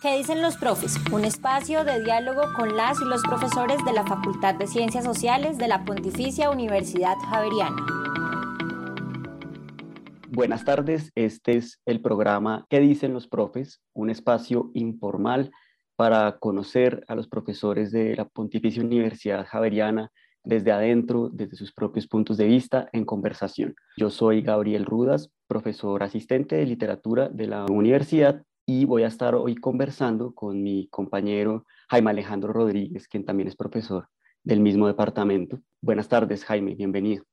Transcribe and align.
¿Qué 0.00 0.16
dicen 0.16 0.40
los 0.40 0.56
profes? 0.56 0.96
Un 1.12 1.24
espacio 1.24 1.84
de 1.84 2.02
diálogo 2.02 2.42
con 2.56 2.76
las 2.76 3.00
y 3.00 3.04
los 3.04 3.22
profesores 3.22 3.84
de 3.84 3.92
la 3.92 4.06
Facultad 4.06 4.54
de 4.54 4.66
Ciencias 4.66 5.04
Sociales 5.04 5.58
de 5.58 5.68
la 5.68 5.84
Pontificia 5.84 6.50
Universidad 6.50 7.16
Javeriana. 7.28 7.84
Buenas 10.30 10.64
tardes, 10.64 11.12
este 11.14 11.56
es 11.56 11.80
el 11.84 12.00
programa 12.00 12.64
¿Qué 12.70 12.80
dicen 12.80 13.12
los 13.12 13.28
profes? 13.28 13.82
Un 13.92 14.08
espacio 14.08 14.70
informal 14.74 15.50
para 15.96 16.38
conocer 16.38 17.04
a 17.08 17.14
los 17.14 17.28
profesores 17.28 17.92
de 17.92 18.16
la 18.16 18.24
Pontificia 18.24 18.82
Universidad 18.82 19.46
Javeriana 19.46 20.10
desde 20.42 20.72
adentro, 20.72 21.28
desde 21.30 21.56
sus 21.56 21.72
propios 21.72 22.06
puntos 22.06 22.38
de 22.38 22.46
vista, 22.46 22.88
en 22.92 23.04
conversación. 23.04 23.74
Yo 23.98 24.08
soy 24.08 24.40
Gabriel 24.40 24.86
Rudas, 24.86 25.30
profesor 25.46 26.02
asistente 26.02 26.56
de 26.56 26.64
literatura 26.64 27.28
de 27.28 27.46
la 27.46 27.66
universidad 27.66 28.42
y 28.72 28.84
voy 28.84 29.02
a 29.02 29.08
estar 29.08 29.34
hoy 29.34 29.56
conversando 29.56 30.32
con 30.32 30.62
mi 30.62 30.86
compañero 30.90 31.66
Jaime 31.88 32.10
Alejandro 32.10 32.52
Rodríguez, 32.52 33.08
quien 33.08 33.24
también 33.24 33.48
es 33.48 33.56
profesor 33.56 34.06
del 34.44 34.60
mismo 34.60 34.86
departamento. 34.86 35.58
Buenas 35.80 36.08
tardes, 36.08 36.44
Jaime, 36.44 36.76
bienvenido. 36.76 37.24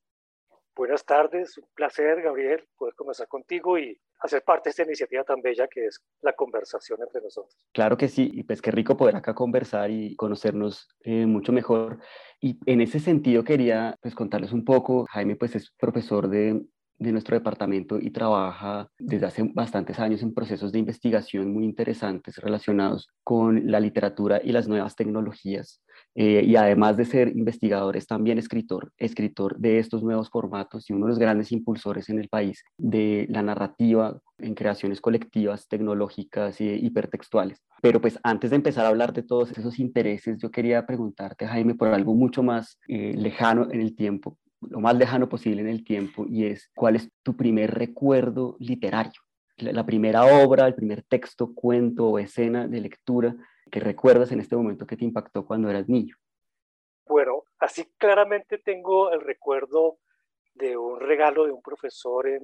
Buenas 0.74 1.04
tardes, 1.04 1.56
un 1.58 1.68
placer, 1.76 2.22
Gabriel, 2.22 2.64
poder 2.76 2.94
conversar 2.96 3.28
contigo 3.28 3.78
y 3.78 4.00
hacer 4.18 4.42
parte 4.42 4.68
de 4.68 4.70
esta 4.70 4.82
iniciativa 4.82 5.22
tan 5.22 5.40
bella 5.40 5.68
que 5.68 5.86
es 5.86 6.00
la 6.22 6.32
conversación 6.32 6.98
entre 7.02 7.22
nosotros. 7.22 7.56
Claro 7.72 7.96
que 7.96 8.08
sí, 8.08 8.28
y 8.34 8.42
pues 8.42 8.60
qué 8.60 8.72
rico 8.72 8.96
poder 8.96 9.14
acá 9.14 9.32
conversar 9.32 9.92
y 9.92 10.16
conocernos 10.16 10.88
eh, 11.02 11.24
mucho 11.24 11.52
mejor. 11.52 12.00
Y 12.40 12.58
en 12.66 12.80
ese 12.80 12.98
sentido 12.98 13.44
quería 13.44 13.96
pues 14.02 14.16
contarles 14.16 14.52
un 14.52 14.64
poco, 14.64 15.06
Jaime 15.10 15.36
pues 15.36 15.54
es 15.54 15.70
profesor 15.78 16.28
de 16.28 16.60
de 16.98 17.12
nuestro 17.12 17.36
departamento 17.36 17.98
y 18.00 18.10
trabaja 18.10 18.88
desde 18.98 19.26
hace 19.26 19.42
bastantes 19.54 19.98
años 19.98 20.22
en 20.22 20.34
procesos 20.34 20.72
de 20.72 20.78
investigación 20.78 21.52
muy 21.52 21.64
interesantes 21.64 22.36
relacionados 22.36 23.08
con 23.22 23.70
la 23.70 23.80
literatura 23.80 24.40
y 24.42 24.52
las 24.52 24.68
nuevas 24.68 24.96
tecnologías. 24.96 25.82
Eh, 26.14 26.42
y 26.44 26.56
además 26.56 26.96
de 26.96 27.04
ser 27.04 27.28
investigador, 27.28 27.96
es 27.96 28.06
también 28.06 28.38
escritor, 28.38 28.92
escritor 28.96 29.56
de 29.58 29.78
estos 29.78 30.02
nuevos 30.02 30.30
formatos 30.30 30.88
y 30.88 30.92
uno 30.92 31.06
de 31.06 31.10
los 31.10 31.18
grandes 31.18 31.52
impulsores 31.52 32.08
en 32.08 32.18
el 32.18 32.28
país 32.28 32.64
de 32.76 33.26
la 33.28 33.42
narrativa 33.42 34.20
en 34.38 34.54
creaciones 34.54 35.00
colectivas, 35.00 35.68
tecnológicas 35.68 36.60
y 36.60 36.68
hipertextuales. 36.68 37.62
Pero 37.82 38.00
pues 38.00 38.18
antes 38.22 38.50
de 38.50 38.56
empezar 38.56 38.84
a 38.84 38.88
hablar 38.88 39.12
de 39.12 39.22
todos 39.22 39.50
esos 39.52 39.78
intereses, 39.78 40.38
yo 40.40 40.50
quería 40.50 40.86
preguntarte, 40.86 41.46
Jaime, 41.46 41.74
por 41.74 41.88
algo 41.88 42.14
mucho 42.14 42.42
más 42.42 42.78
eh, 42.88 43.14
lejano 43.16 43.68
en 43.70 43.80
el 43.80 43.94
tiempo, 43.94 44.38
lo 44.60 44.80
más 44.80 44.96
lejano 44.96 45.28
posible 45.28 45.62
en 45.62 45.68
el 45.68 45.84
tiempo 45.84 46.24
y 46.28 46.46
es 46.46 46.70
cuál 46.74 46.96
es 46.96 47.10
tu 47.22 47.36
primer 47.36 47.74
recuerdo 47.74 48.56
literario, 48.58 49.20
la, 49.56 49.84
primera 49.84 50.24
obra, 50.44 50.66
el 50.66 50.74
primer 50.74 51.02
texto, 51.02 51.52
cuento 51.54 52.08
o 52.08 52.18
escena 52.18 52.66
de 52.66 52.80
lectura 52.80 53.34
que 53.70 53.80
recuerdas 53.80 54.32
en 54.32 54.40
este 54.40 54.56
momento 54.56 54.86
que 54.86 54.96
te 54.96 55.04
impactó 55.04 55.44
cuando 55.44 55.68
eras 55.68 55.88
niño. 55.88 56.16
Bueno, 57.06 57.44
así 57.58 57.84
claramente 57.96 58.58
tengo 58.58 59.10
el 59.12 59.20
recuerdo 59.20 59.98
de 60.54 60.76
un 60.76 61.00
regalo 61.00 61.44
de 61.44 61.52
un 61.52 61.62
profesor 61.62 62.28
en, 62.28 62.42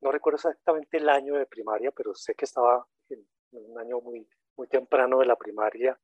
no 0.00 0.10
recuerdo 0.10 0.36
exactamente 0.36 0.96
el 0.96 1.08
año 1.08 1.34
de 1.34 1.46
primaria, 1.46 1.90
pero 1.90 2.14
sé 2.14 2.34
que 2.34 2.44
estaba 2.44 2.86
en, 3.08 3.24
un 3.52 3.78
año 3.78 4.00
muy, 4.00 4.26
muy 4.56 4.66
temprano 4.66 5.18
de 5.18 5.26
la 5.26 5.36
primaria, 5.36 5.98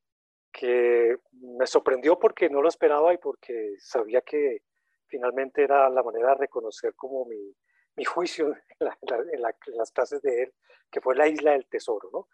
que 0.52 1.16
me 1.32 1.66
sorprendió 1.66 2.18
porque 2.18 2.48
no 2.50 2.62
lo 2.62 2.68
esperaba 2.68 3.12
y 3.14 3.18
porque 3.18 3.74
sabía 3.78 4.20
que 4.20 4.62
finalmente 5.08 5.62
era 5.62 5.88
la 5.90 6.02
manera 6.02 6.30
de 6.30 6.34
reconocer 6.36 6.94
como 6.94 7.24
mi, 7.24 7.54
mi 7.96 8.04
juicio 8.04 8.54
en, 8.78 9.42
las 9.42 9.90
clases 9.92 10.22
de 10.22 10.44
él, 10.44 10.54
que 10.90 11.00
fue 11.00 11.16
La 11.16 11.26
Isla 11.26 11.52
del 11.52 11.66
Tesoro, 11.66 12.08
¿no? 12.12 12.28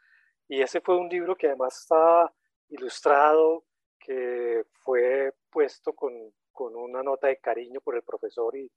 Y 0.46 0.60
ese 0.60 0.80
fue 0.80 0.98
un 0.98 1.08
libro 1.08 1.36
que 1.36 1.46
además 1.46 1.80
está 1.80 2.32
ilustrado, 2.68 3.64
que 3.98 4.64
fue 4.72 5.32
puesto 5.50 5.94
con, 5.94 6.12
con 6.52 6.76
una 6.76 7.02
nota 7.02 7.28
de 7.28 7.38
cariño 7.38 7.80
por 7.80 7.96
el 7.96 8.02
profesor 8.02 8.54
y, 8.54 8.70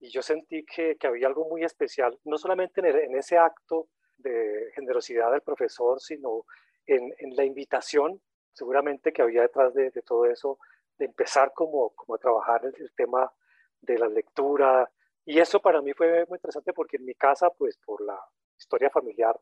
y 0.00 0.10
yo 0.10 0.22
sentí 0.22 0.64
que, 0.64 0.96
que, 0.96 1.06
había 1.06 1.28
algo 1.28 1.48
muy 1.48 1.62
especial, 1.62 2.18
no 2.24 2.36
solamente 2.36 2.80
en, 2.80 2.86
en, 2.86 3.16
ese 3.16 3.38
acto 3.38 3.88
de 4.18 4.70
generosidad 4.74 5.30
del 5.30 5.42
profesor, 5.42 6.00
sino 6.00 6.44
en, 6.86 7.14
en 7.18 7.36
la 7.36 7.44
invitación, 7.44 8.20
seguramente 8.52 9.12
que 9.12 9.22
había 9.22 9.42
detrás 9.42 9.72
de, 9.74 9.90
de 9.90 10.02
todo 10.02 10.26
eso, 10.26 10.58
de 10.98 11.06
empezar 11.06 11.52
como, 11.54 11.90
como 11.90 12.14
a 12.14 12.18
trabajar 12.18 12.64
el, 12.64 12.92
tema 12.94 13.32
de 13.80 13.98
la 13.98 14.08
lectura. 14.08 14.90
Y 15.24 15.38
eso 15.38 15.60
para 15.60 15.80
mí 15.82 15.92
fue 15.92 16.26
muy 16.26 16.36
interesante 16.36 16.72
porque 16.72 16.96
en 16.96 17.04
mi 17.04 17.14
casa, 17.14 17.50
pues 17.50 17.78
por 17.78 18.02
la 18.02 18.18
historia 18.58 18.90
familiar, 18.90 19.38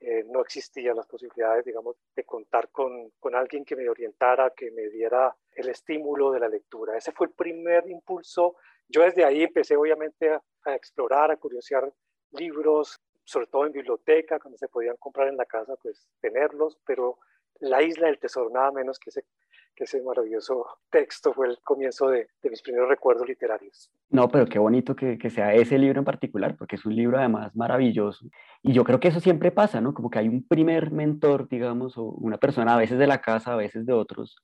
eh, 0.00 0.24
no 0.28 0.40
existían 0.40 0.96
las 0.96 1.06
posibilidades, 1.06 1.64
digamos, 1.64 1.96
de 2.16 2.24
contar 2.24 2.70
con, 2.70 3.10
con, 3.18 3.34
alguien 3.34 3.64
que 3.64 3.76
me 3.76 3.88
orientara, 3.88 4.50
que 4.56 4.70
me 4.70 4.88
diera 4.88 5.36
el 5.52 5.68
estímulo 5.68 6.30
de 6.30 6.40
la 6.40 6.48
lectura. 6.48 6.96
Ese 6.96 7.12
fue 7.12 7.26
el 7.26 7.34
primer 7.34 7.88
impulso. 7.88 8.56
Yo 8.88 9.02
desde 9.02 9.24
ahí 9.24 9.42
empecé 9.42 9.76
obviamente 9.76 10.30
a, 10.30 10.42
a 10.64 10.74
explorar, 10.74 11.30
a 11.30 11.36
curiosear 11.36 11.92
libros, 12.32 12.98
sobre 13.24 13.46
todo 13.46 13.66
en 13.66 13.72
biblioteca, 13.72 14.40
cuando 14.40 14.58
se 14.58 14.68
podían 14.68 14.96
comprar 14.96 15.28
en 15.28 15.36
la 15.36 15.44
casa, 15.44 15.76
pues 15.76 16.08
tenerlos, 16.20 16.78
pero 16.84 17.18
La 17.62 17.82
isla 17.82 18.06
del 18.06 18.18
tesoro, 18.18 18.48
nada 18.48 18.72
menos 18.72 18.98
que 18.98 19.10
ese 19.10 19.24
que 19.74 19.84
ese 19.84 20.02
maravilloso 20.02 20.66
texto 20.90 21.32
fue 21.32 21.48
el 21.48 21.58
comienzo 21.62 22.08
de, 22.08 22.28
mis 22.42 22.62
primeros 22.62 22.88
recuerdos 22.88 23.28
literarios. 23.28 23.90
No, 24.10 24.28
pero 24.28 24.46
qué 24.46 24.58
bonito 24.58 24.94
que, 24.94 25.18
sea 25.30 25.54
ese 25.54 25.78
libro 25.78 26.00
en 26.00 26.04
particular, 26.04 26.56
porque 26.56 26.76
es 26.76 26.84
un 26.84 26.94
libro 26.94 27.18
además 27.18 27.54
maravilloso. 27.54 28.26
Y 28.62 28.72
yo 28.72 28.84
creo 28.84 29.00
que 29.00 29.08
eso 29.08 29.20
siempre 29.20 29.50
pasa, 29.50 29.80
¿no? 29.80 29.94
Como 29.94 30.10
que 30.10 30.18
hay 30.18 30.28
un 30.28 30.46
primer 30.46 30.90
mentor, 30.90 31.48
digamos, 31.48 31.96
o 31.96 32.04
una 32.04 32.38
persona 32.38 32.74
a 32.74 32.78
veces 32.78 32.98
de 32.98 33.06
la 33.06 33.20
casa, 33.20 33.52
a 33.52 33.56
veces 33.56 33.86
de 33.86 33.92
otros 33.92 34.36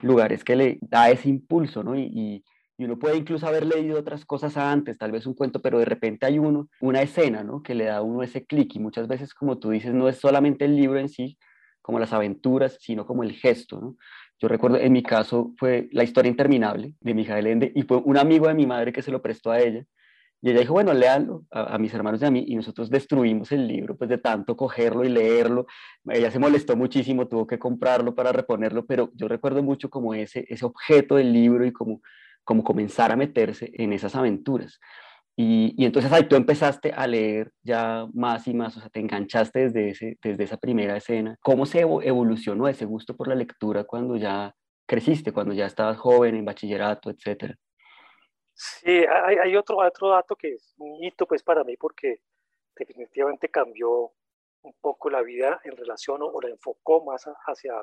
lugares 0.00 0.44
que 0.44 0.56
le 0.56 0.78
da 0.82 1.10
ese 1.10 1.28
impulso, 1.28 1.82
¿no? 1.82 1.94
Y, 1.94 2.02
y, 2.02 2.44
y 2.76 2.84
uno 2.84 2.98
puede 2.98 3.16
incluso 3.16 3.46
haber 3.46 3.64
leído 3.64 3.98
otras 3.98 4.24
cosas 4.24 4.56
antes, 4.56 4.98
tal 4.98 5.12
vez 5.12 5.26
un 5.26 5.34
cuento, 5.34 5.60
pero 5.60 5.78
de 5.78 5.84
repente 5.84 6.26
hay 6.26 6.38
uno, 6.38 6.68
una 6.80 7.02
escena, 7.02 7.44
¿no? 7.44 7.62
Que 7.62 7.74
le 7.74 7.84
da 7.84 7.98
a 7.98 8.02
uno 8.02 8.22
ese 8.22 8.44
clic 8.44 8.74
y 8.74 8.80
muchas 8.80 9.06
veces, 9.06 9.34
como 9.34 9.58
tú 9.58 9.70
dices, 9.70 9.94
no 9.94 10.08
es 10.08 10.16
solamente 10.16 10.64
el 10.64 10.76
libro 10.76 10.98
en 10.98 11.08
sí, 11.08 11.38
como 11.82 11.98
las 11.98 12.12
aventuras, 12.12 12.78
sino 12.80 13.06
como 13.06 13.22
el 13.22 13.32
gesto, 13.32 13.80
¿no? 13.80 13.96
Yo 14.42 14.48
recuerdo, 14.48 14.76
en 14.76 14.92
mi 14.92 15.04
caso, 15.04 15.54
fue 15.56 15.88
La 15.92 16.02
historia 16.02 16.28
interminable 16.28 16.94
de 17.00 17.14
Mijael 17.14 17.46
Ende 17.46 17.70
y 17.76 17.82
fue 17.82 17.98
un 17.98 18.18
amigo 18.18 18.48
de 18.48 18.54
mi 18.54 18.66
madre 18.66 18.92
que 18.92 19.00
se 19.00 19.12
lo 19.12 19.22
prestó 19.22 19.52
a 19.52 19.60
ella. 19.60 19.84
Y 20.40 20.50
ella 20.50 20.58
dijo, 20.58 20.72
bueno, 20.72 20.92
léanlo 20.92 21.44
a, 21.52 21.78
mis 21.78 21.94
hermanos 21.94 22.20
y 22.20 22.24
a 22.24 22.30
mí, 22.32 22.44
y 22.48 22.56
nosotros 22.56 22.90
destruimos 22.90 23.52
el 23.52 23.68
libro, 23.68 23.96
pues 23.96 24.10
de 24.10 24.18
tanto 24.18 24.56
cogerlo 24.56 25.04
y 25.04 25.10
leerlo. 25.10 25.66
Ella 26.10 26.32
se 26.32 26.40
molestó 26.40 26.74
muchísimo, 26.74 27.28
tuvo 27.28 27.46
que 27.46 27.60
comprarlo 27.60 28.16
para 28.16 28.32
reponerlo, 28.32 28.84
pero 28.84 29.12
yo 29.14 29.28
recuerdo 29.28 29.62
mucho 29.62 29.88
como 29.88 30.12
ese, 30.12 30.44
ese 30.48 30.64
objeto 30.64 31.14
del 31.14 31.32
libro 31.32 31.64
y 31.64 31.72
como, 31.72 32.02
como 32.42 32.64
comenzar 32.64 33.12
a 33.12 33.16
meterse 33.16 33.70
en 33.74 33.92
esas 33.92 34.16
aventuras. 34.16 34.80
Y, 35.34 35.84
entonces 35.84 36.12
ahí 36.12 36.28
tú 36.28 36.36
empezaste 36.36 36.92
a 36.92 37.06
leer 37.06 37.52
ya 37.62 38.06
más 38.12 38.46
y 38.46 38.54
más, 38.54 38.76
o 38.76 38.80
sea, 38.80 38.90
te 38.90 39.00
enganchaste 39.00 39.60
desde, 39.60 39.88
ese, 39.90 40.18
desde 40.22 40.44
esa 40.44 40.58
primera 40.58 40.96
escena. 40.96 41.36
¿Cómo 41.40 41.64
se 41.64 41.80
evolucionó 41.80 42.68
ese 42.68 42.84
gusto 42.84 43.16
por 43.16 43.28
la 43.28 43.34
lectura 43.34 43.84
cuando 43.84 44.16
ya 44.16 44.54
creciste, 44.86 45.32
cuando 45.32 45.54
ya 45.54 45.66
estabas 45.66 45.98
joven, 45.98 46.34
en 46.36 46.44
bachillerato, 46.44 47.10
etcétera? 47.10 47.56
Sí, 48.52 48.90
hay, 48.90 49.36
hay, 49.36 49.56
otro, 49.56 49.78
otro 49.78 50.10
dato 50.10 50.36
que 50.36 50.54
es 50.54 50.74
un 50.76 51.02
hito 51.02 51.26
pues 51.26 51.42
para 51.42 51.64
mí 51.64 51.76
porque 51.78 52.20
definitivamente 52.76 53.48
cambió 53.48 54.12
un 54.62 54.74
poco 54.80 55.10
la 55.10 55.22
vida 55.22 55.60
en 55.64 55.76
relación 55.76 56.20
o, 56.22 56.40
la 56.40 56.50
enfocó 56.50 57.04
más 57.04 57.24
hacia 57.46 57.74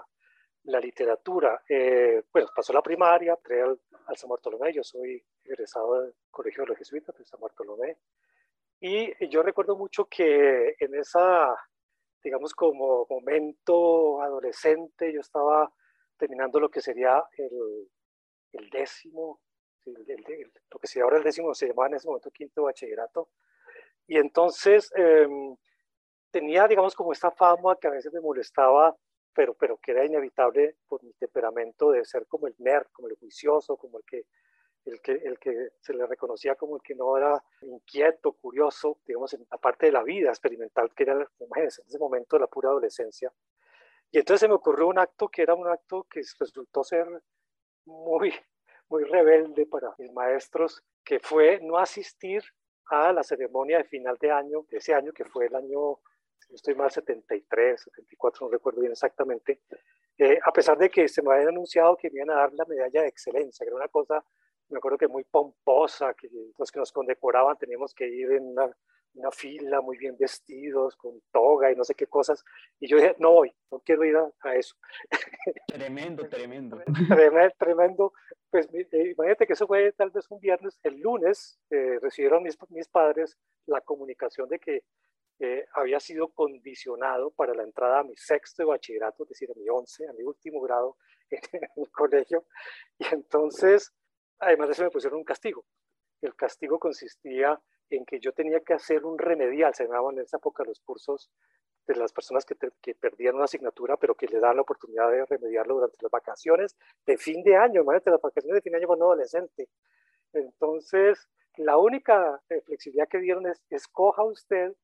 la 0.63 0.79
literatura. 0.79 1.61
Eh, 1.67 2.23
pues 2.31 2.45
pasó 2.55 2.73
la 2.73 2.81
primaria, 2.81 3.33
entré 3.33 3.61
al, 3.61 3.79
al 4.05 4.17
San 4.17 4.29
Bartolomé, 4.29 4.73
yo 4.73 4.83
soy 4.83 5.23
egresado 5.43 6.01
del 6.01 6.13
Colegio 6.31 6.63
de 6.63 6.69
los 6.69 6.77
Jesuitas 6.77 7.17
de 7.17 7.25
San 7.25 7.39
Bartolomé. 7.39 7.97
Y 8.81 9.27
yo 9.27 9.43
recuerdo 9.43 9.75
mucho 9.75 10.05
que 10.05 10.75
en 10.79 10.95
esa, 10.95 11.53
digamos, 12.23 12.53
como 12.53 13.05
momento 13.09 14.21
adolescente, 14.21 15.11
yo 15.11 15.19
estaba 15.19 15.71
terminando 16.17 16.59
lo 16.59 16.69
que 16.69 16.79
sería 16.81 17.23
el, 17.37 17.89
el 18.53 18.69
décimo, 18.69 19.41
lo 19.85 20.79
que 20.79 20.87
sería 20.87 21.03
ahora 21.03 21.17
el 21.17 21.23
décimo, 21.23 21.53
se 21.53 21.67
llamaba 21.67 21.87
en 21.87 21.95
ese 21.95 22.07
momento 22.07 22.31
quinto 22.31 22.63
bachillerato. 22.63 23.29
Y 24.07 24.17
entonces 24.17 24.91
em, 24.95 25.55
tenía, 26.31 26.67
digamos, 26.67 26.95
como 26.95 27.11
esta 27.11 27.31
fama 27.31 27.77
que 27.79 27.87
a 27.87 27.91
veces 27.91 28.13
me 28.13 28.21
molestaba, 28.21 28.95
pero, 29.33 29.53
pero 29.53 29.77
que 29.77 29.91
era 29.91 30.05
inevitable 30.05 30.75
por 30.87 31.03
mi 31.03 31.13
temperamento 31.13 31.91
de 31.91 32.05
ser 32.05 32.27
como 32.27 32.47
el 32.47 32.55
nerd, 32.59 32.87
como 32.91 33.07
el 33.07 33.15
juicioso, 33.15 33.77
como 33.77 33.99
el 33.99 34.03
que 34.05 34.25
el 34.85 35.01
que, 35.01 35.11
el 35.11 35.39
que 35.39 35.69
se 35.81 35.93
le 35.93 36.05
reconocía 36.05 36.55
como 36.55 36.77
el 36.77 36.81
que 36.81 36.95
no 36.95 37.17
era 37.17 37.43
inquieto, 37.61 38.33
curioso, 38.33 38.99
digamos, 39.05 39.33
en 39.33 39.45
la 39.51 39.57
parte 39.57 39.87
de 39.87 39.91
la 39.91 40.03
vida 40.03 40.29
experimental, 40.29 40.93
que 40.93 41.03
era, 41.03 41.13
en 41.13 41.63
ese 41.65 41.99
momento 41.99 42.35
de 42.35 42.41
la 42.41 42.47
pura 42.47 42.69
adolescencia. 42.69 43.31
Y 44.11 44.19
entonces 44.19 44.41
se 44.41 44.47
me 44.47 44.55
ocurrió 44.55 44.87
un 44.87 44.99
acto 44.99 45.27
que 45.27 45.43
era 45.43 45.53
un 45.53 45.67
acto 45.67 46.07
que 46.09 46.21
resultó 46.39 46.83
ser 46.83 47.07
muy, 47.85 48.33
muy 48.89 49.03
rebelde 49.03 49.65
para 49.65 49.93
mis 49.97 50.11
maestros, 50.11 50.83
que 51.03 51.19
fue 51.19 51.59
no 51.61 51.77
asistir 51.77 52.43
a 52.85 53.13
la 53.13 53.23
ceremonia 53.23 53.77
de 53.77 53.83
final 53.83 54.17
de 54.19 54.31
año, 54.31 54.65
de 54.69 54.77
ese 54.77 54.93
año 54.93 55.13
que 55.13 55.25
fue 55.25 55.45
el 55.45 55.55
año 55.55 55.99
si 56.39 56.55
estoy 56.55 56.75
mal, 56.75 56.91
73, 56.91 57.81
74, 57.81 58.45
no 58.45 58.51
recuerdo 58.51 58.81
bien 58.81 58.91
exactamente, 58.91 59.61
eh, 60.17 60.39
a 60.43 60.51
pesar 60.51 60.77
de 60.77 60.89
que 60.89 61.07
se 61.07 61.21
me 61.21 61.33
había 61.33 61.49
anunciado 61.49 61.95
que 61.95 62.09
me 62.09 62.17
iban 62.17 62.31
a 62.31 62.41
dar 62.41 62.53
la 62.53 62.65
medalla 62.65 63.01
de 63.03 63.07
excelencia, 63.07 63.63
que 63.63 63.69
era 63.69 63.75
una 63.75 63.87
cosa, 63.87 64.23
me 64.69 64.77
acuerdo 64.77 64.97
que 64.97 65.07
muy 65.07 65.23
pomposa, 65.23 66.13
que 66.13 66.29
los 66.57 66.71
que 66.71 66.79
nos 66.79 66.91
condecoraban 66.91 67.57
teníamos 67.57 67.93
que 67.93 68.07
ir 68.07 68.31
en 68.31 68.47
una 68.47 68.71
una 69.13 69.31
fila, 69.31 69.81
muy 69.81 69.97
bien 69.97 70.15
vestidos, 70.17 70.95
con 70.95 71.21
toga 71.31 71.71
y 71.71 71.75
no 71.75 71.83
sé 71.83 71.95
qué 71.95 72.07
cosas. 72.07 72.43
Y 72.79 72.87
yo 72.87 72.97
dije, 72.97 73.15
no 73.19 73.31
voy, 73.31 73.53
no 73.71 73.79
quiero 73.79 74.05
ir 74.05 74.15
a, 74.17 74.55
eso. 74.55 74.75
Tremendo, 75.67 76.27
tremendo. 76.27 76.81
tremendo. 77.07 77.55
tremendo. 77.57 78.13
Pues 78.49 78.67
eh, 78.73 79.13
imagínate 79.15 79.45
que 79.45 79.53
eso 79.53 79.67
fue 79.67 79.91
tal 79.93 80.11
vez 80.11 80.25
un 80.29 80.39
viernes. 80.39 80.79
El 80.83 80.99
lunes 80.99 81.59
eh, 81.69 81.99
recibieron 82.01 82.43
mis, 82.43 82.57
mis, 82.69 82.87
padres 82.87 83.37
la 83.65 83.81
comunicación 83.81 84.49
de 84.49 84.59
que 84.59 84.83
eh, 85.39 85.65
había 85.73 85.99
sido 85.99 86.27
condicionado 86.29 87.31
para 87.31 87.53
la 87.53 87.63
entrada 87.63 87.99
a 87.99 88.03
mi 88.03 88.15
sexto 88.17 88.63
de 88.63 88.67
bachillerato, 88.67 89.23
es 89.23 89.29
decir, 89.29 89.49
a 89.49 89.57
mi 89.57 89.69
once, 89.69 90.05
a 90.07 90.13
mi 90.13 90.23
último 90.23 90.59
grado 90.61 90.97
en 91.29 91.61
el 91.77 91.89
colegio. 91.91 92.45
Y 92.97 93.05
entonces, 93.13 93.93
además 94.39 94.67
de 94.67 94.73
eso, 94.73 94.83
me 94.83 94.91
pusieron 94.91 95.19
un 95.19 95.23
castigo. 95.23 95.65
El 96.21 96.35
castigo 96.35 96.77
consistía 96.77 97.59
en 97.89 98.05
que 98.05 98.19
yo 98.19 98.33
tenía 98.33 98.59
que 98.59 98.73
hacer 98.73 99.05
un 99.05 99.17
remedial, 99.17 99.73
se 99.73 99.85
llamaban 99.85 100.17
en 100.17 100.23
esa 100.23 100.37
época 100.37 100.63
los 100.65 100.81
cursos 100.81 101.31
de 101.87 101.95
las 101.95 102.11
personas 102.11 102.45
que, 102.45 102.55
que, 102.81 102.93
perdían 102.93 103.35
una 103.35 103.45
asignatura, 103.45 103.97
pero 103.97 104.15
que 104.15 104.27
le 104.27 104.39
dan 104.39 104.57
la 104.57 104.61
oportunidad 104.61 105.09
de 105.09 105.25
remediarlo 105.25 105.75
durante 105.75 105.97
las 106.01 106.11
vacaciones 106.11 106.77
de 107.05 107.17
fin 107.17 107.41
de 107.43 107.55
año, 107.55 107.81
imagínate, 107.81 108.11
las 108.11 108.21
vacaciones 108.21 108.55
de 108.55 108.61
fin 108.61 108.73
de 108.73 108.77
año 108.77 108.87
cuando 108.87 109.05
adolescente. 109.05 109.69
Entonces, 110.33 111.27
la 111.55 111.77
única 111.77 112.41
eh, 112.49 112.61
flexibilidad 112.61 113.07
que 113.07 113.19
dieron 113.19 113.47
es, 113.47 113.63
escoja 113.69 114.23
usted 114.23 114.75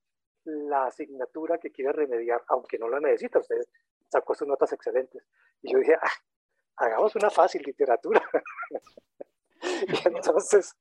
la 0.45 0.85
asignatura 0.85 1.57
que 1.57 1.71
quiere 1.71 1.91
remediar, 1.91 2.43
aunque 2.47 2.77
no 2.77 2.87
la 2.87 2.99
necesita, 2.99 3.39
usted 3.39 3.57
sacó 4.09 4.35
sus 4.35 4.47
notas 4.47 4.71
excelentes. 4.73 5.23
Y 5.61 5.73
yo 5.73 5.79
dije, 5.79 5.95
ah, 5.95 6.11
hagamos 6.77 7.15
una 7.15 7.29
fácil 7.29 7.61
literatura. 7.65 8.21
Y 9.65 10.07
entonces 10.07 10.75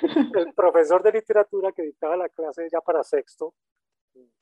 el 0.00 0.54
profesor 0.54 1.02
de 1.02 1.12
literatura 1.12 1.70
que 1.72 1.82
dictaba 1.82 2.16
la 2.16 2.28
clase 2.30 2.66
ya 2.70 2.80
para 2.80 3.02
sexto, 3.02 3.54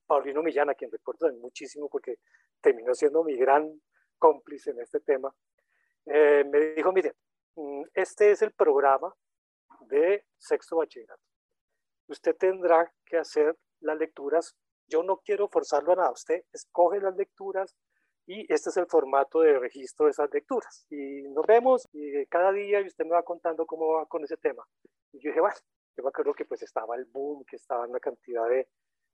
Paulino 0.06 0.42
Millana, 0.42 0.74
quien 0.74 0.90
recuerdo 0.90 1.32
muchísimo 1.34 1.88
porque 1.88 2.18
terminó 2.60 2.94
siendo 2.94 3.24
mi 3.24 3.36
gran 3.36 3.80
cómplice 4.18 4.70
en 4.70 4.80
este 4.80 5.00
tema, 5.00 5.34
eh, 6.06 6.44
me 6.44 6.58
dijo, 6.74 6.92
mire, 6.92 7.14
mm, 7.56 7.82
este 7.94 8.30
es 8.30 8.42
el 8.42 8.52
programa 8.52 9.14
de 9.80 10.24
sexto 10.38 10.76
bachillerato. 10.76 11.22
Usted 12.08 12.36
tendrá 12.36 12.92
que 13.04 13.18
hacer 13.18 13.56
las 13.80 13.98
lecturas. 13.98 14.56
Yo 14.86 15.02
no 15.02 15.18
quiero 15.18 15.48
forzarlo 15.48 15.92
a 15.92 15.96
nada. 15.96 16.12
Usted 16.12 16.44
escoge 16.52 17.00
las 17.00 17.16
lecturas 17.16 17.76
y 18.26 18.46
este 18.52 18.70
es 18.70 18.76
el 18.76 18.86
formato 18.86 19.40
de 19.40 19.58
registro 19.58 20.06
de 20.06 20.12
esas 20.12 20.32
lecturas. 20.32 20.86
Y 20.90 21.22
nos 21.28 21.46
vemos 21.46 21.88
y 21.92 22.26
cada 22.26 22.52
día 22.52 22.80
y 22.80 22.86
usted 22.86 23.04
me 23.04 23.12
va 23.12 23.22
contando 23.22 23.66
cómo 23.66 23.94
va 23.94 24.06
con 24.06 24.24
ese 24.24 24.36
tema. 24.36 24.64
Y 25.12 25.18
yo 25.20 25.30
dije, 25.30 25.40
bueno, 25.40 25.56
yo 25.96 26.04
me 26.04 26.08
acuerdo 26.08 26.34
que 26.34 26.44
pues 26.44 26.62
estaba 26.62 26.96
el 26.96 27.04
boom, 27.06 27.44
que 27.44 27.56
estaba 27.56 27.86
una 27.86 28.00
cantidad 28.00 28.48
de, 28.48 28.68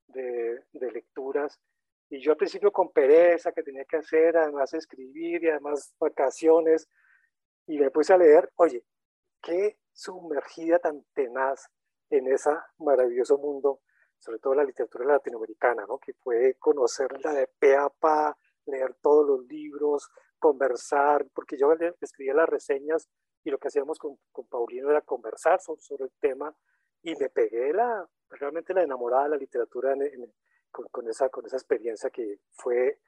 de, 0.09 0.61
de 0.73 0.91
lecturas. 0.93 1.59
Y 2.09 2.21
yo 2.21 2.33
al 2.33 2.37
principio 2.37 2.73
con 2.73 2.93
pereza 2.93 3.53
que 3.53 3.63
tenía 3.63 3.85
que 3.85 3.97
hacer, 3.97 4.37
además 4.37 4.73
escribir 4.75 5.43
y 5.45 5.49
además 5.49 5.95
vacaciones. 5.99 6.89
Y 7.67 7.79
me 7.79 7.91
puse 7.91 8.13
a 8.13 8.19
leer, 8.19 8.53
oye, 8.57 8.85
qué 9.43 9.79
sumergida 9.93 10.79
tan 10.79 11.05
tenaz 11.15 11.69
en 12.11 12.33
ese 12.33 12.51
maravilloso 12.79 13.39
mundo, 13.39 13.81
sobre 14.19 14.39
todo 14.39 14.55
la 14.55 14.65
literatura 14.65 15.05
latinoamericana, 15.05 15.87
¿no? 15.87 15.99
que 15.99 16.15
fue 16.15 16.57
conocerla 16.59 17.33
de 17.33 17.49
pe 17.59 17.77
a 17.77 17.89
pa, 17.89 18.37
leer 18.67 18.95
todos 19.01 19.27
los 19.27 19.47
libros, 19.47 20.11
conversar, 20.39 21.27
porque 21.33 21.57
yo 21.57 21.73
escribía 22.01 22.35
las 22.35 22.49
reseñas 22.49 23.09
y 23.45 23.51
lo 23.51 23.59
que 23.59 23.69
hacíamos 23.69 23.99
con, 23.99 24.19
con 24.33 24.47
Paulino 24.47 24.91
era 24.91 25.03
conversar 25.03 25.61
sobre, 25.61 26.05
el 26.05 26.13
tema 26.21 26.55
y 27.03 27.15
me 27.15 27.29
pegué 27.29 27.73
la, 27.73 28.09
realmente 28.31 28.75
la 28.75 28.83
enamorada 28.83 29.25
de 29.25 29.31
la 29.31 29.37
literatura 29.37 29.95
con, 30.91 31.09
esa, 31.09 31.29
con 31.29 31.47
esa 31.47 31.57
experiencia 31.57 32.11
que 32.11 32.41
fue 32.53 32.99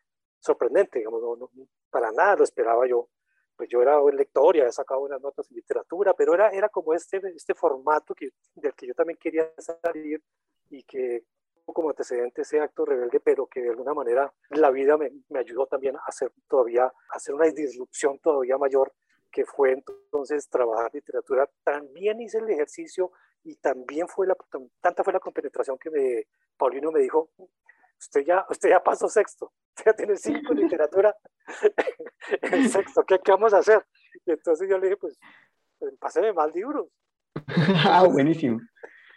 sorprendente, 0.40 1.00
digamos, 1.00 1.20
no, 1.38 1.50
para 1.90 2.12
nada 2.12 2.36
lo 2.36 2.44
esperaba 2.44 2.86
yo. 2.86 3.08
Pues 3.56 3.68
yo 3.68 3.82
era 3.82 4.00
un 4.00 4.14
lector 4.14 4.54
y 4.54 4.60
había 4.60 4.70
sacado 4.70 5.00
unas 5.00 5.20
notas 5.20 5.50
en 5.50 5.56
literatura, 5.56 6.14
pero 6.14 6.32
era, 6.32 6.50
era 6.50 6.68
como 6.68 6.94
este, 6.94 7.20
este 7.34 7.54
formato 7.54 8.14
que, 8.14 8.30
del 8.54 8.72
que 8.74 8.86
yo 8.86 8.94
también 8.94 9.18
quería 9.20 9.52
salir 9.58 10.22
y 10.70 10.82
que 10.84 11.24
como 11.64 11.90
antecedente 11.90 12.42
ese 12.42 12.60
acto 12.60 12.84
rebelde, 12.84 13.20
pero 13.20 13.46
que 13.46 13.60
de 13.60 13.70
alguna 13.70 13.94
manera 13.94 14.32
la 14.50 14.70
vida 14.70 14.96
me, 14.96 15.10
me, 15.28 15.40
ayudó 15.40 15.66
también 15.66 15.96
a 15.96 16.02
hacer 16.06 16.32
todavía, 16.48 16.84
a 16.84 16.92
hacer 17.10 17.34
una 17.34 17.46
disrupción 17.46 18.18
todavía 18.20 18.56
mayor, 18.56 18.92
que 19.30 19.44
fue 19.44 19.72
entonces 19.72 20.48
trabajar 20.48 20.90
literatura. 20.94 21.48
También 21.62 22.20
hice 22.20 22.38
el 22.38 22.48
ejercicio 22.48 23.12
y 23.44 23.56
también 23.56 24.08
fue 24.08 24.26
la, 24.26 24.36
tanta 24.80 25.04
fue 25.04 25.12
la 25.12 25.20
compenetración 25.20 25.78
que 25.78 25.90
me, 25.90 26.26
Paulino 26.56 26.90
me 26.90 27.00
dijo, 27.00 27.30
usted 27.98 28.24
ya, 28.24 28.46
usted 28.48 28.70
ya 28.70 28.82
pasó 28.82 29.08
sexto, 29.08 29.52
usted 29.76 29.90
ya 29.90 29.92
tiene 29.92 30.16
cinco 30.16 30.52
en 30.52 30.58
literatura 30.62 31.14
en 32.42 32.68
sexto, 32.68 33.04
¿qué, 33.04 33.18
¿qué, 33.18 33.32
vamos 33.32 33.52
a 33.52 33.58
hacer? 33.58 33.84
Y 34.24 34.32
entonces 34.32 34.68
yo 34.68 34.78
le 34.78 34.86
dije, 34.86 34.96
pues, 34.96 35.18
pues 35.78 35.94
páseme 35.98 36.32
más 36.32 36.54
libros. 36.54 36.88
ah, 37.84 38.06
buenísimo. 38.10 38.60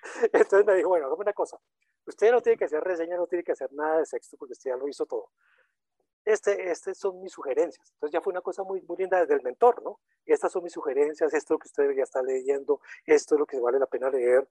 Entonces 0.34 0.66
me 0.66 0.76
dijo, 0.76 0.90
bueno, 0.90 1.06
hagamos 1.06 1.22
una 1.22 1.34
cosa, 1.34 1.58
Usted 2.06 2.32
no 2.32 2.42
tiene 2.42 2.58
que 2.58 2.66
hacer 2.66 2.84
reseña, 2.84 3.16
no 3.16 3.28
tiene 3.28 3.44
que 3.44 3.52
hacer 3.52 3.72
nada 3.74 4.00
de 4.00 4.06
sexto 4.06 4.38
porque 4.38 4.54
usted 4.54 4.72
ya 4.72 4.78
lo 4.78 4.88
hizo 4.88 5.06
todo. 5.06 5.30
Este, 6.26 6.70
estas 6.70 6.98
son 6.98 7.22
mis 7.22 7.32
sugerencias. 7.32 7.92
Entonces 7.94 8.14
ya 8.14 8.22
fue 8.22 8.32
una 8.32 8.42
cosa 8.42 8.64
muy, 8.64 8.82
muy 8.82 8.98
linda 8.98 9.20
desde 9.20 9.36
el 9.36 9.42
mentor, 9.42 9.82
¿no? 9.84 10.00
Estas 10.26 10.52
son 10.52 10.64
mis 10.64 10.74
sugerencias, 10.74 11.34
esto 11.34 11.54
es 11.54 11.56
lo 11.56 11.60
que 11.60 11.68
usted 11.68 11.84
debería 11.84 12.04
estar 12.04 12.24
leyendo, 12.24 12.80
esto 13.06 13.36
es 13.36 13.40
lo 13.40 13.46
que 13.46 13.60
vale 13.60 13.80
la 13.80 13.88
pena 13.88 14.10
leer. 14.10 14.48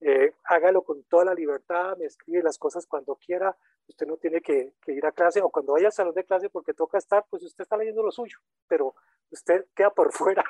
Eh, 0.00 0.34
hágalo 0.44 0.82
con 0.82 1.04
toda 1.04 1.24
la 1.26 1.34
libertad, 1.34 1.96
me 1.96 2.06
escribe 2.06 2.42
las 2.42 2.58
cosas 2.58 2.86
cuando 2.86 3.14
quiera, 3.14 3.56
usted 3.86 4.04
no 4.04 4.16
tiene 4.16 4.40
que, 4.40 4.74
que, 4.80 4.92
ir 4.92 5.06
a 5.06 5.12
clase 5.12 5.40
o 5.40 5.48
cuando 5.48 5.74
vaya 5.74 5.86
al 5.86 5.92
salón 5.92 6.14
de 6.14 6.24
clase 6.24 6.50
porque 6.50 6.74
toca 6.74 6.98
estar, 6.98 7.24
pues 7.30 7.44
usted 7.44 7.62
está 7.62 7.76
leyendo 7.76 8.02
lo 8.02 8.10
suyo, 8.10 8.38
pero 8.66 8.96
usted 9.30 9.66
queda 9.76 9.90
por 9.90 10.12
fuera, 10.12 10.44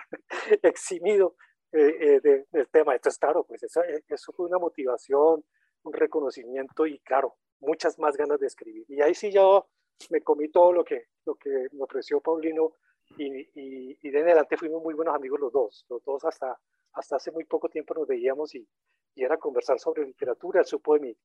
eximido 0.62 1.36
eh, 1.72 2.20
eh, 2.24 2.44
del 2.50 2.68
tema. 2.68 2.94
Entonces, 2.94 3.18
claro, 3.18 3.44
pues 3.44 3.62
eso, 3.62 3.82
eso 4.08 4.32
fue 4.32 4.46
una 4.46 4.58
motivación, 4.58 5.44
un 5.84 5.92
reconocimiento 5.92 6.86
y 6.86 6.98
claro, 7.00 7.36
muchas 7.60 7.98
más 7.98 8.16
ganas 8.16 8.40
de 8.40 8.46
escribir. 8.46 8.84
Y 8.88 9.00
ahí 9.00 9.14
sí 9.14 9.30
yo 9.32 9.68
me 10.10 10.20
comí 10.20 10.48
todo 10.48 10.72
lo 10.72 10.84
que, 10.84 11.06
lo 11.24 11.34
que 11.36 11.68
me 11.72 11.82
ofreció 11.84 12.20
Paulino 12.20 12.74
y, 13.18 13.40
y, 13.54 13.98
y 14.00 14.10
de 14.10 14.18
en 14.18 14.26
adelante 14.26 14.56
fuimos 14.56 14.82
muy 14.82 14.94
buenos 14.94 15.14
amigos 15.14 15.40
los 15.40 15.52
dos. 15.52 15.86
Los 15.88 16.04
dos 16.04 16.24
hasta, 16.24 16.58
hasta 16.94 17.16
hace 17.16 17.30
muy 17.30 17.44
poco 17.44 17.68
tiempo 17.68 17.94
nos 17.94 18.06
veíamos 18.06 18.54
y, 18.54 18.66
y 19.14 19.24
era 19.24 19.36
conversar 19.36 19.78
sobre 19.78 20.04
literatura. 20.06 20.60
Él 20.60 20.66
supo 20.66 20.94
de 20.94 21.00
mi, 21.00 21.16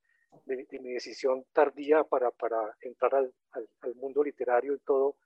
de, 0.46 0.80
mi 0.80 0.94
decisión 0.94 1.46
tardía 1.54 2.04
para, 2.04 2.32
para 2.32 2.76
entrar 2.82 3.16
al, 3.16 3.34
al, 3.52 3.96
mundo 3.96 4.24
literario 4.24 4.76
y 4.76 4.80
todo. 4.80 5.18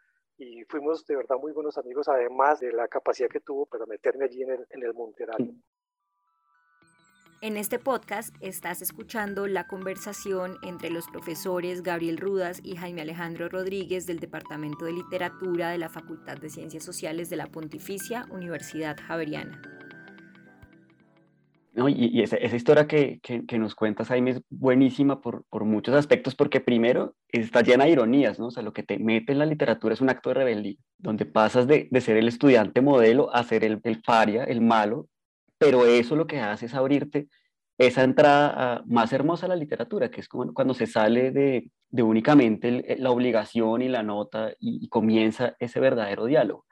Y 0.41 0.63
fuimos 0.63 1.05
de 1.05 1.15
verdad 1.15 1.35
muy 1.39 1.51
buenos 1.51 1.77
amigos, 1.77 2.07
además 2.07 2.59
de 2.59 2.71
la 2.73 2.87
capacidad 2.87 3.29
que 3.29 3.41
tuvo 3.41 3.67
para 3.67 3.85
meterme 3.85 4.25
allí 4.25 4.41
en 4.41 4.49
el, 4.49 4.65
en 4.71 4.83
el 4.83 4.91
literario. 5.07 5.53
En 7.43 7.57
este 7.57 7.77
podcast 7.77 8.35
estás 8.39 8.81
escuchando 8.81 9.45
la 9.45 9.67
conversación 9.67 10.57
entre 10.63 10.89
los 10.89 11.07
profesores 11.09 11.83
Gabriel 11.83 12.17
Rudas 12.17 12.59
y 12.63 12.75
Jaime 12.75 13.01
Alejandro 13.01 13.49
Rodríguez 13.49 14.07
del 14.07 14.19
Departamento 14.19 14.85
de 14.85 14.93
Literatura 14.93 15.69
de 15.69 15.77
la 15.77 15.89
Facultad 15.89 16.37
de 16.37 16.49
Ciencias 16.49 16.83
Sociales 16.83 17.29
de 17.29 17.35
la 17.35 17.45
Pontificia 17.45 18.25
Universidad 18.31 18.97
Javeriana. 18.99 19.80
No, 21.73 21.87
y, 21.87 22.21
esa, 22.21 22.37
historia 22.37 22.85
que, 22.85 23.21
que, 23.21 23.57
nos 23.57 23.75
cuentas, 23.75 24.09
Jaime, 24.09 24.31
es 24.31 24.41
buenísima 24.49 25.21
por, 25.21 25.45
por, 25.45 25.63
muchos 25.63 25.95
aspectos, 25.95 26.35
porque 26.35 26.59
primero 26.59 27.15
está 27.29 27.61
llena 27.61 27.85
de 27.85 27.91
ironías, 27.91 28.39
¿no? 28.39 28.47
O 28.47 28.51
sea, 28.51 28.61
lo 28.61 28.73
que 28.73 28.83
te 28.83 28.99
mete 28.99 29.31
en 29.31 29.39
la 29.39 29.45
literatura 29.45 29.93
es 29.93 30.01
un 30.01 30.09
acto 30.09 30.29
de 30.29 30.35
rebeldía, 30.35 30.75
donde 30.97 31.25
pasas 31.25 31.67
de, 31.67 31.87
de 31.89 32.01
ser 32.01 32.17
el 32.17 32.27
estudiante 32.27 32.81
modelo 32.81 33.33
a 33.33 33.43
ser 33.43 33.63
el, 33.63 33.79
el 33.83 34.01
faria, 34.03 34.43
el 34.43 34.59
malo, 34.59 35.07
pero 35.57 35.85
eso 35.85 36.17
lo 36.17 36.27
que 36.27 36.39
hace 36.41 36.65
es 36.65 36.73
abrirte 36.73 37.29
esa 37.77 38.03
entrada 38.03 38.83
más 38.85 39.13
hermosa 39.13 39.45
a 39.45 39.49
la 39.49 39.55
literatura, 39.55 40.11
que 40.11 40.21
es 40.21 40.27
como 40.27 40.53
cuando 40.53 40.73
se 40.73 40.87
sale 40.87 41.31
de, 41.31 41.71
de 41.89 42.03
únicamente 42.03 42.97
la 42.99 43.11
obligación 43.11 43.81
y 43.81 43.89
la 43.89 44.03
nota 44.03 44.53
y, 44.59 44.87
comienza 44.87 45.55
ese 45.59 45.79
verdadero 45.79 46.25
diálogo. 46.25 46.65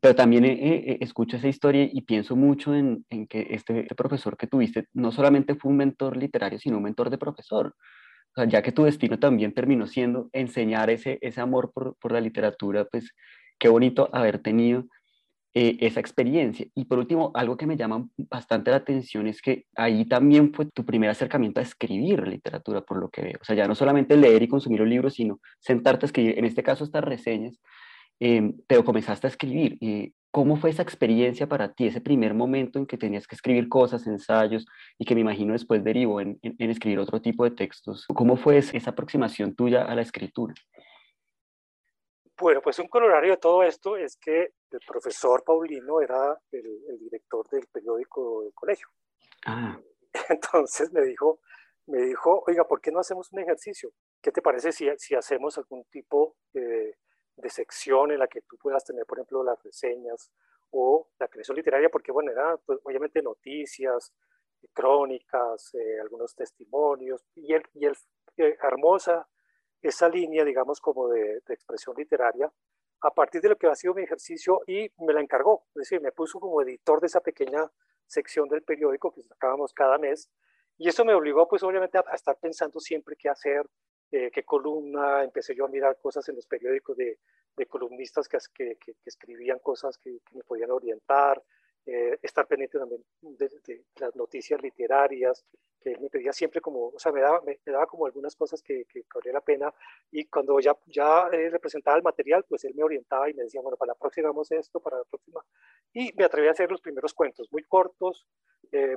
Pero 0.00 0.14
también 0.14 0.44
eh, 0.44 0.98
escucho 1.00 1.36
esa 1.36 1.48
historia 1.48 1.88
y 1.90 2.02
pienso 2.02 2.36
mucho 2.36 2.74
en, 2.74 3.04
en 3.10 3.26
que 3.26 3.48
este, 3.50 3.80
este, 3.80 3.94
profesor 3.94 4.36
que 4.36 4.46
tuviste 4.46 4.86
no 4.92 5.10
solamente 5.12 5.54
fue 5.54 5.70
un 5.70 5.78
mentor 5.78 6.16
literario, 6.16 6.58
sino 6.58 6.76
un 6.76 6.84
mentor 6.84 7.10
de 7.10 7.18
profesor. 7.18 7.74
O 8.32 8.34
sea, 8.34 8.44
ya 8.44 8.62
que 8.62 8.72
tu 8.72 8.84
destino 8.84 9.18
también 9.18 9.52
terminó 9.52 9.86
siendo 9.86 10.28
enseñar 10.32 10.90
ese, 10.90 11.18
ese 11.22 11.40
amor 11.40 11.72
por, 11.72 11.96
por 11.96 12.12
la 12.12 12.20
literatura, 12.20 12.84
pues 12.84 13.12
qué 13.58 13.68
bonito 13.68 14.08
haber 14.12 14.38
tenido 14.38 14.86
eh, 15.54 15.78
esa 15.80 15.98
experiencia. 15.98 16.66
Y 16.74 16.84
por 16.84 16.98
último, 16.98 17.32
algo 17.34 17.56
que 17.56 17.66
me 17.66 17.76
llama 17.76 18.06
bastante 18.16 18.70
la 18.70 18.76
atención 18.76 19.26
es 19.26 19.40
que 19.42 19.64
ahí 19.74 20.04
también 20.04 20.52
fue 20.52 20.66
tu 20.66 20.84
primer 20.84 21.10
acercamiento 21.10 21.58
a 21.58 21.62
escribir 21.62 22.28
literatura, 22.28 22.82
por 22.82 22.98
lo 22.98 23.08
que 23.08 23.22
veo. 23.22 23.38
O 23.40 23.44
sea, 23.44 23.56
ya 23.56 23.66
no 23.66 23.74
solamente 23.74 24.16
leer 24.16 24.42
y 24.42 24.48
consumir 24.48 24.82
un 24.82 24.90
libro, 24.90 25.10
sino 25.10 25.40
sentarte 25.58 26.04
a 26.04 26.08
escribir, 26.08 26.38
en 26.38 26.44
este 26.44 26.62
caso 26.62 26.84
estas 26.84 27.02
reseñas, 27.02 27.58
eh, 28.20 28.52
pero 28.66 28.84
comenzaste 28.84 29.26
a 29.26 29.30
escribir. 29.30 29.76
y 29.80 30.14
¿Cómo 30.30 30.56
fue 30.56 30.70
esa 30.70 30.82
experiencia 30.82 31.48
para 31.48 31.72
ti, 31.72 31.86
ese 31.86 32.02
primer 32.02 32.34
momento 32.34 32.78
en 32.78 32.86
que 32.86 32.98
tenías 32.98 33.26
que 33.26 33.34
escribir 33.34 33.68
cosas, 33.68 34.06
ensayos, 34.06 34.66
y 34.98 35.06
que 35.06 35.14
me 35.14 35.22
imagino 35.22 35.54
después 35.54 35.82
derivó 35.82 36.20
en, 36.20 36.38
en, 36.42 36.70
escribir 36.70 36.98
otro 36.98 37.20
tipo 37.20 37.44
de 37.44 37.52
textos? 37.52 38.06
¿Cómo 38.14 38.36
fue 38.36 38.58
esa 38.58 38.90
aproximación 38.90 39.54
tuya 39.54 39.84
a 39.84 39.94
la 39.94 40.02
escritura? 40.02 40.54
Bueno, 42.38 42.60
pues 42.62 42.78
un 42.78 42.86
colorario 42.88 43.32
de 43.32 43.36
todo 43.38 43.62
esto 43.64 43.96
es 43.96 44.16
que 44.16 44.52
el 44.70 44.80
profesor 44.86 45.42
Paulino 45.44 46.00
era 46.00 46.38
el, 46.52 46.98
director 47.00 47.48
del 47.48 47.66
periódico 47.72 48.42
del 48.44 48.52
colegio. 48.54 48.86
Ah. 49.44 49.80
Entonces 50.28 50.92
me 50.92 51.02
dijo, 51.02 51.40
me 51.86 52.02
dijo, 52.02 52.44
oiga, 52.46 52.64
¿por 52.64 52.80
qué 52.80 52.92
no 52.92 53.00
hacemos 53.00 53.32
un 53.32 53.40
ejercicio? 53.40 53.90
¿Qué 54.22 54.30
te 54.30 54.42
parece 54.42 54.72
si, 54.72 54.88
si 54.98 55.16
hacemos 55.16 55.58
algún 55.58 55.84
tipo 55.90 56.36
de 56.52 56.96
de 57.40 57.50
sección 57.50 58.10
en 58.10 58.18
la 58.18 58.26
que 58.26 58.42
tú 58.42 58.56
puedas 58.58 58.84
tener, 58.84 59.06
por 59.06 59.18
ejemplo, 59.18 59.42
las 59.42 59.62
reseñas 59.62 60.30
o 60.70 61.08
la 61.18 61.28
creación 61.28 61.56
literaria, 61.56 61.88
porque, 61.88 62.12
bueno, 62.12 62.30
era 62.30 62.56
pues, 62.58 62.78
obviamente 62.82 63.22
noticias, 63.22 64.12
crónicas, 64.72 65.74
eh, 65.74 66.00
algunos 66.00 66.34
testimonios, 66.34 67.24
y 67.34 67.54
él, 67.54 67.62
y 67.74 67.86
él 67.86 67.96
eh, 68.36 68.56
hermosa 68.62 69.28
esa 69.80 70.08
línea, 70.08 70.44
digamos, 70.44 70.80
como 70.80 71.08
de, 71.08 71.40
expresión 71.48 71.94
literaria, 71.96 72.52
a 73.00 73.10
partir 73.12 73.40
de 73.40 73.50
lo 73.50 73.56
que 73.56 73.68
ha 73.68 73.74
sido 73.76 73.94
mi 73.94 74.02
ejercicio 74.02 74.60
y 74.66 74.90
me 74.98 75.12
la 75.12 75.20
encargó, 75.20 75.66
es 75.68 75.82
decir, 75.82 76.00
me 76.00 76.10
puso 76.10 76.40
como 76.40 76.60
editor 76.62 77.00
de 77.00 77.06
esa 77.06 77.20
pequeña 77.20 77.70
sección 78.06 78.48
del 78.48 78.62
periódico 78.62 79.12
que 79.12 79.22
sacábamos 79.22 79.72
cada 79.72 79.98
mes, 79.98 80.28
y 80.76 80.88
eso 80.88 81.04
me 81.04 81.14
obligó, 81.14 81.48
pues, 81.48 81.62
obviamente, 81.62 81.98
a, 81.98 82.04
a 82.08 82.14
estar 82.14 82.36
pensando 82.38 82.80
siempre 82.80 83.16
qué 83.16 83.28
hacer, 83.28 83.64
eh, 84.10 84.30
qué 84.32 84.42
columna, 84.42 85.22
empecé 85.22 85.54
yo 85.54 85.66
a 85.66 85.68
mirar 85.68 85.98
cosas 86.00 86.26
en 86.28 86.36
los 86.36 86.46
periódicos 86.46 86.96
de, 86.96 87.18
de 87.56 87.66
columnistas 87.66 88.26
que, 88.28 88.38
que, 88.54 88.94
escribían 89.04 89.58
cosas 89.58 89.98
que, 89.98 90.20
me 90.32 90.42
podían 90.44 90.70
orientar, 90.70 91.42
eh, 91.84 92.18
estar 92.22 92.46
pendiente 92.46 92.78
también 92.78 93.04
de, 93.20 93.84
las 93.96 94.16
noticias 94.16 94.62
literarias, 94.62 95.44
que 95.80 95.92
él 95.92 96.00
me 96.00 96.08
pedía 96.08 96.32
siempre 96.32 96.60
como, 96.60 96.88
o 96.88 96.98
sea, 96.98 97.12
me 97.12 97.20
daba, 97.20 97.42
me, 97.42 97.60
daba 97.66 97.86
como 97.86 98.06
algunas 98.06 98.34
cosas 98.34 98.62
que, 98.62 98.86
que, 98.86 99.04
valía 99.14 99.32
la 99.32 99.40
pena, 99.42 99.74
y 100.10 100.24
cuando 100.26 100.58
ya, 100.58 100.74
ya 100.86 101.28
eh, 101.32 101.50
el 101.52 102.02
material, 102.02 102.44
pues 102.48 102.64
él 102.64 102.74
me 102.74 102.84
orientaba 102.84 103.28
y 103.28 103.34
me 103.34 103.42
decía, 103.42 103.60
bueno, 103.60 103.76
para 103.76 103.90
la 103.90 103.98
próxima 103.98 104.28
vamos 104.28 104.50
esto, 104.52 104.80
para 104.80 104.98
la 104.98 105.04
próxima, 105.04 105.44
y 105.92 106.12
me 106.16 106.24
atreví 106.24 106.48
a 106.48 106.52
hacer 106.52 106.70
los 106.70 106.80
primeros 106.80 107.12
cuentos, 107.12 107.48
muy 107.52 107.62
cortos, 107.64 108.26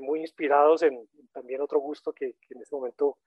muy 0.01 0.19
inspirados 0.21 0.83
en, 0.83 1.07
también 1.31 1.61
otro 1.61 1.79
gusto 1.79 2.13
que, 2.13 2.35
en 2.49 2.61
ese 2.61 2.75
momento 2.75 3.17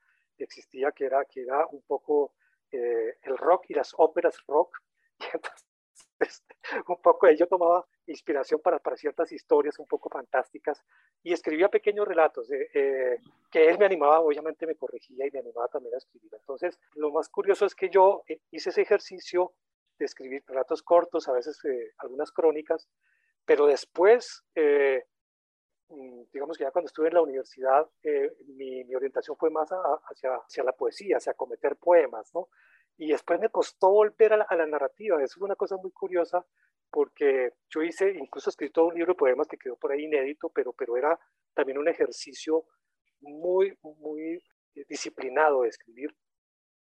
existía, 0.43 0.91
que 0.91 1.05
era, 1.05 1.23
que 1.25 1.41
era 1.41 1.65
un 1.67 1.81
poco 1.81 2.33
eh, 2.71 3.17
el 3.23 3.37
rock 3.37 3.65
y 3.69 3.73
las 3.73 3.93
óperas 3.97 4.37
rock. 4.47 4.77
Y 5.17 5.25
entonces, 5.33 6.43
un 6.89 7.01
poco 7.01 7.29
yo 7.31 7.47
tomaba 7.47 7.85
inspiración 8.05 8.59
para, 8.61 8.79
para 8.79 8.97
ciertas 8.97 9.31
historias 9.31 9.79
un 9.79 9.87
poco 9.87 10.09
fantásticas 10.09 10.83
y 11.23 11.31
escribía 11.31 11.69
pequeños 11.69 12.05
relatos 12.05 12.51
eh, 12.51 13.17
que 13.49 13.69
él 13.69 13.77
me 13.79 13.85
animaba, 13.85 14.19
obviamente 14.19 14.67
me 14.67 14.75
corregía 14.75 15.25
y 15.25 15.31
me 15.31 15.39
animaba 15.39 15.69
también 15.69 15.95
a 15.95 15.97
escribir. 15.97 16.31
Entonces, 16.33 16.77
lo 16.95 17.11
más 17.11 17.29
curioso 17.29 17.65
es 17.65 17.73
que 17.75 17.89
yo 17.89 18.23
eh, 18.27 18.39
hice 18.51 18.71
ese 18.71 18.81
ejercicio 18.81 19.53
de 19.97 20.05
escribir 20.05 20.43
relatos 20.45 20.83
cortos, 20.83 21.29
a 21.29 21.33
veces 21.33 21.57
algunas 21.99 22.31
crónicas, 22.33 22.89
pero 23.45 23.65
después 23.65 24.43
digamos 26.31 26.57
que 26.57 26.63
ya 26.63 26.71
cuando 26.71 26.87
estuve 26.87 27.07
en 27.07 27.13
la 27.13 27.21
universidad, 27.21 27.87
eh, 28.03 28.31
mi, 28.47 28.83
mi, 28.83 28.95
orientación 28.95 29.37
fue 29.37 29.49
más 29.49 29.69
hacia, 29.69 30.35
hacia 30.35 30.63
la 30.63 30.73
poesía, 30.73 31.17
hacia 31.17 31.33
cometer 31.33 31.75
poemas, 31.77 32.31
¿no? 32.33 32.49
Y 32.97 33.09
después 33.11 33.39
me 33.39 33.49
costó 33.49 33.91
volver 33.91 34.33
a 34.33 34.37
la, 34.37 34.43
a 34.45 34.55
la 34.55 34.65
narrativa. 34.65 35.21
Eso 35.21 35.39
fue 35.39 35.45
una 35.45 35.55
cosa 35.55 35.77
muy 35.77 35.91
curiosa 35.91 36.45
porque 36.89 37.51
yo 37.69 37.83
hice, 37.83 38.11
incluso 38.11 38.49
escrito 38.49 38.85
un 38.85 38.95
libro 38.95 39.13
de 39.13 39.17
poemas 39.17 39.47
que 39.47 39.57
quedó 39.57 39.75
por 39.75 39.91
ahí 39.91 40.05
inédito, 40.05 40.49
pero, 40.49 40.71
pero 40.71 40.95
era 40.95 41.19
también 41.53 41.77
un 41.77 41.87
ejercicio 41.87 42.65
muy, 43.19 43.77
muy 43.81 44.41
disciplinado 44.87 45.63
de 45.63 45.69
escribir. 45.69 46.15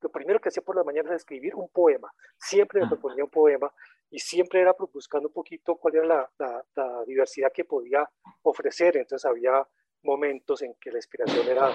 Lo 0.05 0.11
primero 0.11 0.39
que 0.39 0.51
hacía 0.51 0.63
por 0.63 0.77
las 0.77 0.85
mañanas 0.85 1.07
era 1.07 1.17
escribir 1.17 1.55
un 1.55 1.71
poema. 1.71 2.13
Siempre 2.37 2.83
me 2.83 2.89
proponía 2.89 3.25
un 3.25 3.31
poema 3.31 3.73
y 4.11 4.19
siempre 4.19 4.61
era 4.61 4.77
buscando 4.93 5.29
un 5.29 5.33
poquito 5.33 5.77
cuál 5.77 5.97
era 5.97 6.05
la, 6.39 6.65
la, 6.77 7.05
diversidad 7.07 7.51
que 7.51 7.65
podía 7.65 8.07
ofrecer. 8.43 8.99
Entonces 8.99 9.25
había 9.25 9.67
momentos 10.03 10.61
en 10.61 10.75
que 10.75 10.91
la 10.91 10.99
inspiración 10.99 11.49
era, 11.49 11.71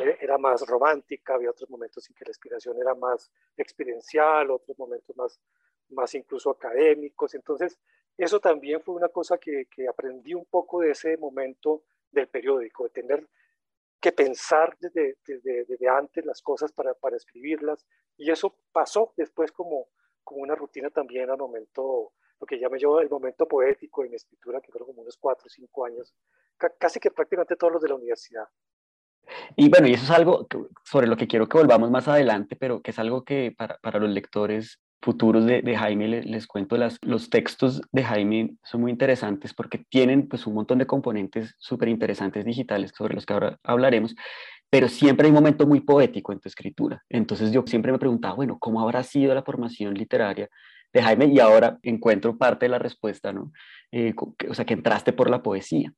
eh, 0.00 0.18
era 0.20 0.38
más 0.38 0.66
romántica, 0.66 1.34
había 1.34 1.50
otros 1.50 1.70
momentos 1.70 2.04
en 2.10 2.16
que 2.16 2.24
la 2.24 2.30
inspiración 2.30 2.76
era 2.80 2.96
más 2.96 3.30
experiencial, 3.56 4.50
otros 4.50 4.76
momentos 4.76 5.16
más, 5.16 5.40
más 5.90 6.12
incluso 6.16 6.50
académicos. 6.50 7.32
Entonces, 7.36 7.78
eso 8.16 8.40
también 8.40 8.80
fue 8.80 8.96
una 8.96 9.08
cosa 9.08 9.38
que, 9.38 9.66
que 9.70 9.86
aprendí 9.86 10.34
un 10.34 10.46
poco 10.46 10.80
de 10.80 10.90
ese 10.90 11.16
momento 11.16 11.84
del 12.10 12.26
periódico, 12.26 12.82
de 12.82 12.90
tener 12.90 13.28
que 14.00 14.12
pensar 14.12 14.76
desde, 14.80 15.18
desde, 15.26 15.64
desde 15.64 15.88
antes 15.88 16.24
las 16.24 16.40
cosas 16.42 16.72
para, 16.72 16.94
para, 16.94 17.16
escribirlas. 17.16 17.84
Y 18.16 18.30
eso 18.30 18.56
pasó 18.72 19.12
después 19.16 19.52
como, 19.52 19.88
como 20.22 20.42
una 20.42 20.54
rutina 20.54 20.90
también 20.90 21.30
al 21.30 21.38
momento, 21.38 22.12
lo 22.40 22.46
que 22.46 22.56
llamo 22.56 22.76
yo 22.76 23.00
el 23.00 23.10
momento 23.10 23.46
poético 23.46 24.04
en 24.04 24.10
mi 24.10 24.16
escritura, 24.16 24.60
que 24.60 24.70
fueron 24.70 24.88
como 24.88 25.02
unos 25.02 25.16
cuatro 25.16 25.46
o 25.46 25.50
cinco 25.50 25.84
años, 25.84 26.14
casi 26.78 27.00
que 27.00 27.10
prácticamente 27.10 27.56
todos 27.56 27.72
los 27.72 27.82
de 27.82 27.88
la 27.88 27.94
universidad. 27.96 28.48
Y 29.56 29.68
bueno, 29.68 29.88
y 29.88 29.94
eso 29.94 30.04
es 30.04 30.10
algo 30.10 30.46
sobre 30.84 31.06
lo 31.06 31.16
que 31.16 31.26
quiero 31.26 31.48
que 31.48 31.58
volvamos 31.58 31.90
más 31.90 32.08
adelante, 32.08 32.56
pero 32.56 32.80
que 32.80 32.92
es 32.92 32.98
algo 32.98 33.24
que 33.24 33.54
para, 33.56 33.78
para 33.78 33.98
los 33.98 34.08
lectores 34.10 34.80
futuros 35.00 35.46
de, 35.46 35.76
Jaime 35.76 36.08
les, 36.08 36.26
les, 36.26 36.46
cuento, 36.46 36.76
las, 36.76 36.98
los 37.02 37.30
textos 37.30 37.80
de 37.92 38.02
Jaime 38.02 38.56
son 38.64 38.80
muy 38.82 38.90
interesantes 38.90 39.54
porque 39.54 39.84
tienen 39.88 40.28
pues 40.28 40.46
un 40.46 40.54
montón 40.54 40.78
de 40.78 40.86
componentes 40.86 41.54
súper 41.58 41.88
interesantes 41.88 42.44
digitales 42.44 42.92
sobre 42.96 43.14
los 43.14 43.24
que 43.24 43.32
ahora 43.32 43.58
hablaremos, 43.62 44.14
pero 44.70 44.88
siempre 44.88 45.26
hay 45.26 45.30
un 45.30 45.36
momento 45.36 45.66
muy 45.66 45.80
poético 45.80 46.32
en 46.32 46.40
tu 46.40 46.48
escritura. 46.48 47.02
Entonces 47.08 47.52
yo 47.52 47.62
siempre 47.66 47.92
me 47.92 47.98
preguntaba, 47.98 48.34
bueno, 48.34 48.58
¿cómo 48.58 48.80
habrá 48.80 49.02
sido 49.02 49.34
la 49.34 49.42
formación 49.42 49.94
literaria 49.94 50.48
de 50.92 51.02
Jaime? 51.02 51.26
Y 51.26 51.38
ahora 51.40 51.78
encuentro 51.82 52.36
parte 52.36 52.66
de 52.66 52.70
la 52.70 52.78
respuesta, 52.78 53.32
¿no? 53.32 53.52
Eh, 53.92 54.14
o 54.48 54.54
sea, 54.54 54.64
que 54.64 54.74
entraste 54.74 55.12
por 55.12 55.30
la 55.30 55.42
poesía. 55.42 55.92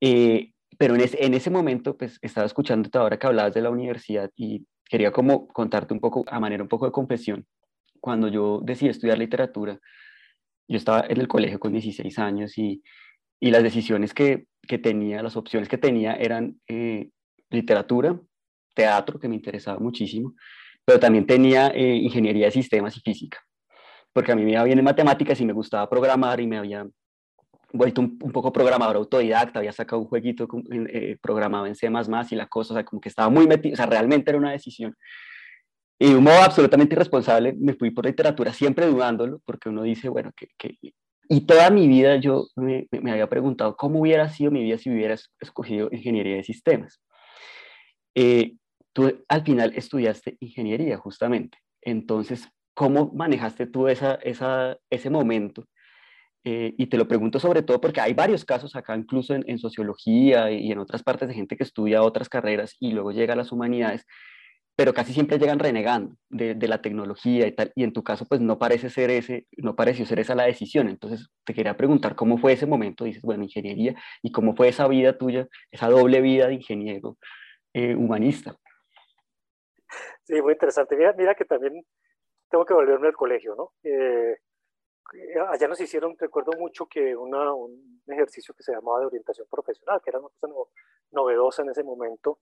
Eh, 0.00 0.52
pero 0.78 0.94
en 0.94 1.00
ese, 1.00 1.24
en 1.24 1.34
ese 1.34 1.50
momento, 1.50 1.96
pues 1.96 2.18
estaba 2.22 2.46
escuchándote 2.46 2.98
ahora 2.98 3.18
que 3.18 3.26
hablabas 3.26 3.54
de 3.54 3.62
la 3.62 3.70
universidad 3.70 4.30
y 4.36 4.66
quería 4.84 5.10
como 5.10 5.48
contarte 5.48 5.94
un 5.94 6.00
poco, 6.00 6.24
a 6.28 6.38
manera 6.38 6.62
un 6.62 6.68
poco 6.68 6.86
de 6.86 6.92
confesión, 6.92 7.46
cuando 8.06 8.28
yo 8.28 8.60
decidí 8.62 8.88
estudiar 8.88 9.18
literatura, 9.18 9.80
yo 10.68 10.76
estaba 10.76 11.06
en 11.08 11.20
el 11.20 11.26
colegio 11.26 11.58
con 11.58 11.72
16 11.72 12.16
años 12.20 12.56
y, 12.56 12.80
y 13.40 13.50
las 13.50 13.64
decisiones 13.64 14.14
que, 14.14 14.46
que, 14.62 14.78
tenía, 14.78 15.24
las 15.24 15.36
opciones 15.36 15.68
que 15.68 15.76
tenía 15.76 16.14
eran 16.14 16.60
eh, 16.68 17.10
literatura, 17.50 18.16
teatro, 18.74 19.18
que 19.18 19.26
me 19.26 19.34
interesaba 19.34 19.80
muchísimo, 19.80 20.34
pero 20.84 21.00
también 21.00 21.26
tenía 21.26 21.72
eh, 21.74 21.96
ingeniería 21.96 22.44
de 22.44 22.52
sistemas 22.52 22.96
y 22.96 23.00
física, 23.00 23.40
porque 24.12 24.30
a 24.30 24.36
mí 24.36 24.44
me 24.44 24.52
iba 24.52 24.62
bien 24.62 24.78
en 24.78 24.84
matemáticas 24.84 25.40
y 25.40 25.44
me 25.44 25.52
gustaba 25.52 25.90
programar 25.90 26.40
y 26.40 26.46
me 26.46 26.58
había 26.58 26.86
vuelto 27.72 28.02
un, 28.02 28.18
poco 28.18 28.52
programador 28.52 28.98
autodidacta, 28.98 29.58
había 29.58 29.72
sacado 29.72 30.00
un 30.00 30.06
jueguito 30.06 30.46
eh, 30.70 31.16
programado 31.20 31.66
en 31.66 31.74
C++ 31.74 31.88
y 31.88 32.36
la 32.36 32.46
cosa, 32.46 32.72
o 32.72 32.76
sea, 32.76 32.84
como 32.84 33.00
que 33.00 33.08
estaba 33.08 33.30
muy 33.30 33.48
metido, 33.48 33.72
o 33.72 33.76
sea, 33.76 33.86
realmente 33.86 34.30
era 34.30 34.38
una 34.38 34.52
decisión. 34.52 34.94
Y 35.98 36.10
de 36.10 36.16
un 36.16 36.24
modo 36.24 36.42
absolutamente 36.42 36.94
irresponsable 36.94 37.54
me 37.58 37.74
fui 37.74 37.90
por 37.90 38.04
literatura, 38.04 38.52
siempre 38.52 38.86
dudándolo, 38.86 39.40
porque 39.44 39.68
uno 39.68 39.82
dice, 39.82 40.08
bueno, 40.08 40.30
que... 40.36 40.48
que... 40.58 40.76
Y 41.28 41.40
toda 41.40 41.70
mi 41.70 41.88
vida 41.88 42.16
yo 42.16 42.46
me, 42.54 42.86
me, 42.92 43.10
había 43.10 43.28
preguntado 43.28 43.76
cómo 43.76 44.00
hubiera 44.00 44.28
sido 44.28 44.52
mi 44.52 44.62
vida 44.62 44.78
si 44.78 44.90
hubiera 44.90 45.16
escogido 45.40 45.88
ingeniería 45.90 46.36
de 46.36 46.44
sistemas. 46.44 47.00
Eh, 48.14 48.54
tú 48.92 49.24
al 49.28 49.42
final 49.42 49.72
estudiaste 49.74 50.36
ingeniería, 50.38 50.98
justamente. 50.98 51.58
Entonces, 51.82 52.48
¿cómo 52.74 53.10
manejaste 53.12 53.66
tú 53.66 53.88
esa, 53.88 54.14
esa, 54.16 54.78
ese 54.88 55.10
momento? 55.10 55.64
Eh, 56.44 56.74
y 56.78 56.86
te 56.86 56.96
lo 56.96 57.08
pregunto 57.08 57.40
sobre 57.40 57.62
todo 57.62 57.80
porque 57.80 58.00
hay 58.00 58.14
varios 58.14 58.44
casos 58.44 58.76
acá, 58.76 58.96
incluso 58.96 59.34
en, 59.34 59.42
en, 59.48 59.58
sociología 59.58 60.52
y 60.52 60.70
en 60.70 60.78
otras 60.78 61.02
partes 61.02 61.26
de 61.26 61.34
gente 61.34 61.56
que 61.56 61.64
estudia 61.64 62.02
otras 62.04 62.28
carreras 62.28 62.76
y 62.78 62.92
luego 62.92 63.10
llega 63.10 63.32
a 63.32 63.36
las 63.36 63.50
humanidades, 63.50 64.06
pero 64.76 64.92
casi 64.92 65.14
siempre 65.14 65.38
llegan 65.38 65.58
renegando 65.58 66.16
de, 66.28 66.54
de, 66.54 66.68
la 66.68 66.82
tecnología 66.82 67.46
y 67.46 67.52
tal, 67.52 67.72
y 67.74 67.82
en 67.82 67.92
tu 67.92 68.04
caso 68.04 68.26
pues 68.28 68.42
no 68.42 68.58
parece 68.58 68.90
ser 68.90 69.10
ese, 69.10 69.46
no 69.56 69.74
pareció 69.74 70.04
ser 70.04 70.20
esa 70.20 70.34
la 70.34 70.44
decisión, 70.44 70.88
entonces 70.88 71.30
te 71.44 71.54
quería 71.54 71.76
preguntar 71.76 72.14
cómo 72.14 72.36
fue 72.36 72.52
ese 72.52 72.66
momento, 72.66 73.04
dices, 73.04 73.22
bueno, 73.22 73.42
ingeniería, 73.42 73.94
y 74.22 74.30
cómo 74.30 74.54
fue 74.54 74.68
esa 74.68 74.86
vida 74.86 75.16
tuya, 75.16 75.48
esa 75.70 75.88
doble 75.88 76.20
vida 76.20 76.46
de 76.46 76.54
ingeniero, 76.54 77.16
eh, 77.72 77.94
humanista. 77.94 78.56
Sí, 80.24 80.42
muy 80.42 80.52
interesante. 80.52 80.96
Mira, 80.96 81.14
mira 81.16 81.34
que 81.34 81.44
también 81.44 81.84
tengo 82.50 82.64
que 82.64 82.74
volverme 82.74 83.06
al 83.06 83.14
colegio, 83.14 83.54
¿no? 83.54 83.72
Eh, 83.82 84.36
allá 85.50 85.68
nos 85.68 85.80
hicieron, 85.80 86.16
recuerdo 86.18 86.52
mucho 86.58 86.86
que 86.86 87.16
una, 87.16 87.54
un 87.54 88.02
ejercicio 88.08 88.54
que 88.54 88.62
se 88.62 88.72
llamaba 88.72 89.00
de 89.00 89.06
orientación 89.06 89.46
profesional, 89.50 90.00
que 90.02 90.10
era 90.10 90.18
una 90.18 90.28
cosa 90.28 90.48
novedosa 91.12 91.62
en 91.62 91.70
ese 91.70 91.84
momento. 91.84 92.40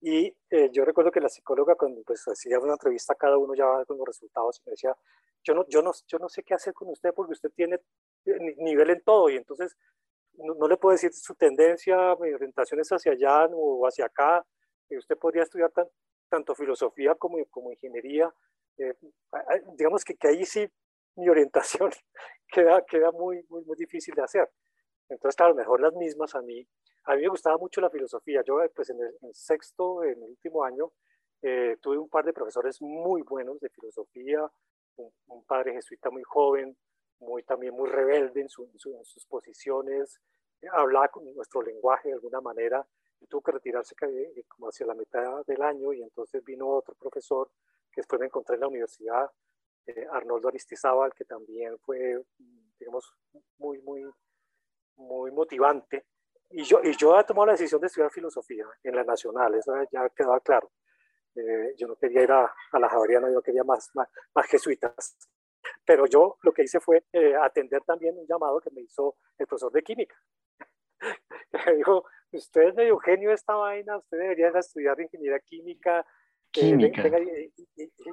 Y 0.00 0.34
eh, 0.50 0.70
yo 0.72 0.84
recuerdo 0.84 1.10
que 1.10 1.20
la 1.20 1.28
psicóloga 1.28 1.74
cuando 1.74 2.02
pues, 2.02 2.24
hacía 2.26 2.58
una 2.58 2.72
entrevista 2.72 3.12
a 3.12 3.16
cada 3.16 3.36
uno 3.36 3.54
ya 3.54 3.84
con 3.84 3.98
los 3.98 4.06
resultados 4.06 4.62
me 4.64 4.70
decía, 4.70 4.96
yo 5.44 5.54
no, 5.54 5.66
yo, 5.68 5.82
no, 5.82 5.92
yo 6.06 6.18
no 6.18 6.28
sé 6.28 6.42
qué 6.42 6.54
hacer 6.54 6.72
con 6.72 6.88
usted 6.88 7.12
porque 7.14 7.32
usted 7.32 7.50
tiene 7.50 7.78
nivel 8.58 8.90
en 8.90 9.02
todo 9.02 9.28
y 9.28 9.36
entonces 9.36 9.76
no, 10.34 10.68
le 10.68 10.76
puedo 10.76 10.92
decir 10.92 11.12
su 11.12 11.34
tendencia, 11.34 12.16
mi 12.16 12.32
orientación 12.32 12.80
es 12.80 12.88
hacia 12.90 13.12
allá 13.12 13.46
o 13.52 13.86
hacia 13.86 14.06
acá. 14.06 14.44
Y 14.88 14.96
usted 14.96 15.16
podría 15.18 15.42
estudiar 15.42 15.70
tanto 16.28 16.54
filosofía 16.54 17.14
como, 17.14 17.36
como 17.46 17.70
ingeniería. 17.70 18.32
Eh, 18.78 18.94
digamos 19.76 20.04
que, 20.04 20.16
que 20.16 20.28
ahí 20.28 20.44
sí 20.44 20.66
mi 21.16 21.28
orientación 21.28 21.90
queda, 22.48 22.84
queda 22.86 23.12
muy, 23.12 23.44
muy, 23.48 23.64
muy 23.64 23.76
difícil 23.76 24.14
de 24.14 24.22
hacer. 24.22 24.50
Entonces, 25.08 25.36
claro, 25.36 25.54
mejor 25.54 25.80
las 25.80 25.92
mismas 25.94 26.34
a 26.34 26.42
mí. 26.42 26.66
A 27.10 27.16
mí 27.16 27.22
me 27.22 27.28
gustaba 27.28 27.58
mucho 27.58 27.80
la 27.80 27.90
filosofía. 27.90 28.40
Yo, 28.46 28.60
pues 28.72 28.88
en 28.90 29.00
el, 29.00 29.34
sexto, 29.34 30.04
en 30.04 30.22
el 30.22 30.30
último 30.30 30.62
año, 30.62 30.92
eh, 31.42 31.76
tuve 31.82 31.98
un 31.98 32.08
par 32.08 32.24
de 32.24 32.32
profesores 32.32 32.80
muy 32.80 33.22
buenos 33.22 33.58
de 33.58 33.68
filosofía, 33.68 34.48
un, 34.94 35.44
padre 35.44 35.72
jesuita 35.72 36.08
muy 36.08 36.22
joven, 36.22 36.76
muy, 37.18 37.42
también 37.42 37.74
muy 37.74 37.88
rebelde 37.88 38.42
en, 38.42 38.46
en, 38.46 39.04
sus 39.04 39.26
posiciones, 39.26 40.20
hablaba 40.70 41.08
con 41.08 41.24
nuestro 41.34 41.62
lenguaje 41.62 42.10
de 42.10 42.14
alguna 42.14 42.40
manera, 42.40 42.86
tuvo 43.28 43.42
que 43.42 43.52
retirarse 43.52 43.96
eh, 44.02 44.44
como 44.46 44.68
hacia 44.68 44.86
la 44.86 44.94
mitad 44.94 45.44
del 45.46 45.62
año, 45.62 45.92
y 45.92 46.02
entonces 46.02 46.44
vino 46.44 46.68
otro 46.68 46.94
profesor 46.94 47.50
que 47.90 48.02
después 48.02 48.20
me 48.20 48.26
encontré 48.26 48.54
en 48.54 48.60
la 48.60 48.68
universidad, 48.68 49.28
eh, 49.86 50.06
Arnoldo 50.12 50.46
Aristizábal, 50.46 51.12
que 51.12 51.24
también 51.24 51.76
fue, 51.80 52.22
digamos, 52.78 53.12
muy, 53.58 53.80
muy, 53.80 54.04
muy 54.94 55.32
motivante. 55.32 56.06
Y 56.50 56.64
yo, 56.64 56.80
y 56.82 56.96
yo 56.96 57.18
he 57.18 57.24
tomado 57.24 57.46
la 57.46 57.52
decisión 57.52 57.80
de 57.80 57.86
estudiar 57.86 58.10
filosofía 58.10 58.66
en 58.82 58.96
la 58.96 59.04
Nacional, 59.04 59.54
eso 59.54 59.72
ya 59.92 60.08
quedaba 60.10 60.40
claro. 60.40 60.70
Eh, 61.36 61.74
yo 61.78 61.86
no 61.86 61.96
quería 61.96 62.22
ir 62.22 62.32
a, 62.32 62.52
la 62.72 62.88
Javeriana, 62.88 63.30
yo 63.30 63.40
quería 63.40 63.62
más, 63.62 63.90
más, 63.94 64.08
más, 64.34 64.46
jesuitas. 64.46 65.16
Pero 65.84 66.06
yo 66.06 66.38
lo 66.42 66.52
que 66.52 66.64
hice 66.64 66.80
fue 66.80 67.04
eh, 67.12 67.34
atender 67.36 67.82
también 67.84 68.18
un 68.18 68.26
llamado 68.26 68.60
que 68.60 68.70
me 68.70 68.80
hizo 68.80 69.16
el 69.38 69.46
profesor 69.46 69.70
de 69.70 69.82
química. 69.82 70.16
me 71.66 71.74
dijo, 71.76 72.04
usted 72.32 72.62
es 72.62 72.74
medio 72.74 72.98
genio 72.98 73.32
esta 73.32 73.54
vaina, 73.54 73.98
usted 73.98 74.18
debería 74.18 74.48
estudiar 74.48 75.00
ingeniería 75.00 75.38
química, 75.40 76.04
Química. 76.50 77.08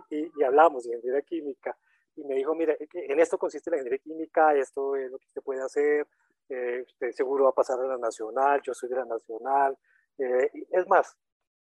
y, 0.10 0.44
hablamos 0.44 0.84
de 0.84 0.96
ingeniería 0.96 1.22
química. 1.24 1.76
Y 2.16 2.24
me 2.24 2.36
dijo, 2.36 2.54
mire, 2.56 2.78
en 2.94 3.20
esto 3.20 3.38
consiste 3.38 3.70
la 3.70 3.78
ingeniería 3.78 4.04
química, 4.04 4.56
esto 4.56 4.96
es 4.96 5.12
lo 5.12 5.18
que 5.18 5.26
usted 5.26 5.42
puede 5.42 5.62
hacer, 5.62 6.08
eh, 6.50 6.84
usted 6.86 7.12
seguro 7.12 7.46
va 7.46 7.50
a 7.50 7.54
pasar 7.54 7.80
a 7.80 7.88
la 7.88 7.98
nacional, 7.98 8.62
yo 8.64 8.74
soy 8.74 8.90
de 8.90 8.96
la 8.96 9.06
nacional. 9.06 9.78
Eh, 10.18 10.50
es 10.72 10.88
más, 10.88 11.18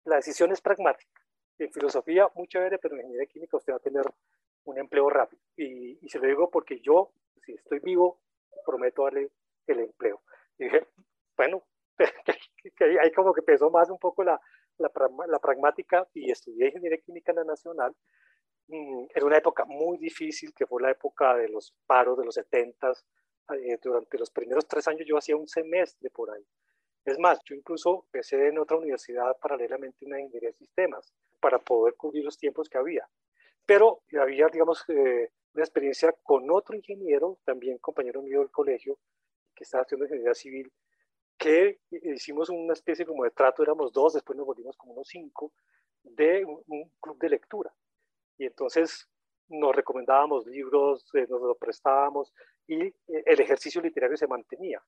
la 0.03 0.17
decisión 0.17 0.51
es 0.51 0.61
pragmática. 0.61 1.21
En 1.57 1.71
filosofía, 1.71 2.29
muy 2.35 2.47
chévere, 2.47 2.77
pero 2.79 2.95
en 2.95 3.01
ingeniería 3.01 3.27
química 3.27 3.57
usted 3.57 3.73
va 3.73 3.77
a 3.77 3.79
tener 3.79 4.03
un 4.65 4.77
empleo 4.77 5.09
rápido. 5.09 5.41
Y, 5.55 5.97
se 6.09 6.19
lo 6.19 6.27
digo 6.27 6.49
porque 6.49 6.79
yo, 6.81 7.13
si 7.45 7.53
estoy 7.53 7.79
vivo, 7.79 8.19
prometo 8.65 9.03
darle 9.03 9.31
el 9.67 9.79
empleo. 9.79 10.21
Y 10.57 10.65
dije, 10.65 10.87
bueno, 11.37 11.63
ahí 13.01 13.11
como 13.13 13.33
que 13.33 13.41
pesó 13.41 13.69
más 13.69 13.89
un 13.89 13.99
poco 13.99 14.23
la, 14.23 14.39
la, 14.77 14.91
la 15.27 15.39
pragmática 15.39 16.07
y 16.13 16.29
estudié 16.29 16.67
ingeniería 16.67 16.99
química 16.99 17.31
en 17.31 17.37
la 17.37 17.43
nacional. 17.45 17.95
Mm, 18.67 19.05
era 19.13 19.25
una 19.25 19.37
época 19.37 19.63
muy 19.65 19.97
difícil, 19.97 20.53
que 20.53 20.65
fue 20.65 20.81
la 20.81 20.91
época 20.91 21.35
de 21.35 21.47
los 21.49 21.73
paros 21.85 22.17
de 22.17 22.25
los 22.25 22.35
70 22.35 22.91
eh, 23.53 23.77
durante 23.81 24.17
los 24.17 24.29
primeros 24.31 24.67
tres 24.67 24.87
años 24.87 25.05
yo 25.07 25.17
hacía 25.17 25.35
un 25.35 25.47
semestre 25.47 26.09
por 26.09 26.31
ahí. 26.31 26.45
Es 27.05 27.19
más, 27.19 27.39
yo 27.45 27.55
incluso 27.55 28.05
empecé 28.05 28.47
en 28.47 28.57
otra 28.57 28.77
universidad 28.77 29.37
paralelamente 29.39 30.05
una 30.05 30.19
ingeniería 30.19 30.49
de 30.49 30.55
sistemas 30.55 31.13
para 31.39 31.59
poder 31.59 31.95
cubrir 31.95 32.23
los 32.25 32.37
tiempos 32.37 32.67
que 32.67 32.77
había. 32.77 33.07
Pero 33.65 34.01
había, 34.19 34.47
digamos, 34.47 34.83
eh, 34.87 35.31
una 35.53 35.63
experiencia 35.63 36.13
con 36.23 36.49
otro 36.49 36.75
ingeniero, 36.75 37.37
también 37.45 37.77
compañero 37.77 38.21
mío 38.21 38.39
del 38.39 38.49
colegio, 38.49 38.97
que 39.55 39.63
estaba 39.63 39.83
haciendo 39.83 40.05
ingeniería 40.05 40.33
civil, 40.33 40.71
que 41.37 41.79
hicimos 41.91 42.49
una 42.49 42.73
especie 42.73 43.05
como 43.05 43.23
de 43.23 43.31
trato, 43.31 43.63
éramos 43.63 43.91
dos, 43.91 44.13
después 44.13 44.37
nos 44.37 44.45
volvimos 44.45 44.75
como 44.77 44.93
unos 44.93 45.07
cinco, 45.07 45.53
de 46.03 46.45
un, 46.45 46.91
club 46.99 47.17
de 47.19 47.29
lectura. 47.29 47.73
Y 48.37 48.45
entonces 48.45 49.07
nos 49.49 49.75
recomendábamos 49.75 50.45
libros, 50.47 51.05
eh, 51.13 51.27
nos 51.29 51.41
los 51.41 51.57
prestábamos 51.57 52.33
y 52.67 52.83
eh, 52.83 52.93
el 53.07 53.39
ejercicio 53.39 53.81
literario 53.81 54.17
se 54.17 54.27
mantenía. 54.27 54.81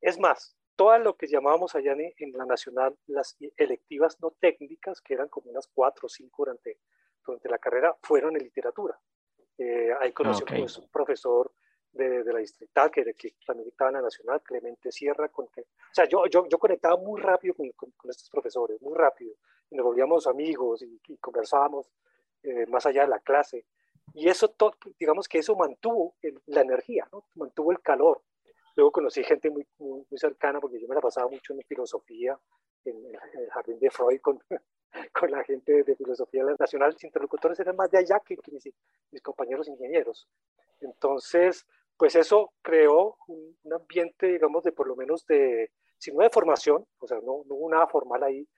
Es 0.00 0.18
más, 0.18 0.56
todo 0.76 0.96
lo 0.98 1.16
que 1.16 1.26
llamábamos 1.26 1.74
allá 1.74 1.92
en, 1.92 2.32
la 2.32 2.46
Nacional 2.46 2.96
las 3.06 3.36
electivas 3.56 4.18
no 4.20 4.30
técnicas, 4.40 5.00
que 5.00 5.14
eran 5.14 5.28
como 5.28 5.50
unas 5.50 5.68
cuatro 5.68 6.06
o 6.06 6.08
cinco 6.08 6.44
durante, 6.44 6.78
durante 7.24 7.48
la 7.48 7.58
carrera, 7.58 7.94
fueron 8.02 8.36
en 8.36 8.44
literatura. 8.44 8.98
Eh, 9.58 9.90
ahí 10.00 10.12
conocí 10.12 10.42
a 10.48 10.56
un 10.56 10.88
profesor 10.90 11.52
de, 11.92 12.24
la 12.24 12.38
distrital, 12.38 12.90
que, 12.90 13.12
que 13.14 13.34
también 13.44 13.68
estaba 13.68 13.90
en 13.90 13.96
la 13.96 14.02
nacional, 14.02 14.40
Clemente 14.42 14.92
Sierra, 14.92 15.28
con 15.28 15.48
que, 15.48 15.62
o 15.62 15.92
sea, 15.92 16.06
yo, 16.06 16.26
yo, 16.26 16.46
yo 16.48 16.58
conectaba 16.58 16.96
muy 16.96 17.20
rápido 17.20 17.54
con, 17.54 17.70
con, 17.72 18.10
estos 18.10 18.30
profesores, 18.30 18.80
muy 18.80 18.96
rápido, 18.96 19.34
y 19.70 19.76
nos 19.76 19.84
volvíamos 19.84 20.26
amigos 20.26 20.82
y, 20.82 21.16
conversábamos 21.18 21.90
eh, 22.42 22.66
más 22.66 22.86
allá 22.86 23.02
de 23.02 23.08
la 23.08 23.20
clase. 23.20 23.66
Y 24.14 24.28
eso, 24.28 24.54
digamos 24.98 25.28
que 25.28 25.38
eso 25.38 25.54
mantuvo 25.56 26.14
la 26.46 26.62
energía, 26.62 27.08
¿no? 27.12 27.24
mantuvo 27.34 27.72
el 27.72 27.80
calor. 27.80 28.22
Luego 28.76 28.92
conocí 28.92 29.22
gente 29.24 29.50
muy, 29.50 29.66
muy, 29.78 30.04
cercana, 30.16 30.60
porque 30.60 30.80
yo 30.80 30.88
me 30.88 30.94
la 30.94 31.00
pasaba 31.00 31.28
mucho 31.28 31.52
en 31.52 31.62
filosofía, 31.62 32.38
en 32.84 32.96
el, 33.06 33.50
jardín 33.50 33.78
de 33.78 33.90
Freud, 33.90 34.20
con, 34.20 34.40
con 35.12 35.30
la 35.30 35.44
gente 35.44 35.82
de 35.82 35.96
filosofía 35.96 36.44
nacional. 36.58 36.92
Los 36.92 37.04
interlocutores 37.04 37.58
eran 37.60 37.76
más 37.76 37.90
de 37.90 37.98
allá 37.98 38.20
que, 38.24 38.36
mis, 38.50 38.68
mis 39.10 39.22
compañeros 39.22 39.68
ingenieros. 39.68 40.28
Entonces, 40.80 41.66
pues 41.96 42.16
eso 42.16 42.52
creó 42.62 43.16
un, 43.28 43.56
ambiente, 43.72 44.26
digamos, 44.26 44.64
de 44.64 44.72
por 44.72 44.86
lo 44.86 44.96
menos 44.96 45.26
de, 45.26 45.70
si 45.98 46.12
no 46.12 46.22
de 46.22 46.30
formación, 46.30 46.86
o 46.98 47.06
sea, 47.06 47.18
no, 47.18 47.44
no 47.46 47.54
hubo 47.54 47.70
nada 47.70 47.86
formal 47.86 48.22
ahí, 48.22 48.48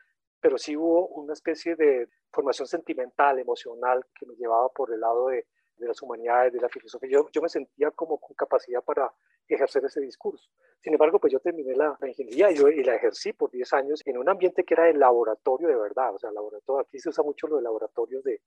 pero 0.42 0.58
sí 0.58 0.76
hubo 0.76 1.06
una 1.06 1.34
especie 1.34 1.76
de 1.76 2.08
formación 2.32 2.66
sentimental, 2.66 3.38
emocional, 3.38 4.04
que 4.12 4.26
me 4.26 4.34
llevaba 4.34 4.68
por 4.70 4.92
el 4.92 5.00
lado 5.00 5.28
de, 5.28 5.46
de 5.76 5.86
las 5.86 6.02
humanidades, 6.02 6.52
de 6.52 6.60
la 6.60 6.68
filosofía. 6.68 7.10
Yo, 7.10 7.28
yo, 7.30 7.40
me 7.40 7.48
sentía 7.48 7.92
como 7.92 8.18
con 8.18 8.34
capacidad 8.34 8.82
para 8.82 9.12
ejercer 9.46 9.84
ese 9.84 10.00
discurso. 10.00 10.50
Sin 10.80 10.92
embargo, 10.92 11.20
pues 11.20 11.32
yo 11.32 11.38
terminé 11.38 11.76
la, 11.76 11.96
ingeniería 12.04 12.50
y, 12.50 12.56
y, 12.56 12.82
la 12.82 12.96
ejercí 12.96 13.32
por 13.32 13.52
10 13.52 13.72
años 13.74 14.02
en 14.04 14.18
un 14.18 14.28
ambiente 14.28 14.64
que 14.64 14.74
era 14.74 14.84
de 14.84 14.94
laboratorio 14.94 15.68
de 15.68 15.76
verdad. 15.76 16.12
O 16.12 16.18
sea, 16.18 16.32
laboratorio, 16.32 16.80
aquí 16.80 16.98
se 16.98 17.10
usa 17.10 17.22
mucho 17.22 17.46
lo 17.46 17.56
de 17.56 17.62
laboratorios 17.62 18.24
de, 18.24 18.40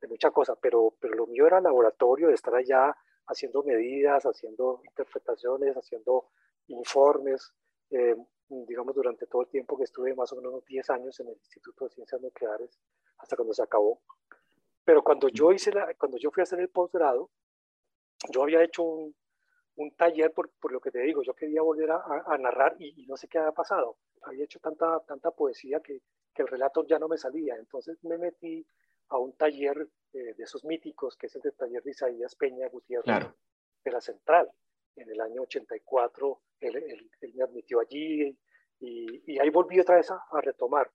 de 0.00 0.08
mucha 0.08 0.30
cosa, 0.30 0.56
pero, 0.56 0.94
pero 0.98 1.14
lo 1.14 1.26
mío 1.26 1.46
era 1.46 1.60
laboratorio, 1.60 2.28
de 2.28 2.34
estar 2.34 2.54
allá 2.54 2.96
haciendo 3.26 3.62
medidas, 3.62 4.24
haciendo 4.24 4.80
interpretaciones, 4.84 5.76
haciendo 5.76 6.28
informes, 6.68 7.52
eh, 7.90 8.16
digamos, 8.66 8.94
durante 8.94 9.26
todo 9.26 9.42
el 9.42 9.48
tiempo 9.48 9.76
que 9.76 9.84
estuve, 9.84 10.14
más 10.14 10.32
o 10.32 10.36
menos 10.36 10.52
unos 10.52 10.64
10 10.66 10.90
años 10.90 11.18
en 11.20 11.28
el 11.28 11.34
Instituto 11.34 11.84
de 11.84 11.90
Ciencias 11.90 12.20
Nucleares, 12.20 12.78
hasta 13.18 13.36
cuando 13.36 13.54
se 13.54 13.62
acabó. 13.62 14.00
Pero 14.84 15.02
cuando 15.02 15.28
yo, 15.28 15.52
hice 15.52 15.72
la, 15.72 15.94
cuando 15.94 16.18
yo 16.18 16.30
fui 16.30 16.40
a 16.40 16.44
hacer 16.44 16.60
el 16.60 16.68
posgrado, 16.68 17.30
yo 18.30 18.42
había 18.42 18.62
hecho 18.62 18.82
un, 18.82 19.14
un 19.76 19.90
taller, 19.92 20.32
por, 20.32 20.50
por, 20.60 20.72
lo 20.72 20.80
que 20.80 20.90
te 20.90 21.00
digo, 21.00 21.22
yo 21.22 21.34
quería 21.34 21.62
volver 21.62 21.90
a, 21.90 22.02
a 22.26 22.38
narrar 22.38 22.76
y, 22.78 23.06
no 23.06 23.16
sé 23.16 23.28
qué 23.28 23.38
había 23.38 23.52
pasado. 23.52 23.96
Había 24.22 24.44
hecho 24.44 24.60
tanta, 24.60 25.00
tanta 25.00 25.30
poesía 25.30 25.80
que, 25.80 26.02
que 26.34 26.42
el 26.42 26.48
relato 26.48 26.84
ya 26.86 26.98
no 26.98 27.08
me 27.08 27.18
salía. 27.18 27.56
Entonces 27.56 28.02
me 28.04 28.18
metí 28.18 28.66
a 29.08 29.18
un 29.18 29.32
taller 29.34 29.88
eh, 30.12 30.34
de 30.34 30.44
esos 30.44 30.64
míticos, 30.64 31.16
que 31.16 31.26
es 31.26 31.36
el 31.36 31.42
del 31.42 31.54
taller 31.54 31.82
de 31.82 31.90
Isaías 31.90 32.34
Peña 32.34 32.68
Gutiérrez 32.68 33.26
de 33.84 33.90
la 33.90 34.00
Central. 34.00 34.50
En 34.96 35.10
el 35.10 35.20
año 35.20 35.42
84 35.42 36.42
él, 36.60 36.76
él, 37.20 37.34
me 37.34 37.42
admitió 37.42 37.80
allí 37.80 38.36
y, 38.80 39.32
y, 39.32 39.38
ahí 39.38 39.50
volví 39.50 39.80
otra 39.80 39.96
vez 39.96 40.10
a, 40.10 40.40
retomar. 40.40 40.90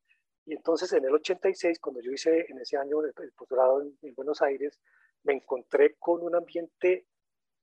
Y 0.46 0.54
entonces 0.54 0.92
en 0.94 1.06
el 1.06 1.14
86, 1.14 1.80
cuando 1.80 2.02
yo 2.02 2.12
hice 2.12 2.46
en 2.50 2.60
ese 2.60 2.78
año 2.78 3.02
el, 3.04 3.14
posgrado 3.34 3.82
en, 3.82 4.16
Buenos 4.16 4.42
Aires, 4.42 4.80
me 5.24 5.34
encontré 5.34 5.96
con 5.96 6.24
un 6.24 6.36
ambiente, 6.36 7.08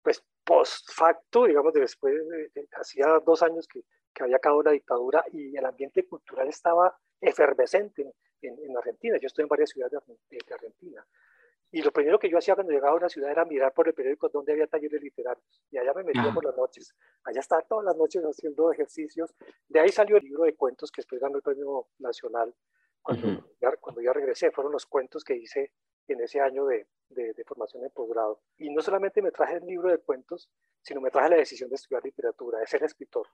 pues, 0.03 0.23
post 0.45 0.91
facto, 0.93 1.47
digamos, 1.47 1.73
después, 1.73 2.15
de, 2.29 2.69
hacía 2.73 3.07
dos 3.25 3.43
años 3.43 3.67
que, 3.67 3.83
que 4.15 4.23
había 4.23 4.37
acabado 4.37 4.63
la 4.63 4.71
dictadura 4.73 5.25
y 5.33 5.57
el 5.57 5.65
ambiente 5.65 6.07
cultural 6.07 6.49
estaba 6.49 6.97
efervescente 7.21 8.15
en, 8.41 8.77
Argentina. 8.77 9.19
Yo 9.21 9.27
estoy 9.27 9.43
en 9.43 9.49
varias 9.49 9.71
ciudades 9.71 9.99
de, 10.31 10.55
Argentina. 10.55 11.05
Y 11.75 11.83
lo 11.83 11.91
primero 11.91 12.21
que 12.21 12.31
yo 12.31 12.39
hacía 12.39 12.55
cuando 12.55 12.73
llegaba 12.73 12.93
a 12.93 12.97
una 12.97 13.09
ciudad 13.09 13.33
era 13.33 13.45
mirar 13.45 13.75
por 13.75 13.89
el 13.89 13.95
periódico 13.95 14.29
dónde 14.29 14.53
había 14.53 14.69
talleres 14.69 15.03
literarios. 15.03 15.61
Y 15.73 15.77
allá 15.77 15.93
me 15.93 16.05
metía 16.05 16.33
por 16.33 16.45
las 16.45 16.57
noches. 16.57 16.95
Allá 17.25 17.41
estaba 17.41 17.63
todas 17.63 17.85
las 17.85 17.97
noches 17.97 18.23
haciendo 18.23 18.71
ejercicios. 18.71 19.35
De 19.67 19.81
ahí 19.81 19.89
salió 19.89 20.17
el 20.17 20.23
libro 20.23 20.45
de 20.45 20.55
cuentos 20.55 20.93
que 20.93 21.01
después 21.01 21.21
ganó 21.21 21.35
el 21.35 21.43
premio 21.43 21.89
nacional 21.99 22.55
cuando, 23.03 23.27
ya, 23.61 23.77
cuando 23.79 24.01
ya 24.01 24.13
regresé. 24.13 24.53
Fueron 24.53 24.73
los 24.73 24.87
cuentos 24.87 25.25
que 25.25 25.35
hice 25.35 25.73
en 26.07 26.21
ese 26.21 26.39
año 26.39 26.65
de, 26.65 26.87
de, 27.09 27.45
formación 27.45 27.83
en 27.83 27.91
posgrado. 27.91 28.41
Y 28.57 28.71
no 28.71 28.81
solamente 28.81 29.21
me 29.21 29.33
traje 29.33 29.57
el 29.57 29.67
libro 29.67 29.91
de 29.91 29.99
cuentos, 29.99 30.49
sino 30.81 31.01
me 31.01 31.11
traje 31.11 31.31
la 31.31 31.37
decisión 31.39 31.71
de 31.71 31.75
estudiar 31.75 32.05
literatura, 32.05 32.61
de 32.61 32.69
ser 32.69 32.85
escritor. 32.85 33.27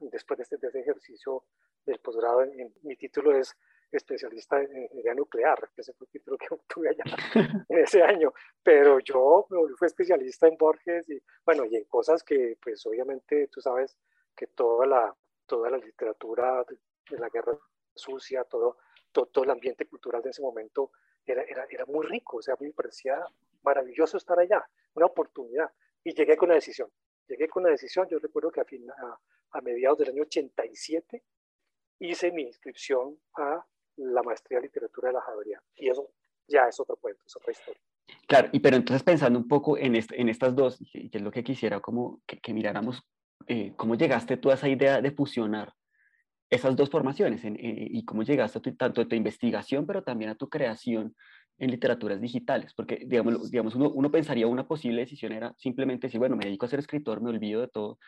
Después 0.00 0.38
de 0.38 0.42
este, 0.42 0.56
de 0.56 0.66
este 0.66 0.80
ejercicio 0.80 1.44
del 1.86 2.00
posgrado, 2.00 2.44
mi 2.82 2.96
título 2.96 3.36
es 3.36 3.56
especialista 3.90 4.60
en 4.60 4.82
ingeniería 4.82 5.14
nuclear, 5.14 5.70
que 5.74 5.80
ese 5.80 5.92
fue 5.94 6.06
el 6.06 6.10
título 6.10 6.36
que 6.38 6.46
obtuve 6.54 6.90
allá 6.90 7.04
en 7.68 7.78
ese 7.78 8.02
año, 8.02 8.32
pero 8.62 8.98
yo 9.00 9.46
fui 9.48 9.86
especialista 9.86 10.46
en 10.46 10.56
Borges 10.56 11.08
y 11.08 11.20
bueno, 11.44 11.64
y 11.64 11.76
en 11.76 11.84
cosas 11.84 12.22
que 12.22 12.58
pues 12.62 12.84
obviamente 12.86 13.48
tú 13.48 13.60
sabes 13.60 13.96
que 14.36 14.48
toda 14.48 14.86
la, 14.86 15.14
toda 15.46 15.70
la 15.70 15.78
literatura 15.78 16.64
de, 16.64 16.78
la 17.18 17.28
guerra 17.30 17.58
sucia, 17.94 18.44
todo, 18.44 18.76
todo, 19.10 19.44
el 19.44 19.50
ambiente 19.50 19.86
cultural 19.86 20.22
de 20.22 20.30
ese 20.30 20.42
momento 20.42 20.92
era, 21.24 21.42
era, 21.42 21.66
era 21.68 21.86
muy 21.86 22.06
rico, 22.06 22.36
o 22.36 22.42
sea, 22.42 22.54
me 22.60 22.70
parecía 22.72 23.24
maravilloso 23.62 24.18
estar 24.18 24.38
allá, 24.38 24.64
una 24.94 25.06
oportunidad, 25.06 25.72
y 26.04 26.14
llegué 26.14 26.36
con 26.36 26.50
la 26.50 26.54
decisión, 26.54 26.90
llegué 27.26 27.48
con 27.48 27.64
la 27.64 27.70
decisión, 27.70 28.06
yo 28.08 28.18
recuerdo 28.18 28.50
que 28.50 28.60
a, 28.60 28.64
fin, 28.64 28.88
a, 28.90 29.18
a 29.50 29.60
mediados 29.62 29.98
del 29.98 30.10
año 30.10 30.22
87 30.22 31.24
hice 32.00 32.30
mi 32.30 32.42
inscripción 32.42 33.18
a 33.34 33.66
la 33.98 34.22
maestría 34.22 34.58
de 34.58 34.66
literatura 34.66 35.08
de 35.08 35.14
la 35.14 35.20
Javeriana. 35.20 35.62
Y 35.76 35.88
eso 35.88 36.10
ya 36.46 36.62
es 36.68 36.80
otro 36.80 36.96
cuento, 36.96 37.22
es 37.26 37.36
otra 37.36 37.52
historia. 37.52 37.80
Claro, 38.26 38.48
y 38.52 38.60
pero 38.60 38.76
entonces 38.76 39.02
pensando 39.02 39.38
un 39.38 39.48
poco 39.48 39.76
en, 39.76 39.94
en 39.96 40.28
estas 40.28 40.54
dos, 40.56 40.78
que, 40.92 41.10
es 41.12 41.22
lo 41.22 41.30
que 41.30 41.44
quisiera 41.44 41.80
como 41.80 42.20
que, 42.26 42.54
miráramos, 42.54 43.02
eh, 43.46 43.74
¿cómo 43.76 43.94
llegaste 43.94 44.36
tú 44.36 44.50
a 44.50 44.54
esa 44.54 44.68
idea 44.68 45.00
de 45.00 45.10
fusionar 45.10 45.74
esas 46.50 46.74
dos 46.76 46.88
formaciones 46.88 47.42
y 47.44 48.04
cómo 48.06 48.22
llegaste 48.22 48.58
a 48.58 48.62
tanto 48.74 49.02
a 49.02 49.08
tu 49.08 49.14
investigación, 49.14 49.86
pero 49.86 50.02
también 50.02 50.30
a 50.30 50.34
tu 50.34 50.48
creación 50.48 51.14
en 51.58 51.70
literaturas 51.70 52.20
digitales? 52.22 52.72
Porque, 52.72 53.02
digamos, 53.06 53.50
digamos 53.50 53.74
uno, 53.74 53.90
uno 53.90 54.10
pensaría 54.10 54.46
una 54.46 54.66
posible 54.66 55.02
decisión 55.02 55.32
era 55.32 55.54
simplemente 55.58 56.06
decir, 56.06 56.18
bueno, 56.18 56.36
me 56.36 56.46
dedico 56.46 56.64
a 56.64 56.70
ser 56.70 56.78
escritor, 56.78 57.20
me 57.20 57.28
olvido 57.28 57.60
de 57.60 57.68
todo, 57.68 57.98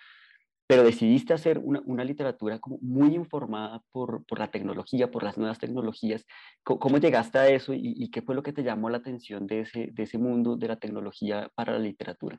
pero 0.70 0.84
decidiste 0.84 1.32
hacer 1.34 1.58
una, 1.58 1.82
una 1.84 2.04
literatura 2.04 2.60
como 2.60 2.78
muy 2.80 3.12
informada 3.16 3.82
por, 3.90 4.24
por, 4.24 4.38
la 4.38 4.52
tecnología, 4.52 5.10
por 5.10 5.24
las 5.24 5.36
nuevas 5.36 5.58
tecnologías. 5.58 6.24
¿Cómo, 6.62 6.98
llegaste 6.98 7.38
a 7.38 7.48
eso 7.48 7.72
y, 7.74 8.08
qué 8.12 8.22
fue 8.22 8.36
lo 8.36 8.44
que 8.44 8.52
te 8.52 8.62
llamó 8.62 8.88
la 8.88 8.98
atención 8.98 9.48
de 9.48 9.62
ese, 9.62 9.88
de 9.90 10.04
ese 10.04 10.16
mundo 10.16 10.54
de 10.54 10.68
la 10.68 10.76
tecnología 10.76 11.50
para 11.56 11.72
la 11.72 11.80
literatura? 11.80 12.38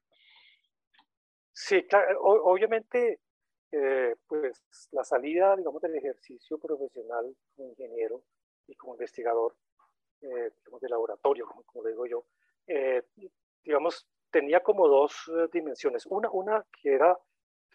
Sí, 1.51 1.83
claro, 1.83 2.21
obviamente, 2.21 3.19
eh, 3.69 4.15
pues 4.27 4.63
la 4.91 5.03
salida, 5.03 5.57
digamos, 5.57 5.81
del 5.81 5.95
ejercicio 5.95 6.57
profesional 6.57 7.35
como 7.53 7.67
ingeniero 7.67 8.23
y 8.65 8.75
como 8.75 8.93
investigador, 8.93 9.57
eh, 10.21 10.51
digamos, 10.63 10.79
de 10.79 10.87
laboratorio, 10.87 11.45
como, 11.47 11.63
como 11.63 11.85
digo 11.85 12.05
yo, 12.05 12.23
eh, 12.65 13.03
digamos, 13.61 14.07
tenía 14.31 14.61
como 14.61 14.87
dos 14.87 15.29
dimensiones. 15.51 16.05
Una, 16.05 16.29
una 16.31 16.65
que 16.81 16.93
era 16.93 17.19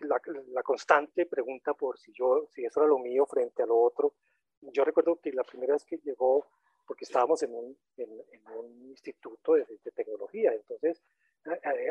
la, 0.01 0.63
constante 0.63 1.27
pregunta 1.27 1.75
por 1.75 1.99
si 1.99 2.13
yo, 2.13 2.47
si 2.51 2.65
eso 2.65 2.81
era 2.81 2.89
lo 2.89 2.99
mío 2.99 3.27
frente 3.27 3.63
a 3.63 3.67
lo 3.67 3.79
otro. 3.79 4.15
Yo 4.61 4.85
recuerdo 4.85 5.21
que 5.21 5.33
la 5.33 5.45
primera 5.45 5.75
vez 5.75 5.85
que 5.85 5.99
llegó, 5.99 6.47
porque 6.87 7.05
estábamos 7.05 7.43
en 7.43 7.55
un, 7.55 7.77
en, 7.97 8.11
un 8.57 8.91
instituto 8.91 9.55
de, 9.55 9.65
tecnología, 9.95 10.53
entonces 10.53 11.03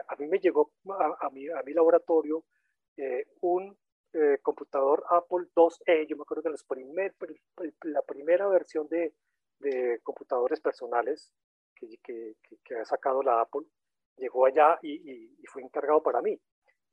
a, 0.08 0.16
mí 0.18 0.28
me 0.28 0.40
llegó 0.40 0.72
a, 0.90 1.30
mi, 1.30 1.48
a 1.50 1.62
mi 1.64 1.74
laboratorio 1.74 2.44
eh, 2.98 3.26
un 3.42 3.78
eh, 4.14 4.40
computador 4.42 5.04
Apple 5.10 5.48
IIe, 5.56 6.08
yo 6.08 6.16
me 6.18 6.24
acuerdo 6.24 6.44
que 6.44 6.50
los 6.50 6.64
primer, 6.64 7.16
la 7.84 8.02
primera 8.02 8.48
versión 8.48 8.88
de, 8.88 9.14
de 9.60 10.00
computadores 10.04 10.60
personales 10.60 11.34
que, 11.76 11.98
que, 12.04 12.36
que, 12.64 12.76
ha 12.76 12.86
sacado 12.86 13.22
la 13.22 13.42
Apple, 13.42 13.66
llegó 14.18 14.46
allá 14.46 14.80
y, 14.82 15.34
y 15.38 15.46
fue 15.48 15.62
encargado 15.62 16.02
para 16.02 16.22
mí 16.22 16.40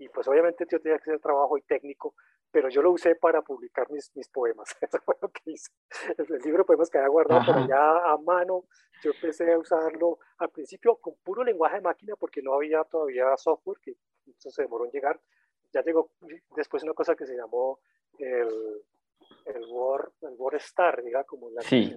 y 0.03 0.09
pues 0.09 0.27
obviamente 0.27 0.67
yo 0.69 0.81
tenía 0.81 0.99
que 0.99 1.11
hacer 1.11 1.21
trabajo 1.21 1.57
y 1.57 1.63
técnico, 1.63 2.15
pero 2.51 2.69
yo 2.69 2.83
lo 2.83 2.91
usé 2.91 3.15
para 3.15 3.41
publicar 3.43 3.89
mis, 3.91 4.11
mis 4.17 4.29
poemas. 4.29 4.69
Eso 4.81 4.99
fue 5.05 5.15
lo 5.23 5.29
que 5.29 5.53
hice. 5.53 5.71
El, 6.19 6.27
libro 6.41 6.59
de 6.59 6.65
poemas 6.65 6.91
que 6.91 6.99
había 6.99 7.09
guardado 7.09 7.47
por 7.47 7.57
allá 7.63 8.13
a 8.13 8.17
mano, 8.19 8.65
yo 9.05 9.13
empecé 9.13 9.53
a 9.53 9.59
usarlo 9.59 10.19
al 10.39 10.51
principio 10.51 10.97
con 10.97 11.15
puro 11.23 11.45
lenguaje 11.45 11.77
de 11.77 11.83
máquina 11.83 12.17
porque 12.17 12.43
no 12.43 12.55
había 12.55 12.83
todavía 12.83 13.37
software, 13.37 13.79
que 13.81 13.95
eso 14.37 14.51
se 14.51 14.63
demoró 14.63 14.87
en 14.87 14.91
llegar. 14.91 15.21
Ya 15.73 15.83
llegó 15.83 16.11
después 16.57 16.83
una 16.83 16.95
cosa 16.95 17.15
que 17.15 17.27
se 17.27 17.37
llamó 17.37 17.79
el, 18.19 18.83
el 19.47 19.65
Word, 19.69 20.13
el 20.23 20.35
Word 20.37 20.57
Star, 20.57 21.01
diga, 21.03 21.23
como 21.25 21.49
la 21.51 21.63
sí. 21.63 21.97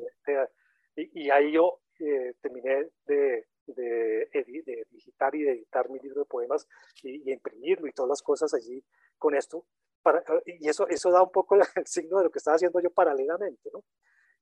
y, 0.95 1.25
y, 1.25 1.29
ahí 1.31 1.51
yo 1.51 1.79
eh, 1.99 2.33
terminé 2.39 2.87
de, 3.05 3.47
de, 3.65 4.29
de, 4.31 4.84
digitar 5.15 5.35
y 5.35 5.43
de 5.43 5.51
editar 5.51 5.89
mi 5.89 5.99
libro 5.99 6.21
de 6.21 6.25
poemas 6.25 6.67
y, 7.03 7.31
imprimirlo 7.31 7.87
y 7.87 7.93
todas 7.93 8.09
las 8.09 8.21
cosas 8.21 8.53
allí 8.53 8.83
con 9.17 9.35
esto. 9.35 9.65
Para, 10.01 10.23
y 10.45 10.67
eso, 10.67 10.87
eso 10.87 11.11
da 11.11 11.23
un 11.23 11.31
poco 11.31 11.55
el 11.55 11.87
signo 11.87 12.17
de 12.19 12.25
lo 12.25 12.29
que 12.29 12.39
estaba 12.39 12.55
haciendo 12.55 12.79
yo 12.79 12.91
paralelamente, 12.91 13.69
¿no? 13.73 13.83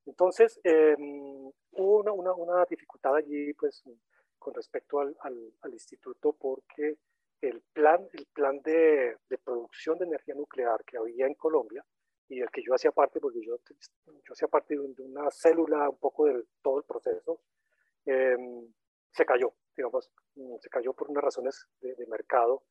Entonces, 0.06 0.60
eh, 0.64 0.94
hubo 0.98 2.00
una, 2.00 2.12
una, 2.12 2.34
una, 2.34 2.64
dificultad 2.68 3.16
allí, 3.16 3.54
pues, 3.54 3.82
con 4.38 4.52
respecto 4.52 5.00
al, 5.00 5.16
al, 5.22 5.72
instituto, 5.72 6.34
porque 6.38 6.98
el 7.40 7.62
plan, 7.72 8.06
el 8.12 8.26
plan 8.26 8.60
de, 8.60 9.16
de, 9.30 9.38
producción 9.38 9.98
de 9.98 10.04
energía 10.04 10.34
nuclear 10.34 10.84
que 10.84 10.98
había 10.98 11.26
en 11.26 11.34
Colombia, 11.34 11.82
y 12.28 12.40
del 12.40 12.50
que 12.50 12.62
yo 12.62 12.74
hacía 12.74 12.92
parte, 12.92 13.18
porque 13.18 13.40
yo, 13.40 13.56
yo 14.06 14.32
hacía 14.32 14.48
parte 14.48 14.74
de, 14.74 14.80
una 14.80 15.30
célula 15.30 15.88
un 15.88 15.98
poco 15.98 16.26
de 16.26 16.44
todo 16.62 16.78
el 16.78 16.84
proceso, 16.84 17.40
eh, 18.04 18.36
se 19.14 19.24
cayó, 19.24 19.54
digamos, 19.76 20.10
mm, 20.36 20.56
se 20.60 20.68
cayó 20.68 20.92
por 20.92 21.10
unas 21.10 21.24
razones 21.24 21.66
de, 21.80 22.06
mercado 22.06 22.62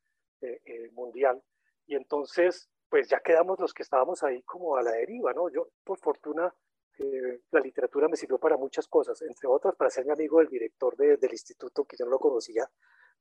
eh, 0.41 0.61
eh, 0.65 0.89
mundial. 0.91 1.41
Y 1.85 1.95
entonces, 1.95 2.69
pues 2.89 3.09
ya 3.09 3.19
quedamos 3.19 3.59
los 3.59 3.73
que 3.73 3.83
estábamos 3.83 4.23
ahí 4.23 4.41
como 4.43 4.77
a 4.77 4.83
la 4.83 4.91
deriva, 4.91 5.33
¿no? 5.33 5.49
Yo, 5.49 5.69
por 5.83 5.99
fortuna, 5.99 6.53
eh, 6.99 7.41
la 7.51 7.59
literatura 7.59 8.07
me 8.07 8.15
sirvió 8.15 8.37
para 8.37 8.55
muchas 8.55 8.87
cosas, 8.87 9.21
entre 9.23 9.47
otras 9.47 9.75
para 9.75 9.89
ser 9.89 10.05
mi 10.05 10.11
amigo 10.11 10.39
del 10.39 10.47
director 10.47 10.95
del 10.95 11.31
instituto, 11.31 11.85
que 11.85 11.97
yo 11.97 12.05
no 12.05 12.11
lo 12.11 12.19
conocía, 12.19 12.69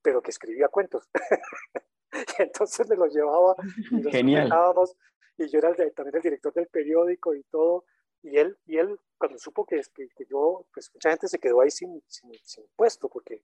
pero 0.03 0.21
que 0.21 0.31
escribía 0.31 0.69
cuentos. 0.69 1.09
y 2.39 2.43
entonces 2.43 2.89
me 2.89 2.97
los 2.97 3.15
llevaba 3.15 3.55
y 3.91 4.11
Genial. 4.11 4.51
y 5.39 5.49
yo 5.49 5.59
era 5.59 5.75
también 5.95 6.17
el 6.17 6.23
director 6.23 6.53
del 6.53 6.67
periódico 6.67 7.35
y 7.35 7.43
todo, 7.45 7.85
y 8.23 8.37
él, 8.37 8.57
y 8.67 8.77
él 8.77 8.99
cuando 9.19 9.39
supo 9.39 9.65
que, 9.65 9.81
que, 9.95 10.09
que 10.09 10.25
yo, 10.27 10.67
pues 10.73 10.91
mucha 10.95 11.11
gente 11.11 11.29
se 11.29 11.39
quedó 11.39 11.61
ahí 11.61 11.71
sin, 11.71 12.03
sin, 12.07 12.33
sin, 12.43 12.65
puesto, 12.77 13.09
porque 13.09 13.43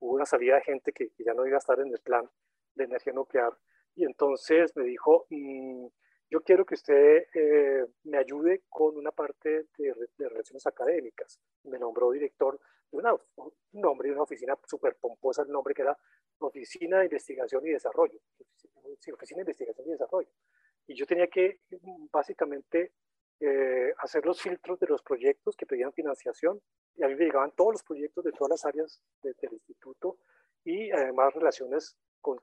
hubo 0.00 0.14
una 0.14 0.26
salida 0.26 0.56
de 0.56 0.62
gente 0.62 0.92
que, 0.92 1.10
ya 1.18 1.34
no 1.34 1.46
iba 1.46 1.56
a 1.56 1.58
estar 1.58 1.78
en 1.80 1.88
el 1.88 2.00
plan 2.00 2.28
de 2.74 2.84
energía 2.84 3.12
nuclear. 3.12 3.56
Y 3.94 4.04
entonces 4.04 4.74
me 4.76 4.84
dijo, 4.84 5.26
mm, 5.30 5.86
yo 6.30 6.42
quiero 6.42 6.64
que 6.64 6.74
usted 6.74 7.26
eh, 7.34 7.86
me 8.04 8.18
ayude 8.18 8.62
con 8.68 8.96
una 8.96 9.10
parte 9.10 9.66
de, 9.76 9.94
de, 10.16 10.28
relaciones 10.28 10.66
académicas. 10.66 11.40
Me 11.64 11.78
nombró 11.78 12.10
director 12.10 12.58
de 12.90 12.98
una, 12.98 13.14
un 13.36 13.52
nombre 13.72 14.08
de 14.08 14.14
una 14.14 14.22
oficina 14.22 14.56
súper 14.66 14.96
pomposa, 14.96 15.42
el 15.42 15.50
nombre 15.50 15.74
que 15.74 15.82
era 15.82 15.96
Oficina 16.38 16.98
de 16.98 17.04
Investigación 17.04 17.66
y 17.66 17.70
Desarrollo. 17.70 18.18
Oficina 19.12 19.38
de 19.38 19.42
Investigación 19.42 19.88
y 19.88 19.92
Desarrollo. 19.92 20.30
Y 20.86 20.94
yo 20.94 21.06
tenía 21.06 21.26
que 21.28 21.60
básicamente 22.10 22.92
eh, 23.40 23.94
hacer 23.98 24.26
los 24.26 24.40
filtros 24.42 24.78
de 24.80 24.86
los 24.86 25.02
proyectos 25.02 25.56
que 25.56 25.64
pedían 25.64 25.94
financiación 25.94 26.60
y 26.96 27.02
a 27.02 27.08
mí 27.08 27.14
me 27.14 27.24
llegaban 27.24 27.52
todos 27.52 27.72
los 27.72 27.82
proyectos 27.82 28.22
de 28.24 28.32
todas 28.32 28.50
las 28.50 28.66
áreas 28.66 29.02
del 29.22 29.52
instituto 29.52 30.18
y 30.62 30.90
además 30.90 31.32
relaciones 31.32 31.96
con, 32.20 32.38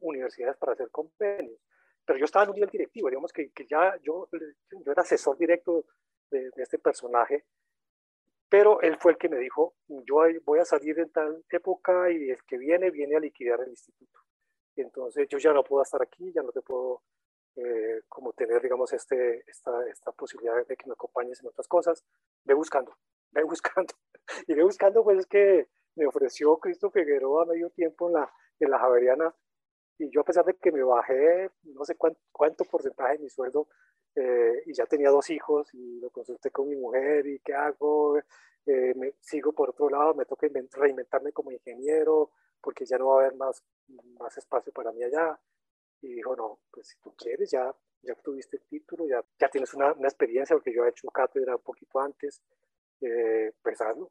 universidades 0.00 0.56
para 0.56 0.74
hacer 0.74 0.88
convenios. 0.90 1.58
Pero 2.04 2.18
yo 2.20 2.24
estaba 2.26 2.44
en 2.44 2.50
un 2.50 2.54
nivel 2.54 2.70
directivo, 2.70 3.08
digamos 3.08 3.32
que, 3.32 3.50
que 3.50 3.66
ya 3.66 3.96
yo, 4.04 4.28
yo 4.30 4.92
era 4.92 5.02
asesor 5.02 5.36
directo 5.36 5.84
de, 6.30 6.50
de, 6.50 6.62
este 6.62 6.78
personaje, 6.78 7.44
pero 8.48 8.80
él 8.82 8.96
fue 9.00 9.12
el 9.12 9.18
que 9.18 9.28
me 9.28 9.38
dijo, 9.38 9.74
yo 9.88 10.18
voy 10.44 10.60
a 10.60 10.64
salir 10.64 10.96
en 11.00 11.10
tal 11.10 11.44
época 11.50 12.08
y 12.12 12.30
el 12.30 12.44
que 12.44 12.56
viene 12.56 12.92
viene 12.92 13.16
a 13.16 13.20
liquidar 13.20 13.60
el 13.62 13.70
instituto. 13.70 14.20
Entonces 14.76 15.26
yo 15.28 15.38
ya 15.38 15.52
no 15.52 15.64
puedo 15.64 15.82
estar 15.82 16.00
aquí, 16.00 16.30
ya 16.32 16.42
no 16.42 16.52
te 16.52 16.62
puedo 16.62 17.02
eh, 17.56 18.02
como 18.08 18.34
tener, 18.34 18.60
digamos, 18.60 18.92
este, 18.92 19.42
esta, 19.48 19.72
esta 19.88 20.12
posibilidad 20.12 20.66
de 20.66 20.76
que 20.76 20.86
me 20.86 20.92
acompañes 20.92 21.40
en 21.40 21.48
otras 21.48 21.66
cosas, 21.66 22.04
ve 22.44 22.52
buscando, 22.52 22.94
ve 23.32 23.42
buscando. 23.44 23.94
Y 24.46 24.54
ve 24.54 24.62
buscando, 24.62 25.02
pues 25.02 25.20
es 25.20 25.26
que 25.26 25.68
me 25.94 26.06
ofreció 26.06 26.58
Cristo 26.58 26.90
Figueroa 26.90 27.44
a 27.44 27.46
medio 27.46 27.70
tiempo 27.70 28.08
en 28.08 28.14
la, 28.14 28.32
en 28.60 28.70
la 28.70 28.78
Javeriana, 28.78 29.34
y 29.98 30.10
yo 30.10 30.20
a 30.20 30.24
pesar 30.24 30.44
de 30.44 30.54
que 30.54 30.70
me 30.70 30.82
bajé 30.82 31.50
no 31.62 31.84
sé 31.86 31.96
cuánto, 31.96 32.20
cuánto 32.30 32.64
porcentaje 32.64 33.14
de 33.14 33.18
mi 33.20 33.30
sueldo, 33.30 33.68
eh, 34.14 34.62
y 34.66 34.74
ya 34.74 34.84
tenía 34.84 35.08
dos 35.08 35.30
hijos, 35.30 35.72
y 35.72 35.98
lo 36.00 36.10
consulté 36.10 36.50
con 36.50 36.68
mi 36.68 36.76
mujer, 36.76 37.26
y 37.26 37.38
qué 37.38 37.54
hago, 37.54 38.18
eh, 38.18 38.92
me, 38.96 39.14
sigo 39.20 39.52
por 39.52 39.70
otro 39.70 39.88
lado, 39.88 40.14
me 40.14 40.26
toca 40.26 40.46
reinventarme 40.72 41.32
como 41.32 41.52
ingeniero, 41.52 42.32
porque 42.60 42.84
ya 42.84 42.98
no 42.98 43.08
va 43.08 43.22
a 43.22 43.24
haber 43.24 43.36
más, 43.36 43.62
más 44.18 44.36
espacio 44.36 44.72
para 44.72 44.92
mí 44.92 45.02
allá 45.02 45.38
y 46.02 46.14
dijo, 46.14 46.36
no, 46.36 46.60
pues 46.70 46.88
si 46.88 46.98
tú 47.00 47.14
quieres, 47.16 47.50
ya, 47.50 47.74
ya 48.02 48.12
obtuviste 48.12 48.56
el 48.56 48.62
título, 48.64 49.06
ya, 49.06 49.24
ya 49.38 49.48
tienes 49.48 49.72
una, 49.74 49.92
una 49.92 50.08
experiencia, 50.08 50.54
porque 50.56 50.74
yo 50.74 50.84
he 50.84 50.90
hecho 50.90 51.08
cátedra 51.08 51.56
un 51.56 51.62
poquito 51.62 52.00
antes, 52.00 52.42
eh, 53.00 53.52
pues 53.62 53.80
hazlo. 53.80 54.10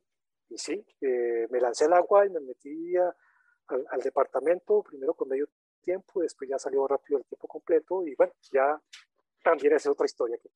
y 0.50 0.58
sí, 0.58 0.86
eh, 1.02 1.48
me 1.50 1.60
lancé 1.60 1.86
al 1.86 1.94
agua 1.94 2.26
y 2.26 2.30
me 2.30 2.40
metí 2.40 2.96
al, 2.98 4.02
departamento, 4.04 4.84
primero 4.84 5.14
con 5.14 5.30
medio 5.30 5.48
tiempo, 5.82 6.22
después 6.22 6.50
ya 6.50 6.60
salió 6.60 6.88
rápido 6.88 7.20
el 7.20 7.26
tiempo 7.26 7.48
completo 7.48 8.06
y 8.06 8.16
bueno, 8.16 8.34
ya 8.52 8.80
también 9.44 9.74
es 9.74 9.86
otra 9.88 10.06
historia 10.06 10.38
que, 10.38 10.50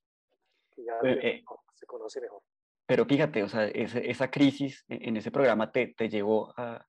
ya 0.83 0.99
eh, 1.03 1.43
se 1.75 1.85
conoce 1.85 2.21
mejor. 2.21 2.41
Pero 2.85 3.05
fíjate, 3.05 3.43
o 3.43 3.49
sea, 3.49 3.67
esa 3.67 4.31
crisis 4.31 4.83
en 4.87 5.15
ese 5.15 5.29
programa 5.29 5.71
te, 5.71 5.93
te 5.95 6.09
llevó 6.09 6.51
a, 6.57 6.83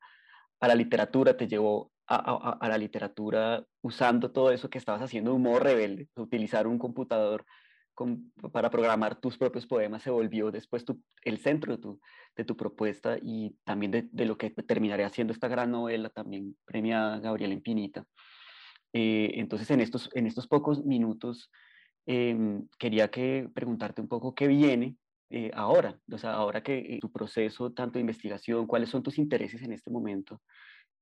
a, 0.60 0.68
la 0.68 0.74
literatura, 0.74 1.36
te 1.36 1.46
llevó 1.46 1.92
a, 2.10 2.16
a, 2.16 2.50
a, 2.60 2.68
la 2.68 2.76
literatura 2.76 3.64
usando 3.82 4.32
todo 4.32 4.50
eso 4.50 4.68
que 4.68 4.78
estabas 4.78 5.02
haciendo 5.02 5.38
modo 5.38 5.60
rebelde, 5.60 6.08
utilizar 6.16 6.66
un 6.66 6.78
computador 6.78 7.44
para 8.52 8.70
programar 8.70 9.20
tus 9.20 9.36
propios 9.36 9.66
poemas 9.66 10.02
se 10.02 10.10
volvió 10.10 10.50
después 10.50 10.84
tu, 10.84 11.02
el 11.22 11.38
centro 11.38 11.76
de 11.76 11.82
tu, 11.82 12.00
de 12.36 12.44
tu 12.44 12.56
propuesta 12.56 13.18
y 13.20 13.54
también 13.64 13.92
de, 13.92 14.08
de, 14.10 14.24
lo 14.24 14.38
que 14.38 14.50
terminaría 14.50 15.08
siendo 15.10 15.32
esta 15.32 15.48
gran 15.48 15.70
novela 15.70 16.08
también 16.08 16.56
premiada 16.64 17.18
Gabriela 17.20 17.54
Infinita. 17.54 18.04
Eh, 18.92 19.32
entonces, 19.34 19.70
en 19.70 19.80
estos, 19.80 20.08
en 20.14 20.26
estos 20.26 20.48
pocos 20.48 20.84
minutos, 20.84 21.50
em, 22.06 22.66
quería 22.78 23.08
que 23.08 23.48
preguntarte 23.54 24.00
un 24.00 24.08
poco 24.08 24.34
qué 24.34 24.48
viene 24.48 24.96
eh, 25.30 25.50
ahora, 25.54 25.98
o 26.10 26.18
sea, 26.18 26.32
ahora 26.32 26.62
que 26.62 26.78
eh, 26.78 26.98
tu 27.00 27.12
proceso 27.12 27.72
tanto 27.72 27.94
de 27.94 28.00
investigación, 28.00 28.66
cuáles 28.66 28.88
son 28.88 29.02
tus 29.02 29.18
intereses 29.18 29.62
en 29.62 29.72
este 29.72 29.90
momento, 29.90 30.40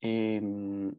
em, 0.01 0.95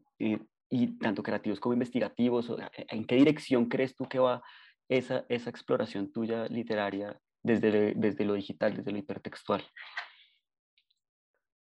y 0.70 0.98
tanto 0.98 1.22
creativos 1.22 1.58
como 1.58 1.72
investigativos, 1.74 2.52
¿en 2.76 3.04
qué 3.06 3.16
dirección 3.16 3.66
crees 3.66 3.94
tú 3.94 4.08
que 4.08 4.18
va 4.18 4.42
esa, 4.88 5.24
esa 5.28 5.50
exploración 5.50 6.12
tuya 6.12 6.46
literaria 6.46 7.20
desde, 7.42 7.94
desde 7.94 8.24
lo 8.24 8.34
digital, 8.34 8.76
desde 8.76 8.92
lo 8.92 8.98
hipertextual? 8.98 9.64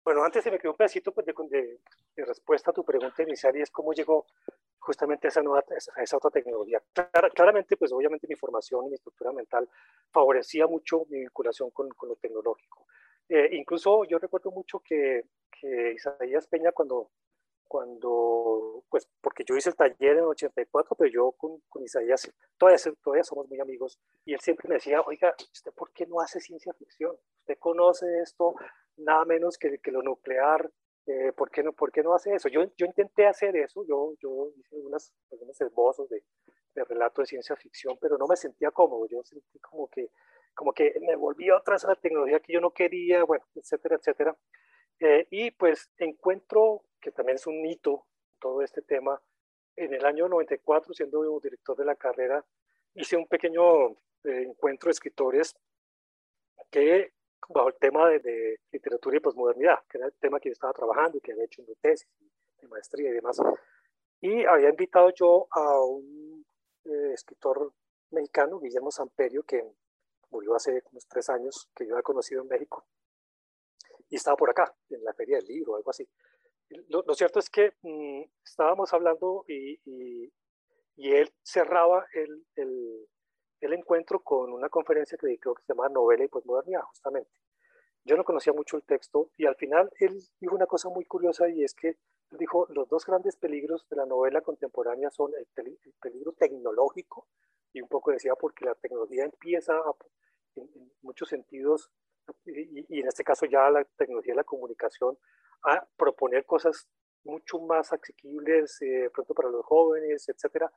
Bueno, 0.03 0.23
antes 0.23 0.43
se 0.43 0.51
me 0.51 0.59
quedó 0.59 0.71
un 0.71 0.77
pedacito 0.77 1.13
pues, 1.13 1.25
de, 1.25 1.79
de, 2.15 2.25
respuesta 2.25 2.71
a 2.71 2.73
tu 2.73 2.83
pregunta 2.83 3.23
inicial 3.23 3.55
y 3.55 3.61
es 3.61 3.71
cómo 3.71 3.93
llegó 3.93 4.25
justamente 4.79 5.27
a 5.27 5.29
esa, 5.29 5.41
nueva, 5.41 5.63
a 5.95 6.03
esa 6.03 6.17
otra 6.17 6.29
tecnología. 6.29 6.81
claramente, 7.33 7.77
pues 7.77 7.93
obviamente 7.93 8.27
mi 8.27 8.35
formación 8.35 8.85
y 8.85 8.89
mi 8.89 8.95
estructura 8.95 9.31
mental 9.31 9.69
favorecía 10.11 10.67
mucho 10.67 11.05
mi 11.09 11.19
vinculación 11.19 11.71
con, 11.71 11.87
con 11.89 12.09
lo 12.09 12.15
tecnológico. 12.17 12.85
Eh, 13.29 13.49
incluso 13.53 14.03
yo 14.03 14.19
recuerdo 14.19 14.51
mucho 14.51 14.79
que, 14.79 15.23
que 15.49 15.93
Isaías 15.93 16.47
Peña 16.47 16.73
cuando 16.73 17.11
cuando, 17.73 18.83
pues, 18.87 19.09
porque 19.19 19.43
yo 19.43 19.55
hice 19.55 19.71
el 19.71 19.75
taller 19.75 20.11
en 20.11 20.19
el 20.19 20.25
84, 20.25 20.95
pero 20.95 21.09
yo 21.11 21.31
con, 21.31 21.59
con 21.69 21.81
Isaías 21.81 22.31
todavía, 22.55 22.77
todavía 23.03 23.23
somos 23.23 23.49
muy 23.49 23.59
amigos, 23.59 23.99
y 24.25 24.33
él 24.33 24.39
siempre 24.41 24.69
me 24.69 24.75
decía, 24.75 25.01
oiga, 25.01 25.33
¿usted 25.51 25.71
por 25.73 25.91
qué 25.91 26.05
no 26.05 26.21
hace 26.21 26.39
ciencia 26.39 26.71
ficción? 26.73 27.17
Usted 27.39 27.57
conoce 27.57 28.05
esto 28.21 28.53
nada 28.97 29.25
menos 29.25 29.57
que, 29.57 29.79
que 29.79 29.91
lo 29.91 30.03
nuclear, 30.03 30.69
eh, 31.07 31.31
¿por, 31.35 31.49
qué 31.49 31.63
no, 31.63 31.73
¿por 31.73 31.91
qué 31.91 32.03
no 32.03 32.13
hace 32.13 32.35
eso? 32.35 32.47
Yo, 32.47 32.63
yo 32.77 32.85
intenté 32.85 33.25
hacer 33.25 33.55
eso, 33.55 33.83
yo, 33.87 34.13
yo 34.21 34.51
hice 34.55 34.75
unas, 34.77 35.11
algunos 35.31 35.59
esbozos 35.59 36.07
de, 36.09 36.23
de 36.75 36.83
relato 36.83 37.21
de 37.21 37.25
ciencia 37.25 37.55
ficción, 37.55 37.97
pero 37.99 38.19
no 38.19 38.27
me 38.27 38.35
sentía 38.35 38.69
cómodo, 38.69 39.07
yo 39.07 39.23
sentí 39.23 39.57
como 39.57 39.87
que, 39.87 40.11
como 40.53 40.73
que 40.73 40.93
me 41.01 41.15
volví 41.15 41.49
otra 41.49 41.73
vez 41.73 41.85
a 41.85 41.87
la 41.87 41.95
tecnología 41.95 42.39
que 42.39 42.53
yo 42.53 42.61
no 42.61 42.69
quería, 42.69 43.23
bueno, 43.23 43.43
etcétera, 43.55 43.95
etcétera. 43.95 44.37
Eh, 44.99 45.25
y 45.31 45.49
pues 45.49 45.89
encuentro 45.97 46.83
que 47.03 47.11
también 47.11 47.35
es 47.35 47.45
un 47.45 47.65
hito 47.65 48.05
todo 48.39 48.61
este 48.61 48.81
tema. 48.81 49.21
En 49.75 49.93
el 49.93 50.05
año 50.05 50.27
94, 50.29 50.93
siendo 50.93 51.39
director 51.39 51.75
de 51.75 51.85
la 51.85 51.95
carrera, 51.95 52.43
hice 52.95 53.17
un 53.17 53.27
pequeño 53.27 53.89
eh, 54.23 54.43
encuentro 54.47 54.87
de 54.87 54.91
escritores 54.91 55.55
que, 56.71 57.11
bajo 57.49 57.67
el 57.67 57.75
tema 57.75 58.09
de, 58.09 58.59
literatura 58.71 59.17
y 59.17 59.19
posmodernidad, 59.19 59.79
que 59.89 59.97
era 59.97 60.07
el 60.07 60.13
tema 60.13 60.39
que 60.39 60.49
yo 60.49 60.53
estaba 60.53 60.73
trabajando 60.73 61.17
y 61.17 61.21
que 61.21 61.33
había 61.33 61.45
hecho 61.45 61.61
en 61.61 61.67
mi 61.67 61.75
tesis 61.75 62.07
de 62.61 62.67
maestría 62.67 63.09
y 63.09 63.13
demás. 63.13 63.41
Y 64.21 64.45
había 64.45 64.69
invitado 64.69 65.09
yo 65.13 65.47
a 65.51 65.83
un 65.83 66.45
eh, 66.85 67.11
escritor 67.13 67.73
mexicano, 68.11 68.59
Guillermo 68.59 68.91
Samperio, 68.91 69.43
que 69.43 69.61
murió 70.29 70.55
hace 70.55 70.83
unos 70.91 71.05
tres 71.07 71.29
años, 71.29 71.67
que 71.75 71.85
yo 71.85 71.95
había 71.95 72.03
conocido 72.03 72.41
en 72.41 72.47
México, 72.47 72.85
y 74.09 74.15
estaba 74.15 74.37
por 74.37 74.49
acá, 74.49 74.73
en 74.89 75.03
la 75.03 75.13
Feria 75.13 75.37
del 75.37 75.47
Libro, 75.47 75.75
algo 75.75 75.89
así. 75.89 76.07
Lo, 76.87 77.13
cierto 77.13 77.39
es 77.39 77.49
que 77.49 77.73
mm, 77.81 78.23
estábamos 78.43 78.93
hablando 78.93 79.45
y, 79.47 79.79
y, 79.85 80.31
él 81.11 81.33
cerraba 81.43 82.05
el, 82.13 82.45
encuentro 83.59 84.19
con 84.21 84.53
una 84.53 84.69
conferencia 84.69 85.17
que 85.17 85.39
creo 85.39 85.55
que 85.55 85.63
se 85.63 85.73
llama 85.73 85.89
Novela 85.89 86.23
y 86.23 86.27
Postmodernidad, 86.27 86.81
justamente. 86.83 87.31
Yo 88.05 88.17
no 88.17 88.23
conocía 88.23 88.53
mucho 88.53 88.77
el 88.77 88.83
texto 88.83 89.29
y 89.37 89.45
al 89.45 89.55
final 89.55 89.89
él 89.99 90.21
dijo 90.39 90.55
una 90.55 90.67
cosa 90.67 90.89
muy 90.89 91.05
curiosa 91.05 91.49
y 91.49 91.63
es 91.63 91.73
que 91.73 91.97
dijo, 92.37 92.67
los 92.69 92.87
dos 92.89 93.05
grandes 93.05 93.37
peligros 93.37 93.87
de 93.89 93.95
la 93.95 94.05
novela 94.05 94.41
contemporánea 94.41 95.09
son 95.09 95.31
el, 95.35 95.47
peligro 96.01 96.33
tecnológico 96.33 97.27
y 97.71 97.81
un 97.81 97.87
poco 97.87 98.11
decía 98.11 98.35
porque 98.35 98.65
la 98.65 98.75
tecnología 98.75 99.23
empieza 99.23 99.73
en, 100.55 100.69
muchos 101.01 101.29
sentidos 101.29 101.91
y, 102.45 102.99
en 102.99 103.07
este 103.07 103.23
caso 103.23 103.45
ya 103.45 103.69
la 103.69 103.83
tecnología 103.97 104.33
de 104.33 104.37
la 104.37 104.43
comunicación, 104.43 105.17
a 105.63 105.85
proponer 105.97 106.45
cosas 106.45 106.87
mucho 107.23 107.59
más 107.59 107.91
asequibles 107.93 108.81
eh, 108.81 109.09
pronto 109.13 109.33
para 109.33 109.49
los 109.49 109.65
jóvenes, 109.65 110.27
etcétera, 110.27 110.71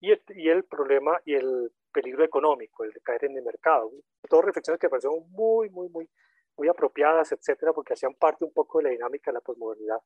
y 0.00 0.10
el, 0.10 0.22
y 0.30 0.48
el, 0.48 0.64
problema 0.64 1.20
y 1.24 1.34
el 1.34 1.72
peligro 1.92 2.24
económico, 2.24 2.84
el 2.84 2.92
de 2.92 3.00
caer 3.00 3.26
en 3.26 3.36
el 3.36 3.44
mercado. 3.44 3.90
Todas 4.28 4.46
reflexiones 4.46 4.80
que 4.80 4.88
parecieron 4.88 5.30
muy, 5.30 5.70
muy, 5.70 5.88
muy, 5.90 6.10
muy 6.56 6.68
apropiadas, 6.68 7.30
etcétera, 7.30 7.72
porque 7.72 7.92
hacían 7.92 8.14
parte 8.14 8.44
un 8.44 8.52
poco 8.52 8.78
de 8.78 8.84
la 8.84 8.90
dinámica 8.90 9.30
de 9.30 9.34
la 9.34 9.40
posmodernidad. 9.40 9.98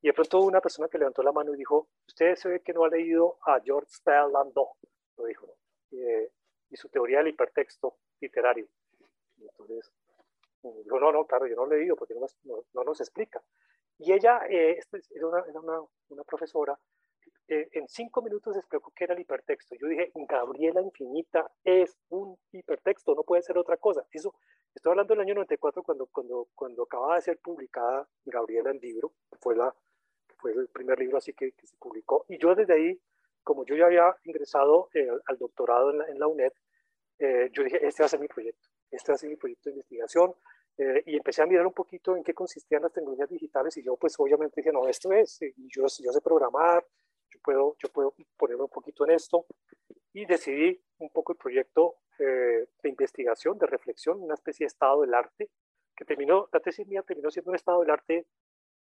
Y 0.00 0.08
de 0.08 0.12
pronto 0.12 0.40
una 0.40 0.60
persona 0.60 0.88
que 0.88 0.98
levantó 0.98 1.22
la 1.22 1.32
mano 1.32 1.52
y 1.54 1.58
dijo, 1.58 1.88
usted 2.06 2.36
se 2.36 2.48
ve 2.48 2.62
que 2.62 2.72
no 2.72 2.84
ha 2.84 2.88
leído 2.88 3.38
a 3.46 3.60
George 3.60 3.90
Bell 4.04 4.30
Landau, 4.32 4.68
lo 5.16 5.24
dijo, 5.24 5.56
eh, 5.90 6.30
y 6.70 6.76
su 6.76 6.88
teoría 6.88 7.18
del 7.18 7.28
hipertexto 7.28 7.96
literario. 8.20 8.68
Entonces, 9.40 9.92
Digo, 10.82 10.98
no, 10.98 11.12
no, 11.12 11.26
claro, 11.26 11.46
yo 11.46 11.56
no 11.56 11.66
lo 11.66 11.74
he 11.74 11.78
leído 11.78 11.96
porque 11.96 12.14
no, 12.14 12.26
no, 12.72 12.84
nos 12.84 13.00
explica. 13.00 13.42
Y 13.98 14.12
ella 14.12 14.40
eh, 14.48 14.76
este, 14.78 15.00
era, 15.14 15.28
una, 15.28 15.40
era 15.48 15.60
una, 15.60 15.80
una, 16.08 16.24
profesora, 16.24 16.78
eh, 17.46 17.68
en 17.72 17.88
cinco 17.88 18.22
minutos 18.22 18.56
explicó 18.56 18.92
qué 18.94 19.04
era 19.04 19.14
el 19.14 19.20
hipertexto. 19.20 19.74
Yo 19.76 19.86
dije, 19.86 20.10
Gabriela 20.14 20.80
Infinita 20.80 21.50
es 21.62 21.96
un 22.08 22.36
hipertexto, 22.52 23.14
no 23.14 23.22
puede 23.22 23.42
ser 23.42 23.58
otra 23.58 23.76
cosa. 23.76 24.04
Eso, 24.10 24.34
estoy 24.74 24.90
hablando 24.90 25.14
del 25.14 25.22
año 25.22 25.34
94 25.34 25.82
cuando, 25.82 26.06
cuando, 26.06 26.48
cuando 26.54 26.82
acababa 26.84 27.16
de 27.16 27.22
ser 27.22 27.38
publicada 27.38 28.08
Gabriela 28.24 28.70
en 28.70 28.78
libro, 28.78 29.12
fue, 29.40 29.54
la, 29.54 29.74
fue 30.38 30.52
el 30.52 30.68
primer 30.68 30.98
libro 30.98 31.18
así 31.18 31.32
que, 31.32 31.52
que 31.52 31.66
se 31.66 31.76
publicó. 31.76 32.24
Y 32.28 32.38
yo 32.38 32.54
desde 32.54 32.74
ahí, 32.74 33.00
como 33.42 33.64
yo 33.64 33.76
ya 33.76 33.86
había 33.86 34.16
ingresado 34.24 34.88
eh, 34.94 35.08
al 35.26 35.38
doctorado 35.38 35.90
en 35.90 35.98
la, 35.98 36.08
en 36.08 36.18
la 36.18 36.26
UNED, 36.26 36.52
yo 37.52 37.62
dije, 37.62 37.86
este 37.86 38.02
va 38.02 38.06
a 38.06 38.08
ser 38.10 38.20
mi 38.20 38.26
proyecto, 38.26 38.68
este 38.90 39.12
va 39.12 39.14
a 39.14 39.18
ser 39.18 39.30
mi 39.30 39.36
proyecto 39.36 39.70
de 39.70 39.76
investigación 39.76 40.34
eh, 40.76 41.02
y 41.06 41.16
empecé 41.16 41.42
a 41.42 41.46
mirar 41.46 41.66
un 41.66 41.72
poquito 41.72 42.16
en 42.16 42.24
qué 42.24 42.34
consistían 42.34 42.82
las 42.82 42.92
tecnologías 42.92 43.30
digitales 43.30 43.76
y 43.76 43.82
yo 43.84 43.96
pues 43.96 44.18
obviamente 44.18 44.60
dije, 44.60 44.72
no, 44.72 44.88
esto 44.88 45.12
es, 45.12 45.40
eh, 45.42 45.54
yo, 45.56 45.82
yo 45.82 46.12
sé 46.12 46.20
programar, 46.20 46.84
yo 47.30 47.40
puedo, 47.42 47.76
yo 47.78 47.88
puedo 47.90 48.14
ponerme 48.36 48.64
un 48.64 48.70
poquito 48.70 49.04
en 49.04 49.12
esto 49.12 49.46
y 50.12 50.26
decidí 50.26 50.82
un 50.98 51.10
poco 51.10 51.32
el 51.32 51.38
proyecto 51.38 51.96
eh, 52.18 52.68
de 52.82 52.88
investigación, 52.88 53.58
de 53.58 53.66
reflexión, 53.66 54.20
una 54.20 54.34
especie 54.34 54.64
de 54.64 54.68
estado 54.68 55.02
del 55.02 55.14
arte, 55.14 55.50
que 55.96 56.04
terminó, 56.04 56.48
la 56.52 56.60
tesis 56.60 56.86
mía 56.88 57.02
terminó 57.02 57.30
siendo 57.30 57.50
un 57.50 57.56
estado 57.56 57.80
del 57.80 57.90
arte 57.90 58.26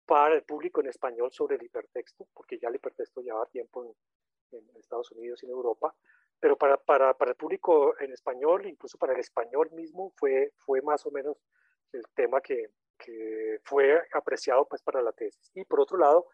para 0.05 0.33
el 0.33 0.43
público 0.43 0.81
en 0.81 0.87
español 0.87 1.31
sobre 1.31 1.57
el 1.57 1.63
hipertexto, 1.63 2.27
porque 2.33 2.57
ya 2.57 2.69
el 2.69 2.75
hipertexto 2.75 3.21
llevaba 3.21 3.45
tiempo 3.47 3.83
en, 3.83 4.57
en 4.57 4.77
Estados 4.77 5.11
Unidos 5.11 5.43
y 5.43 5.45
en 5.45 5.51
Europa, 5.51 5.93
pero 6.39 6.57
para, 6.57 6.77
para, 6.77 7.13
para, 7.15 7.31
el 7.31 7.37
público 7.37 7.99
en 7.99 8.13
español, 8.13 8.65
incluso 8.65 8.97
para 8.97 9.13
el 9.13 9.19
español 9.19 9.69
mismo, 9.71 10.11
fue, 10.15 10.53
fue 10.57 10.81
más 10.81 11.05
o 11.05 11.11
menos 11.11 11.37
el 11.93 12.03
tema 12.15 12.41
que, 12.41 12.69
fue 13.63 14.01
apreciado 14.13 14.67
pues 14.67 14.81
para 14.81 15.01
la 15.01 15.11
tesis. 15.13 15.51
Y 15.53 15.63
por 15.63 15.79
otro 15.79 15.97
lado, 15.97 16.27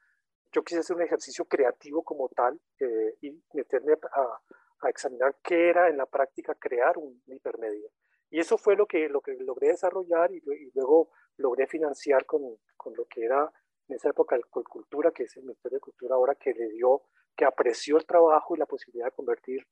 yo 0.52 0.64
quise 0.64 0.80
hacer 0.80 0.96
un 0.96 1.04
ejercicio 1.04 1.46
creativo 1.46 2.04
como 2.04 2.30
tal 2.30 2.60
eh, 2.80 3.16
y 3.22 3.44
meterme 3.54 3.94
a, 3.94 4.90
examinar 4.90 5.36
qué 5.44 5.70
era 5.70 5.90
en 5.90 5.98
la 5.98 6.06
práctica 6.06 6.56
crear 6.56 6.98
un 6.98 7.22
hipermedia. 7.28 7.90
Y 8.30 8.40
eso 8.40 8.58
fue 8.58 8.76
lo 8.76 8.88
que, 8.88 9.08
lo 9.08 9.22
que 9.22 9.34
logré 9.40 9.68
desarrollar 9.68 10.32
y, 10.32 10.42
luego 10.74 11.12
logré 11.38 11.68
financiar 11.68 12.26
con, 12.26 12.58
con, 12.76 12.96
lo 12.96 13.06
que 13.06 13.24
era 13.24 13.52
en 13.88 13.96
esa 13.96 14.10
época 14.10 14.36
el 14.36 14.46
Colcultura, 14.48 15.12
que 15.12 15.24
es 15.24 15.38
el 15.38 15.44
Ministerio 15.44 15.78
de 15.78 15.82
Cultura 15.82 16.16
ahora, 16.16 16.36
que 16.36 16.54
le 16.54 16.70
dio, 16.70 17.04
que 17.36 17.46
apreció 17.46 17.98
el 17.98 18.06
trabajo 18.06 18.56
y 18.56 18.60
la 18.60 18.66
posibilidad 18.66 19.06
de 19.06 19.16
convertir 19.16 19.68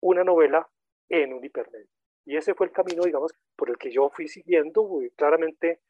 una 0.00 0.22
novela 0.22 0.68
en 1.08 1.32
un 1.32 1.44
hipermedia. 1.44 1.90
Y 2.26 2.36
ese 2.36 2.54
fue 2.54 2.66
el 2.66 2.72
camino, 2.72 3.04
digamos, 3.04 3.32
por 3.54 3.70
el 3.70 3.78
que 3.78 3.90
yo 3.90 4.10
fui 4.10 4.28
siguiendo, 4.28 5.00
claramente 5.16 5.80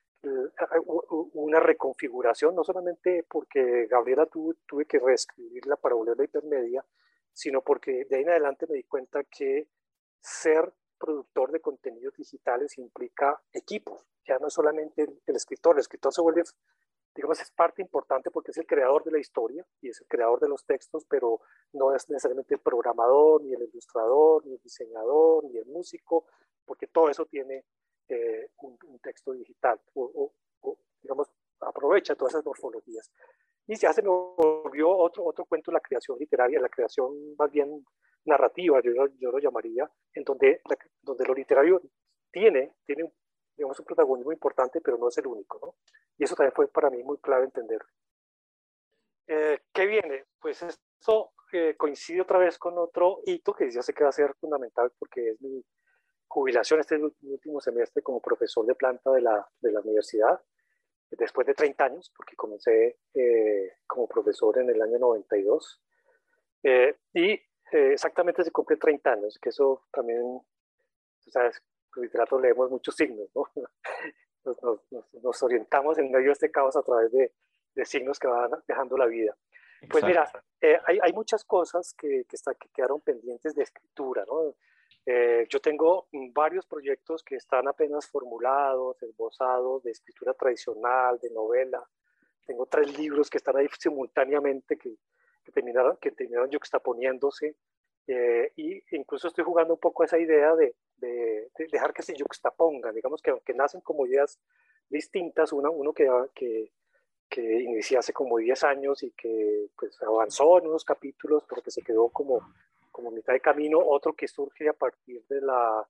una 1.34 1.60
reconfiguración, 1.60 2.54
no 2.54 2.62
solamente 2.62 3.24
porque 3.28 3.86
Gabriela 3.86 4.26
tuve 4.26 4.84
que 4.86 4.98
reescribirla 4.98 5.76
para 5.76 5.94
volverla 5.94 6.24
hipermedia, 6.24 6.84
sino 7.32 7.62
porque 7.62 8.04
de 8.04 8.16
ahí 8.16 8.22
en 8.22 8.30
adelante 8.30 8.66
me 8.68 8.76
di 8.76 8.84
cuenta 8.84 9.24
que 9.24 9.68
ser 10.20 10.72
productor 10.98 11.52
de 11.52 11.60
contenidos 11.60 12.14
digitales 12.16 12.76
implica 12.78 13.40
equipos, 13.52 14.06
ya 14.26 14.38
no 14.38 14.50
solamente 14.50 15.06
el, 15.26 15.36
escritor, 15.36 15.76
el 15.76 15.80
escritor 15.80 16.12
se 16.12 16.22
vuelve, 16.22 16.42
digamos, 17.16 17.40
es 17.40 17.50
parte 17.50 17.82
importante 17.82 18.30
porque 18.30 18.50
es 18.50 18.58
el 18.58 18.66
creador 18.66 19.02
de 19.02 19.10
la 19.10 19.18
historia 19.18 19.66
y 19.80 19.88
es 19.88 20.00
el 20.00 20.06
creador 20.06 20.38
de 20.40 20.48
los 20.48 20.64
textos, 20.64 21.04
pero 21.08 21.40
no 21.72 21.94
es 21.94 22.08
necesariamente 22.08 22.54
el 22.54 22.60
programador, 22.60 23.42
ni 23.42 23.54
el 23.54 23.62
ilustrador, 23.62 24.44
ni 24.46 24.52
el 24.52 24.60
diseñador, 24.60 25.44
ni 25.44 25.56
el 25.56 25.66
músico, 25.66 26.26
porque 26.64 26.86
todo 26.86 27.08
eso 27.08 27.24
tiene 27.26 27.64
eh, 28.08 28.50
un, 28.60 28.78
texto 29.00 29.32
digital 29.32 29.80
o, 29.94 30.32
digamos, 31.02 31.28
aprovecha 31.60 32.14
todas 32.14 32.34
esas 32.34 32.44
morfologías. 32.44 33.10
Y 33.66 33.76
ya 33.76 33.92
se 33.92 34.02
me 34.02 34.08
volvió 34.08 34.90
otro, 34.90 35.24
otro 35.24 35.44
cuento, 35.44 35.72
la 35.72 35.80
creación 35.80 36.18
literaria, 36.18 36.60
la 36.60 36.68
creación 36.68 37.34
más 37.36 37.50
bien 37.50 37.84
narrativa, 38.24 38.80
yo, 38.82 38.92
yo 39.18 39.30
lo 39.30 39.38
llamaría, 39.38 39.90
en 40.14 40.24
donde, 40.24 40.60
donde 41.02 41.24
lo 41.24 41.34
literario 41.34 41.80
tiene, 42.30 42.74
tiene 42.84 43.10
digamos, 43.56 43.78
un 43.80 43.86
protagonismo 43.86 44.32
importante, 44.32 44.80
pero 44.80 44.98
no 44.98 45.08
es 45.08 45.18
el 45.18 45.26
único. 45.26 45.58
¿no? 45.62 45.74
Y 46.18 46.24
eso 46.24 46.34
también 46.34 46.54
fue 46.54 46.68
para 46.68 46.90
mí 46.90 47.02
muy 47.02 47.18
clave 47.18 47.44
entender. 47.44 47.80
Eh, 49.26 49.60
¿Qué 49.72 49.86
viene? 49.86 50.26
Pues 50.40 50.62
esto 50.62 51.32
eh, 51.52 51.74
coincide 51.76 52.20
otra 52.20 52.38
vez 52.38 52.58
con 52.58 52.78
otro 52.78 53.20
hito 53.24 53.52
que 53.52 53.70
ya 53.70 53.82
sé 53.82 53.92
que 53.92 54.04
va 54.04 54.10
a 54.10 54.12
ser 54.12 54.34
fundamental 54.34 54.92
porque 54.98 55.30
es 55.30 55.40
mi 55.40 55.64
jubilación 56.28 56.80
este 56.80 56.96
último 56.96 57.60
semestre 57.60 58.02
como 58.02 58.20
profesor 58.20 58.66
de 58.66 58.74
planta 58.74 59.10
de 59.12 59.22
la, 59.22 59.48
de 59.60 59.72
la 59.72 59.80
universidad, 59.80 60.40
después 61.10 61.46
de 61.46 61.54
30 61.54 61.84
años, 61.84 62.12
porque 62.16 62.36
comencé 62.36 62.98
eh, 63.14 63.78
como 63.86 64.08
profesor 64.08 64.58
en 64.58 64.70
el 64.70 64.82
año 64.82 64.98
92. 64.98 65.80
y 67.14 67.40
eh, 67.72 67.92
exactamente 67.92 68.44
se 68.44 68.52
cumple 68.52 68.76
30 68.76 69.12
años, 69.12 69.38
que 69.40 69.48
eso 69.48 69.84
también, 69.92 70.40
sabes, 71.28 71.60
los 71.60 71.75
literatos 71.98 72.40
leemos 72.40 72.70
muchos 72.70 72.94
signos, 72.94 73.28
¿no? 73.34 73.44
Nos, 74.44 74.80
nos, 75.24 75.42
orientamos 75.42 75.98
en 75.98 76.08
medio 76.08 76.26
de 76.26 76.32
este 76.34 76.52
caos 76.52 76.76
a 76.76 76.82
través 76.82 77.10
de, 77.10 77.32
de 77.74 77.84
signos 77.84 78.16
que 78.16 78.28
van 78.28 78.52
dejando 78.68 78.96
la 78.96 79.06
vida. 79.06 79.36
Pues 79.90 80.04
mira, 80.04 80.30
eh, 80.60 80.78
hay, 80.86 81.00
hay, 81.02 81.12
muchas 81.12 81.44
cosas 81.44 81.92
que, 81.94 82.24
que, 82.28 82.36
está, 82.36 82.54
que, 82.54 82.68
quedaron 82.68 83.00
pendientes 83.00 83.56
de 83.56 83.64
escritura, 83.64 84.24
¿no? 84.24 84.54
Eh, 85.04 85.46
yo 85.48 85.60
tengo 85.60 86.08
varios 86.32 86.66
proyectos 86.66 87.22
que 87.22 87.36
están 87.36 87.68
apenas 87.68 88.08
formulados, 88.08 89.00
esbozados, 89.02 89.84
de 89.84 89.92
escritura 89.92 90.34
tradicional, 90.34 91.18
de 91.20 91.30
novela. 91.30 91.84
Tengo 92.44 92.66
tres 92.66 92.98
libros 92.98 93.30
que 93.30 93.38
están 93.38 93.56
ahí 93.56 93.68
simultáneamente 93.78 94.76
que, 94.76 94.96
que 95.44 95.52
terminaron, 95.52 95.96
que 95.98 96.10
terminaron 96.10 96.50
yuxtaponiéndose. 96.50 97.54
Eh, 98.08 98.52
y 98.56 98.82
incluso 98.96 99.28
estoy 99.28 99.44
jugando 99.44 99.74
un 99.74 99.80
poco 99.80 100.04
esa 100.04 100.18
idea 100.18 100.54
de, 100.54 100.76
de, 100.98 101.50
dejar 101.72 101.92
que 101.92 102.02
se 102.02 102.14
yuxtapongan, 102.14 102.94
digamos 102.94 103.20
que 103.20 103.30
aunque 103.30 103.52
nacen 103.52 103.80
como 103.80 104.06
ideas 104.06 104.38
distintas, 104.88 105.52
una, 105.52 105.70
uno 105.70 105.92
que, 105.92 106.08
que, 106.32 106.70
que 107.28 107.62
inicié 107.62 107.98
hace 107.98 108.12
como 108.12 108.38
10 108.38 108.62
años 108.64 109.02
y 109.02 109.10
que 109.10 109.70
pues, 109.76 110.00
avanzó 110.02 110.58
en 110.58 110.68
unos 110.68 110.84
capítulos, 110.84 111.44
pero 111.48 111.62
que 111.62 111.72
se 111.72 111.82
quedó 111.82 112.08
como, 112.10 112.40
como 112.92 113.10
mitad 113.10 113.32
de 113.32 113.40
camino, 113.40 113.80
otro 113.80 114.12
que 114.12 114.28
surge 114.28 114.68
a 114.68 114.72
partir 114.72 115.24
de 115.28 115.40
la, 115.40 115.86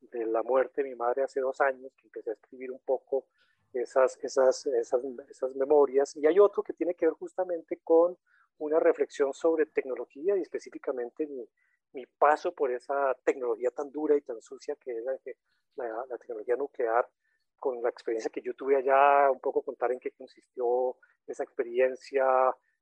de 0.00 0.26
la 0.26 0.42
muerte 0.42 0.82
de 0.82 0.90
mi 0.90 0.94
madre 0.94 1.22
hace 1.22 1.40
dos 1.40 1.60
años, 1.62 1.92
que 1.96 2.08
empecé 2.08 2.30
a 2.30 2.34
escribir 2.34 2.70
un 2.70 2.80
poco 2.80 3.26
esas, 3.72 4.18
esas, 4.22 4.66
esas, 4.66 5.00
esas 5.30 5.56
memorias, 5.56 6.14
y 6.16 6.26
hay 6.26 6.38
otro 6.38 6.62
que 6.62 6.74
tiene 6.74 6.94
que 6.94 7.06
ver 7.06 7.14
justamente 7.14 7.80
con 7.82 8.16
una 8.58 8.78
reflexión 8.78 9.32
sobre 9.32 9.66
tecnología 9.66 10.36
y 10.36 10.42
específicamente 10.42 11.26
mi, 11.26 11.48
mi, 11.92 12.06
paso 12.06 12.52
por 12.52 12.72
esa 12.72 13.14
tecnología 13.24 13.70
tan 13.70 13.90
dura 13.90 14.16
y 14.16 14.20
tan 14.20 14.40
sucia 14.40 14.76
que 14.76 14.92
es 14.92 15.04
la, 15.76 16.06
la, 16.08 16.18
tecnología 16.18 16.56
nuclear, 16.56 17.08
con 17.58 17.82
la 17.82 17.88
experiencia 17.88 18.30
que 18.30 18.42
yo 18.42 18.54
tuve 18.54 18.76
allá, 18.76 19.30
un 19.30 19.40
poco 19.40 19.62
contar 19.62 19.92
en 19.92 20.00
qué 20.00 20.10
consistió 20.12 20.96
esa 21.26 21.44
experiencia, 21.44 22.24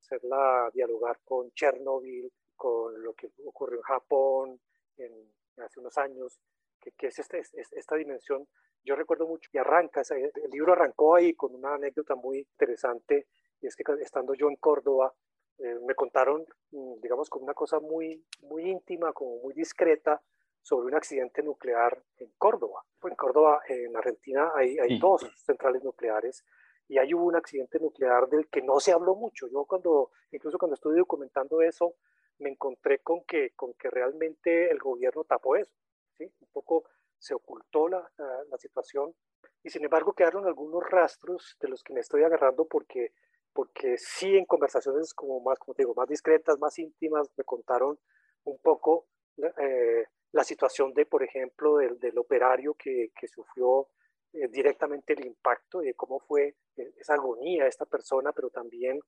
hacerla 0.00 0.70
dialogar 0.74 1.20
con 1.24 1.50
Chernobyl, 1.52 2.30
con 2.56 3.02
lo 3.02 3.14
que 3.14 3.30
ocurrió 3.44 3.78
en 3.78 3.82
Japón 3.82 4.60
en, 4.96 5.12
hace 5.58 5.80
unos 5.80 5.96
años, 5.98 6.38
que, 6.80 6.92
que 6.92 7.08
es, 7.08 7.18
este, 7.18 7.38
es, 7.38 7.72
esta 7.72 7.96
dimensión. 7.96 8.46
Yo 8.84 8.96
recuerdo 8.96 9.26
mucho 9.26 9.48
y 9.52 9.58
arranca, 9.58 10.02
el 10.10 10.50
libro 10.50 10.72
arrancó 10.72 11.14
ahí 11.14 11.34
con 11.34 11.54
una 11.54 11.74
anécdota 11.74 12.14
muy 12.14 12.38
interesante, 12.38 13.28
y 13.60 13.68
es 13.68 13.76
que 13.76 13.84
estando 14.00 14.34
yo 14.34 14.48
en 14.48 14.56
Córdoba, 14.56 15.14
eh, 15.58 15.78
me 15.86 15.94
contaron, 15.94 16.44
mm, 16.70 17.00
digamos, 17.00 17.28
como 17.30 17.44
una 17.44 17.54
cosa 17.54 17.80
muy, 17.80 18.24
muy 18.42 18.70
íntima, 18.70 19.12
como 19.12 19.38
muy 19.38 19.54
discreta, 19.54 20.20
sobre 20.62 20.86
un 20.86 20.94
accidente 20.94 21.42
nuclear 21.42 22.02
en 22.18 22.30
Córdoba. 22.38 22.84
En 23.02 23.16
Córdoba, 23.16 23.60
en 23.68 23.96
Argentina, 23.96 24.52
hay, 24.54 24.78
hay 24.78 24.98
dos 24.98 25.28
centrales 25.44 25.82
nucleares 25.82 26.44
y 26.88 26.98
ahí 26.98 27.14
hubo 27.14 27.24
un 27.24 27.36
accidente 27.36 27.80
nuclear 27.80 28.28
del 28.28 28.48
que 28.48 28.62
no 28.62 28.78
se 28.78 28.92
habló 28.92 29.14
mucho. 29.16 29.48
Yo 29.48 29.64
cuando, 29.64 30.10
incluso 30.30 30.58
cuando 30.58 30.74
estuve 30.74 30.96
documentando 30.96 31.62
eso, 31.62 31.94
me 32.38 32.50
encontré 32.50 33.00
con 33.00 33.24
que, 33.24 33.50
con 33.54 33.74
que 33.74 33.90
realmente 33.90 34.70
el 34.70 34.78
gobierno 34.78 35.24
tapó 35.24 35.56
eso. 35.56 35.74
¿sí? 36.16 36.32
Un 36.40 36.48
poco 36.52 36.84
se 37.18 37.34
ocultó 37.34 37.88
la, 37.88 38.08
la, 38.16 38.44
la 38.50 38.58
situación 38.58 39.14
y 39.62 39.70
sin 39.70 39.84
embargo 39.84 40.12
quedaron 40.12 40.46
algunos 40.46 40.82
rastros 40.88 41.56
de 41.60 41.68
los 41.68 41.82
que 41.82 41.92
me 41.92 42.00
estoy 42.00 42.24
agarrando 42.24 42.66
porque 42.66 43.12
porque 43.52 43.96
sí 43.98 44.36
en 44.36 44.46
conversaciones 44.46 45.12
como 45.14 45.40
más, 45.40 45.58
como 45.58 45.74
digo, 45.76 45.94
más 45.94 46.08
discretas, 46.08 46.58
más 46.58 46.78
íntimas, 46.78 47.28
me 47.36 47.44
contaron 47.44 47.98
un 48.44 48.58
poco 48.58 49.06
eh, 49.36 50.06
la 50.32 50.44
situación 50.44 50.94
de, 50.94 51.06
por 51.06 51.22
ejemplo, 51.22 51.76
del, 51.76 52.18
operario 52.18 52.74
que, 52.74 53.10
sufrió 53.26 53.88
eh, 54.32 54.48
directamente 54.48 55.12
el 55.12 55.26
impacto 55.26 55.82
y 55.82 55.86
de 55.86 55.94
cómo 55.94 56.20
fue 56.20 56.56
eh, 56.76 56.94
esa 56.98 57.14
agonía 57.14 57.64
de 57.64 57.68
esta 57.68 57.86
persona, 57.86 58.32
pero 58.32 58.50
también 58.50 59.00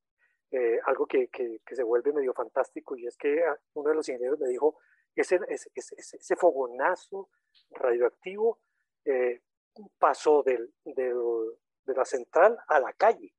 algo 0.87 1.04
que, 1.07 1.30
que, 1.30 1.59
se 1.74 1.83
vuelve 1.83 2.12
medio 2.12 2.33
fantástico 2.33 2.96
y 2.96 3.09
es 3.09 3.16
que 3.16 3.42
ah, 3.42 3.59
uno 3.72 3.88
de 3.88 3.96
los 3.96 4.09
ingenieros 4.09 4.38
me 4.38 4.46
dijo, 4.46 4.78
ese, 5.16 5.40
ese, 5.48 6.37
fogonazo 6.37 7.28
radioactivo 7.70 8.61
pasó 9.98 10.44
del, 10.44 10.72
de 10.85 11.94
la 11.96 12.04
central 12.04 12.57
a 12.68 12.78
la 12.78 12.92
calle 12.92 13.35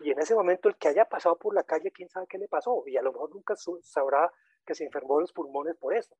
y 0.00 0.10
en 0.10 0.18
ese 0.18 0.34
momento 0.34 0.68
el 0.68 0.76
que 0.76 0.88
haya 0.88 1.04
pasado 1.04 1.36
por 1.36 1.54
la 1.54 1.62
calle, 1.62 1.90
quién 1.92 2.08
sabe 2.08 2.26
qué 2.28 2.38
le 2.38 2.48
pasó, 2.48 2.82
y 2.86 2.96
a 2.96 3.02
lo 3.02 3.12
mejor 3.12 3.30
nunca 3.34 3.54
sabrá 3.82 4.32
que 4.64 4.74
se 4.74 4.84
enfermó 4.84 5.20
los 5.20 5.32
pulmones 5.32 5.76
por 5.76 5.94
eso. 5.94 6.16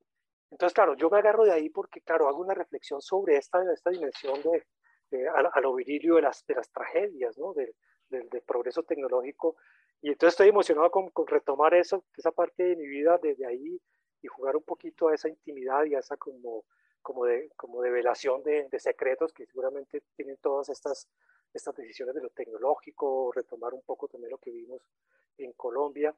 Entonces, 0.50 0.74
claro, 0.74 0.94
yo 0.94 1.08
me 1.08 1.18
agarro 1.18 1.44
de 1.44 1.52
ahí 1.52 1.70
porque, 1.70 2.02
claro, 2.02 2.28
hago 2.28 2.40
una 2.40 2.54
reflexión 2.54 3.00
sobre 3.00 3.36
esta, 3.36 3.62
esta 3.72 3.90
dimensión 3.90 4.40
de, 4.42 4.66
de 5.10 5.28
a, 5.28 5.60
lo 5.60 5.74
virilio 5.74 6.16
de 6.16 6.22
las, 6.22 6.44
de 6.46 6.54
las 6.54 6.70
tragedias, 6.70 7.38
¿no? 7.38 7.54
Del, 7.54 7.74
progreso 8.46 8.82
tecnológico. 8.82 9.56
Y 10.02 10.08
entonces 10.08 10.34
estoy 10.34 10.48
emocionado 10.48 10.90
con, 10.90 11.08
con, 11.08 11.26
retomar 11.26 11.72
eso, 11.72 12.04
esa 12.14 12.30
parte 12.30 12.62
de 12.62 12.76
mi 12.76 12.86
vida 12.86 13.18
desde 13.22 13.46
ahí 13.46 13.80
y 14.20 14.26
jugar 14.28 14.54
un 14.54 14.62
poquito 14.62 15.08
a 15.08 15.14
esa 15.14 15.30
intimidad 15.30 15.86
y 15.86 15.94
a 15.94 16.00
esa 16.00 16.18
como, 16.18 16.64
como, 17.00 17.24
de, 17.24 17.50
como 17.56 17.80
de 17.80 17.90
velación 17.90 18.42
de, 18.42 18.68
de 18.68 18.78
secretos 18.78 19.32
que 19.32 19.46
seguramente 19.46 20.02
tienen 20.14 20.36
todas 20.42 20.68
estas 20.68 21.08
estas 21.52 21.74
decisiones 21.76 22.14
de 22.14 22.22
lo 22.22 22.30
tecnológico, 22.30 23.32
retomar 23.32 23.74
un 23.74 23.82
poco 23.82 24.08
también 24.08 24.30
lo 24.30 24.38
que 24.38 24.50
vimos 24.50 24.82
en 25.38 25.52
Colombia. 25.52 26.14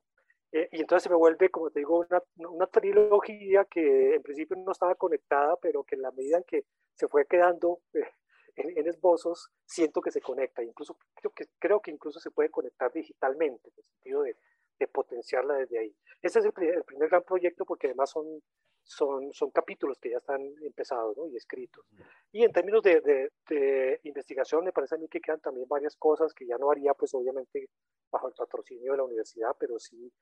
Eh, 0.53 0.68
y 0.73 0.81
entonces 0.81 1.05
se 1.05 1.11
me 1.11 1.16
vuelve, 1.16 1.51
como 1.51 1.70
te 1.70 1.81
digo, 1.81 1.99
una, 1.99 2.23
una, 2.49 2.66
trilogía 2.68 3.64
que 3.64 4.14
en 4.14 4.23
principio 4.23 4.57
no 4.57 4.73
estaba 4.73 4.94
conectada, 4.94 5.57
pero 5.57 5.83
que 5.83 5.97
en 5.97 6.03
la 6.03 6.12
medida 6.12 6.38
en 6.38 6.44
que 6.44 6.64
se 6.94 7.09
fue 7.09 7.27
quedando 7.27 7.81
eh, 7.92 8.09
en, 8.57 8.87
esbozos, 8.87 9.51
siento 9.66 10.01
que 10.01 10.12
se 10.12 10.20
conecta. 10.20 10.62
Incluso 10.62 10.97
creo 11.14 11.33
que, 11.33 11.47
creo 11.59 11.81
que 11.81 11.90
incluso 11.90 12.20
se 12.20 12.31
puede 12.31 12.51
conectar 12.51 12.92
digitalmente, 12.92 13.68
en 13.68 13.75
el 13.77 13.85
sentido 13.85 14.23
de, 14.23 14.37
de 14.79 14.87
potenciarla 14.87 15.55
desde 15.55 15.79
ahí. 15.79 15.97
Este 16.23 16.38
es 16.38 16.44
el 16.44 16.53
el 16.62 16.85
primer 16.85 17.09
gran 17.09 17.25
proyecto 17.25 17.64
porque 17.64 17.88
además 17.88 18.11
son 18.11 18.40
son, 18.85 19.33
son 19.33 19.51
capítulos 19.51 19.99
que 19.99 20.11
ya 20.11 20.18
están 20.18 20.40
empezados 20.62 21.16
¿no? 21.16 21.27
y 21.27 21.37
escritos. 21.37 21.85
Y 22.31 22.44
en 22.44 22.53
términos 22.53 22.83
de, 22.83 23.01
de, 23.49 24.01
investigación, 24.05 24.64
me 24.64 24.73
parece 24.73 24.94
a 24.94 24.99
mí 24.99 25.09
que 25.09 25.20
quedan 25.20 25.40
también 25.40 25.66
varias 25.68 25.97
cosas 25.97 26.33
que 26.35 26.47
ya 26.47 26.59
no 26.59 26.70
haría, 26.70 26.94
pues 26.94 27.14
obviamente, 27.14 27.68
bajo 28.11 28.29
el 28.29 28.35
patrocinio 28.35 28.92
de 28.92 28.99
la 28.99 29.05
universidad, 29.05 29.57
pero 29.59 29.79
sí 29.79 30.12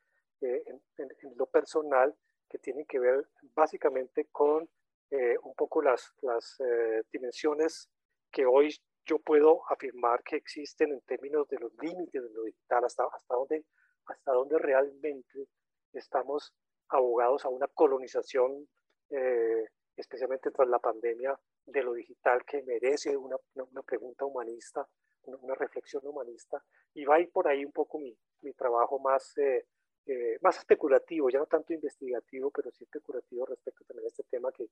eh, 0.41 0.63
en, 0.67 1.09
en, 1.23 1.37
lo 1.37 1.47
personal, 1.47 2.15
que 2.49 2.59
tienen 2.59 2.85
que 2.85 2.99
ver 2.99 3.27
básicamente 3.55 4.27
con 4.31 4.69
eh, 5.11 5.37
un 5.43 5.55
poco 5.55 5.83
las, 5.83 6.13
las 6.21 6.61
eh, 6.61 7.03
dimensiones 7.13 7.89
que 8.31 8.47
hoy 8.47 8.75
yo 9.05 9.19
puedo 9.19 9.63
afirmar 9.71 10.23
que 10.23 10.37
existen 10.37 10.93
en 10.93 11.01
términos 11.03 11.49
de 11.49 11.59
los 11.59 11.73
límites 11.81 12.23
de 12.23 12.31
lo 12.31 12.45
digital, 12.45 12.85
hasta, 12.85 13.05
hasta, 13.05 13.35
dónde, 13.35 13.65
hasta 14.07 14.33
dónde 14.33 14.59
realmente 14.59 15.49
estamos 15.93 16.55
abogados 16.93 17.45
a 17.45 17.49
una 17.49 17.69
colonización, 17.69 18.69
eh, 19.11 19.67
especialmente 19.97 20.51
tras 20.51 20.69
la 20.69 20.79
pandemia, 20.79 21.39
de 21.67 21.83
lo 21.83 21.93
digital 21.93 22.45
que 22.45 22.63
merece 22.63 23.17
una, 23.17 23.37
una 23.55 23.83
pregunta 23.83 24.25
humanista, 24.25 24.87
una, 25.25 25.55
reflexión 25.55 26.03
humanista. 26.05 26.63
Y 26.95 27.05
va 27.05 27.17
a 27.17 27.21
ir 27.21 27.31
por 27.31 27.49
ahí 27.49 27.65
un 27.65 27.73
poco 27.73 27.99
mi, 27.99 28.17
mi 28.43 28.53
trabajo 28.53 28.99
más, 28.99 29.37
eh, 29.39 29.67
eh, 30.07 30.39
más 30.41 30.59
especulativo, 30.59 31.31
ya 31.31 31.39
no 31.39 31.47
tanto 31.47 31.73
investigativo, 31.73 32.51
pero 32.51 32.71
sí 32.73 32.85
especulativo 32.85 33.47
respecto 33.47 33.85
también 33.85 34.07
a 34.07 34.09
este 34.09 34.25
tema 34.25 34.51
que, 34.53 34.69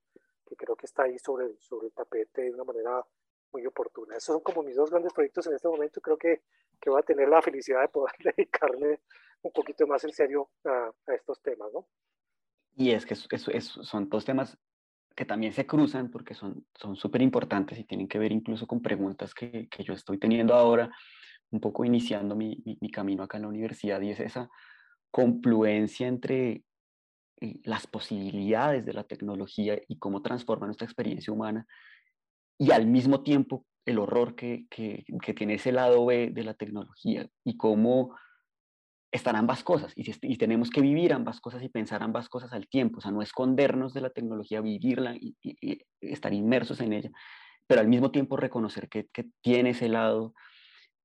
que 0.46 0.56
creo 0.56 0.76
que 0.76 0.86
está 0.86 1.04
ahí 1.04 1.18
sobre, 1.18 1.56
sobre 1.58 1.86
el 1.86 1.92
tapete 1.92 2.42
de 2.42 2.50
una 2.50 2.64
manera 2.64 3.04
muy 3.52 3.66
oportuna. 3.66 4.16
Esos 4.16 4.34
son 4.34 4.42
como 4.42 4.62
mis 4.62 4.76
dos 4.76 4.90
grandes 4.90 5.12
proyectos 5.12 5.46
en 5.46 5.54
este 5.54 5.68
momento. 5.68 6.00
Creo 6.00 6.16
que, 6.16 6.42
que 6.80 6.90
voy 6.90 7.00
a 7.00 7.04
tener 7.04 7.28
la 7.28 7.42
felicidad 7.42 7.82
de 7.82 7.88
poder 7.88 8.14
dedicarme 8.36 9.00
un 9.42 9.52
poquito 9.52 9.86
más 9.86 10.04
en 10.04 10.12
serio 10.12 10.50
a, 10.64 10.92
a 11.06 11.14
estos 11.14 11.40
temas, 11.40 11.72
¿no? 11.72 11.86
Y 12.76 12.90
es 12.90 13.04
que 13.04 13.14
son 13.14 14.08
dos 14.08 14.24
temas 14.24 14.58
que 15.14 15.24
también 15.24 15.52
se 15.52 15.66
cruzan 15.66 16.10
porque 16.10 16.34
son 16.34 16.64
súper 16.94 17.22
importantes 17.22 17.78
y 17.78 17.84
tienen 17.84 18.08
que 18.08 18.18
ver 18.18 18.32
incluso 18.32 18.66
con 18.66 18.80
preguntas 18.80 19.34
que, 19.34 19.68
que, 19.68 19.82
yo 19.82 19.92
estoy 19.92 20.18
teniendo 20.18 20.54
ahora, 20.54 20.90
un 21.50 21.60
poco 21.60 21.84
iniciando 21.84 22.36
mi, 22.36 22.62
mi, 22.80 22.90
camino 22.90 23.24
acá 23.24 23.36
en 23.36 23.42
la 23.42 23.48
universidad, 23.48 24.00
y 24.00 24.10
es 24.10 24.20
esa 24.20 24.48
confluencia 25.10 26.06
entre 26.06 26.64
eh, 27.40 27.60
las 27.64 27.86
posibilidades 27.86 28.86
de 28.86 28.92
la 28.92 29.04
tecnología 29.04 29.78
y 29.88 29.98
cómo 29.98 30.22
transforma 30.22 30.66
nuestra 30.66 30.86
experiencia 30.86 31.32
humana, 31.32 31.66
y 32.56 32.70
al 32.70 32.86
mismo 32.86 33.22
tiempo 33.22 33.66
el 33.84 33.98
horror 33.98 34.34
que, 34.34 34.66
que, 34.70 35.04
que 35.22 35.34
tiene 35.34 35.54
ese 35.54 35.72
lado 35.72 36.06
B 36.06 36.30
de 36.32 36.44
la 36.44 36.54
tecnología 36.54 37.28
y 37.44 37.56
cómo 37.56 38.16
están 39.12 39.36
ambas 39.36 39.64
cosas 39.64 39.92
y, 39.96 40.08
y, 40.22 40.36
tenemos 40.36 40.70
que 40.70 40.80
vivir 40.80 41.12
ambas 41.12 41.40
cosas 41.40 41.62
y 41.62 41.68
pensar 41.68 42.02
ambas 42.02 42.28
cosas 42.28 42.52
al 42.52 42.68
tiempo, 42.68 42.98
o 42.98 43.00
sea, 43.00 43.10
no 43.10 43.22
escondernos 43.22 43.92
de 43.92 44.00
la 44.00 44.10
tecnología, 44.10 44.60
vivirla 44.60 45.16
y, 45.16 45.36
estar 46.00 46.32
inmersos 46.32 46.80
en 46.80 46.92
ella, 46.92 47.10
pero 47.66 47.80
al 47.80 47.88
mismo 47.88 48.10
tiempo 48.10 48.36
reconocer 48.36 48.88
que, 48.88 49.08
tiene 49.40 49.70
ese 49.70 49.88
lado 49.88 50.34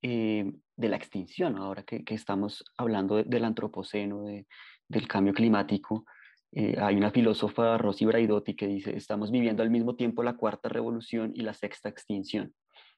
eh, 0.02 0.52
de 0.76 0.90
la 0.90 0.98
extinción, 0.98 1.58
ahora 1.58 1.84
que, 1.84 2.04
que 2.04 2.14
estamos 2.14 2.64
hablando 2.78 3.24
del 3.24 3.46
antropoceno, 3.46 4.24
de, 4.24 4.46
del 4.88 5.08
cambio 5.08 5.34
climático. 5.34 6.06
Eh, 6.52 6.78
hay 6.80 6.96
una 6.96 7.12
filósofa, 7.12 7.78
Rosy 7.78 8.06
Braidotti, 8.06 8.56
que 8.56 8.68
dice, 8.68 8.96
estamos 8.96 9.32
viviendo 9.32 9.64
al 9.64 9.70
mismo 9.70 9.96
tiempo 9.96 10.24
la 10.24 10.38
cuarta 10.38 10.70
revolución 10.70 11.32
y 11.36 11.42
la 11.42 11.54
sexta 11.54 11.90
extinción 11.90 12.54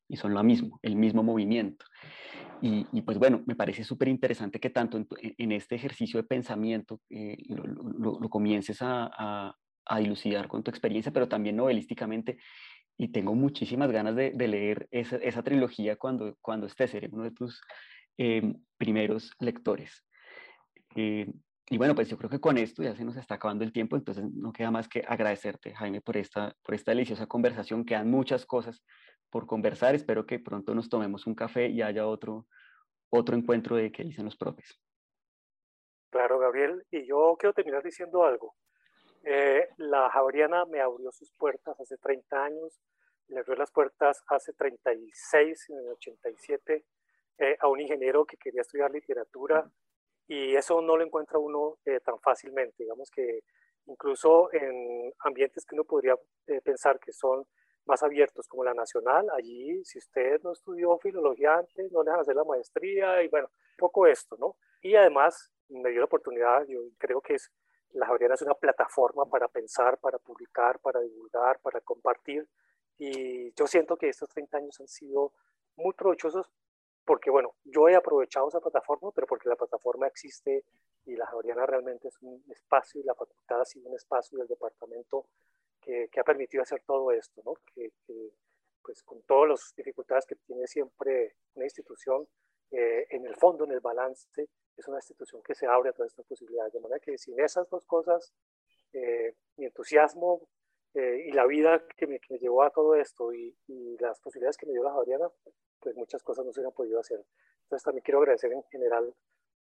y 0.07 0.17
son 0.17 0.33
lo 0.33 0.43
mismo, 0.43 0.79
el 0.81 0.95
mismo 0.95 1.23
movimiento. 1.23 1.85
Y, 2.61 2.85
y 2.91 3.01
pues 3.01 3.19
bueno, 3.19 3.43
me 3.45 3.55
parece 3.55 3.83
súper 3.83 4.07
interesante 4.07 4.59
que 4.59 4.69
tanto 4.69 4.97
en, 4.97 5.07
en, 5.37 5.51
este 5.51 5.75
ejercicio 5.75 6.21
de 6.21 6.27
pensamiento 6.27 7.01
eh, 7.09 7.37
lo, 7.49 7.63
lo, 7.65 8.19
lo, 8.19 8.29
comiences 8.29 8.81
a, 8.81 9.09
a, 9.15 9.55
a, 9.85 9.99
dilucidar 9.99 10.47
con 10.47 10.63
tu 10.63 10.71
experiencia, 10.71 11.11
pero 11.11 11.27
también 11.27 11.55
novelísticamente. 11.55 12.37
Y 12.97 13.09
tengo 13.09 13.35
muchísimas 13.35 13.91
ganas 13.91 14.15
de, 14.15 14.31
de 14.31 14.47
leer 14.47 14.87
esa, 14.89 15.17
esa, 15.17 15.43
trilogía 15.43 15.97
cuando, 15.97 16.35
cuando 16.41 16.65
estés, 16.65 16.89
seré 16.91 17.09
uno 17.11 17.25
de 17.25 17.31
tus 17.31 17.61
eh, 18.17 18.55
primeros 18.77 19.31
lectores. 19.39 20.03
Eh, 20.95 21.31
y 21.69 21.77
bueno, 21.77 21.93
pues 21.93 22.09
yo 22.09 22.17
creo 22.17 22.29
que 22.29 22.39
con 22.39 22.57
esto 22.57 22.81
ya 22.81 22.95
se 22.95 23.03
nos 23.03 23.17
está 23.17 23.35
acabando 23.35 23.63
el 23.63 23.73
tiempo, 23.73 23.97
entonces 23.97 24.23
no 24.33 24.53
queda 24.53 24.71
más 24.71 24.87
que 24.87 25.03
agradecerte, 25.07 25.75
Jaime, 25.75 26.01
por 26.01 26.15
esta, 26.17 26.55
por 26.63 26.73
esta 26.73 26.91
deliciosa 26.91 27.27
conversación. 27.27 27.85
Quedan 27.85 28.09
muchas 28.09 28.45
cosas 28.45 28.83
por 29.29 29.45
conversar. 29.45 29.95
Espero 29.95 30.25
que 30.25 30.39
pronto 30.39 30.73
nos 30.73 30.89
tomemos 30.89 31.27
un 31.27 31.35
café 31.35 31.67
y 31.67 31.81
haya 31.81 32.07
otro, 32.07 32.47
otro 33.09 33.35
encuentro 33.35 33.75
de 33.75 33.91
qué 33.91 34.03
dicen 34.03 34.25
los 34.25 34.37
profes. 34.37 34.79
Claro, 36.09 36.39
Gabriel. 36.39 36.85
Y 36.91 37.05
yo 37.05 37.35
quiero 37.39 37.53
terminar 37.53 37.83
diciendo 37.83 38.23
algo. 38.23 38.55
Eh, 39.23 39.67
la 39.77 40.09
Javeriana 40.09 40.65
me 40.65 40.79
abrió 40.79 41.11
sus 41.11 41.31
puertas 41.33 41.77
hace 41.79 41.97
30 41.97 42.43
años, 42.43 42.79
le 43.27 43.39
abrió 43.39 43.55
las 43.55 43.71
puertas 43.71 44.23
hace 44.27 44.53
36, 44.53 45.69
en 45.69 45.77
el 45.79 45.89
87, 45.89 46.85
eh, 47.39 47.57
a 47.59 47.67
un 47.67 47.81
ingeniero 47.81 48.25
que 48.25 48.37
quería 48.37 48.61
estudiar 48.61 48.89
literatura 48.91 49.69
y 50.27 50.55
eso 50.55 50.81
no 50.81 50.97
lo 50.97 51.03
encuentra 51.03 51.39
uno 51.39 51.77
eh, 51.85 51.99
tan 51.99 52.19
fácilmente. 52.19 52.83
Digamos 52.83 53.09
que 53.09 53.41
incluso 53.85 54.51
en 54.53 55.13
ambientes 55.19 55.65
que 55.65 55.75
uno 55.75 55.85
podría 55.85 56.15
eh, 56.47 56.61
pensar 56.61 56.99
que 56.99 57.13
son 57.13 57.45
más 57.87 58.03
abiertos 58.03 58.47
como 58.47 58.63
la 58.63 58.73
nacional, 58.73 59.27
allí 59.31 59.83
si 59.85 59.97
usted 59.97 60.41
no 60.43 60.51
estudió 60.51 60.97
filología 60.97 61.55
antes, 61.55 61.91
no 61.91 62.03
le 62.03 62.09
dejan 62.09 62.21
hacer 62.21 62.35
la 62.35 62.43
maestría 62.43 63.23
y 63.23 63.27
bueno, 63.27 63.47
un 63.47 63.77
poco 63.77 64.07
esto, 64.07 64.35
¿no? 64.39 64.55
Y 64.81 64.95
además 64.95 65.51
me 65.69 65.89
dio 65.89 65.99
la 65.99 66.05
oportunidad, 66.05 66.65
yo 66.67 66.81
creo 66.97 67.21
que 67.21 67.35
es, 67.35 67.51
la 67.93 68.05
Javeriana 68.05 68.35
es 68.35 68.41
una 68.41 68.53
plataforma 68.53 69.25
para 69.25 69.47
pensar, 69.47 69.97
para 69.97 70.17
publicar, 70.19 70.79
para 70.79 70.99
divulgar, 70.99 71.59
para 71.59 71.81
compartir 71.81 72.47
y 72.97 73.53
yo 73.53 73.67
siento 73.67 73.97
que 73.97 74.09
estos 74.09 74.29
30 74.29 74.57
años 74.57 74.79
han 74.79 74.87
sido 74.87 75.33
muy 75.75 75.93
provechosos 75.93 76.51
porque 77.07 77.29
bueno, 77.29 77.55
yo 77.63 77.87
he 77.87 77.95
aprovechado 77.95 78.49
esa 78.49 78.59
plataforma, 78.59 79.11
pero 79.11 79.27
porque 79.27 79.47
la 79.47 79.55
plataforma 79.55 80.07
existe 80.07 80.65
y 81.05 81.15
la 81.15 81.25
Javeriana 81.25 81.65
realmente 81.65 82.09
es 82.09 82.21
un 82.21 82.43
espacio 82.49 82.99
y 82.99 83.05
la 83.05 83.15
facultad 83.15 83.61
ha 83.61 83.65
sido 83.65 83.87
un 83.87 83.95
espacio 83.95 84.37
del 84.37 84.47
departamento 84.47 85.25
que, 85.87 86.09
que 86.11 86.19
ha 86.19 86.23
permitido 86.23 86.63
hacer 86.63 86.81
todo 86.85 87.11
esto, 87.11 87.41
¿no? 87.45 87.53
Que, 87.73 87.91
que, 88.05 88.31
pues 88.83 89.01
con 89.03 89.21
todas 89.23 89.49
las 89.49 89.73
dificultades 89.75 90.25
que 90.25 90.35
tiene 90.35 90.67
siempre 90.67 91.35
una 91.55 91.65
institución, 91.65 92.27
eh, 92.71 93.07
en 93.09 93.25
el 93.25 93.35
fondo, 93.35 93.63
en 93.63 93.71
el 93.71 93.79
balance, 93.79 94.49
es 94.75 94.87
una 94.87 94.97
institución 94.97 95.41
que 95.41 95.55
se 95.55 95.65
abre 95.65 95.89
a 95.89 95.93
todas 95.93 96.11
estas 96.11 96.25
posibilidades. 96.25 96.73
De 96.73 96.81
manera 96.81 96.99
que 96.99 97.17
sin 97.17 97.39
esas 97.39 97.69
dos 97.69 97.85
cosas, 97.85 98.33
eh, 98.91 99.35
mi 99.55 99.65
entusiasmo 99.65 100.47
eh, 100.93 101.23
y 101.27 101.31
la 101.31 101.45
vida 101.45 101.85
que 101.95 102.05
me, 102.05 102.19
que 102.19 102.33
me, 102.33 102.39
llevó 102.39 102.63
a 102.63 102.69
todo 102.69 102.95
esto 102.95 103.33
y, 103.33 103.57
y, 103.67 103.97
las 103.97 104.19
posibilidades 104.19 104.57
que 104.57 104.65
me 104.65 104.73
dio 104.73 104.83
la 104.83 104.91
Javeriana, 104.91 105.29
pues 105.79 105.95
muchas 105.95 106.21
cosas 106.21 106.45
no 106.45 106.51
se 106.51 106.59
hubieran 106.59 106.73
podido 106.73 106.99
hacer. 106.99 107.23
Entonces 107.63 107.83
también 107.83 108.03
quiero 108.03 108.19
agradecer 108.19 108.51
en 108.51 108.63
general 108.63 109.13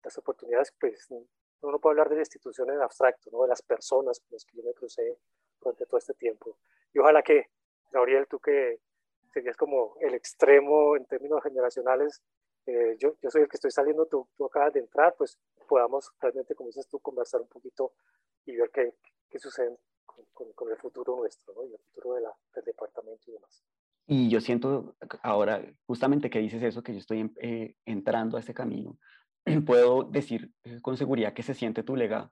las 0.03 0.17
oportunidades, 0.17 0.73
pues 0.79 1.07
uno 1.09 1.71
no 1.71 1.79
puede 1.79 1.93
hablar 1.93 2.09
de 2.09 2.15
la 2.15 2.21
institución 2.21 2.69
en 2.69 2.81
abstracto, 2.81 3.29
¿no? 3.31 3.41
de 3.43 3.49
las 3.49 3.61
personas 3.61 4.19
con 4.19 4.29
las 4.33 4.45
que 4.45 4.57
yo 4.57 4.63
me 4.63 4.73
crucé 4.73 5.17
durante 5.65 5.85
todo 5.85 5.97
este 5.97 6.13
tiempo. 6.13 6.57
Y 6.93 6.99
ojalá 6.99 7.21
que, 7.21 7.49
Gabriel, 7.91 8.27
tú 8.29 8.39
que 8.39 8.79
serías 9.33 9.57
como 9.57 9.95
el 9.99 10.13
extremo 10.13 10.95
en 10.95 11.05
términos 11.05 11.43
generacionales, 11.43 12.21
eh, 12.65 12.95
yo, 12.99 13.15
yo 13.21 13.29
soy 13.29 13.43
el 13.43 13.49
que 13.49 13.57
estoy 13.57 13.71
saliendo, 13.71 14.05
tú, 14.05 14.27
tú 14.35 14.45
acabas 14.45 14.73
de 14.73 14.79
entrar, 14.79 15.13
pues 15.17 15.37
podamos 15.67 16.11
realmente, 16.19 16.55
como 16.55 16.69
dices 16.69 16.87
tú, 16.87 16.99
conversar 16.99 17.41
un 17.41 17.47
poquito 17.47 17.93
y 18.45 18.55
ver 18.55 18.71
qué, 18.71 18.93
qué 19.29 19.39
sucede 19.39 19.77
con, 20.05 20.25
con, 20.33 20.51
con, 20.53 20.71
el 20.71 20.77
futuro 20.77 21.15
nuestro, 21.15 21.53
¿no? 21.53 21.65
y 21.65 21.73
el 21.73 21.79
futuro 21.79 22.15
de 22.15 22.21
la, 22.21 22.33
del 22.55 22.63
departamento 22.63 23.23
y 23.27 23.33
demás. 23.33 23.63
Y 24.07 24.29
yo 24.29 24.39
siento 24.39 24.95
ahora, 25.23 25.63
justamente 25.85 26.29
que 26.29 26.39
dices 26.39 26.61
eso, 26.61 26.83
que 26.83 26.93
yo 26.93 26.99
estoy 26.99 27.31
eh, 27.37 27.75
entrando 27.85 28.37
a 28.37 28.39
este 28.39 28.53
camino, 28.53 28.97
puedo 29.65 30.03
decir 30.03 30.51
eh, 30.63 30.79
con 30.81 30.97
seguridad 30.97 31.33
que 31.33 31.43
se 31.43 31.53
siente 31.53 31.83
tu 31.83 31.95
legado, 31.95 32.31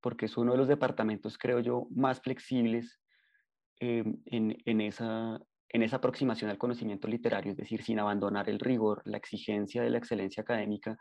porque 0.00 0.26
es 0.26 0.36
uno 0.36 0.52
de 0.52 0.58
los 0.58 0.68
departamentos, 0.68 1.38
creo 1.38 1.60
yo, 1.60 1.86
más 1.90 2.20
flexibles 2.20 3.00
eh, 3.80 4.04
en, 4.26 4.56
en, 4.64 4.80
esa, 4.80 5.40
en 5.68 5.82
esa 5.82 5.96
aproximación 5.96 6.50
al 6.50 6.58
conocimiento 6.58 7.08
literario, 7.08 7.52
es 7.52 7.56
decir, 7.56 7.82
sin 7.82 7.98
abandonar 7.98 8.48
el 8.48 8.58
rigor, 8.58 9.02
la 9.04 9.16
exigencia 9.16 9.82
de 9.82 9.90
la 9.90 9.98
excelencia 9.98 10.42
académica, 10.42 10.98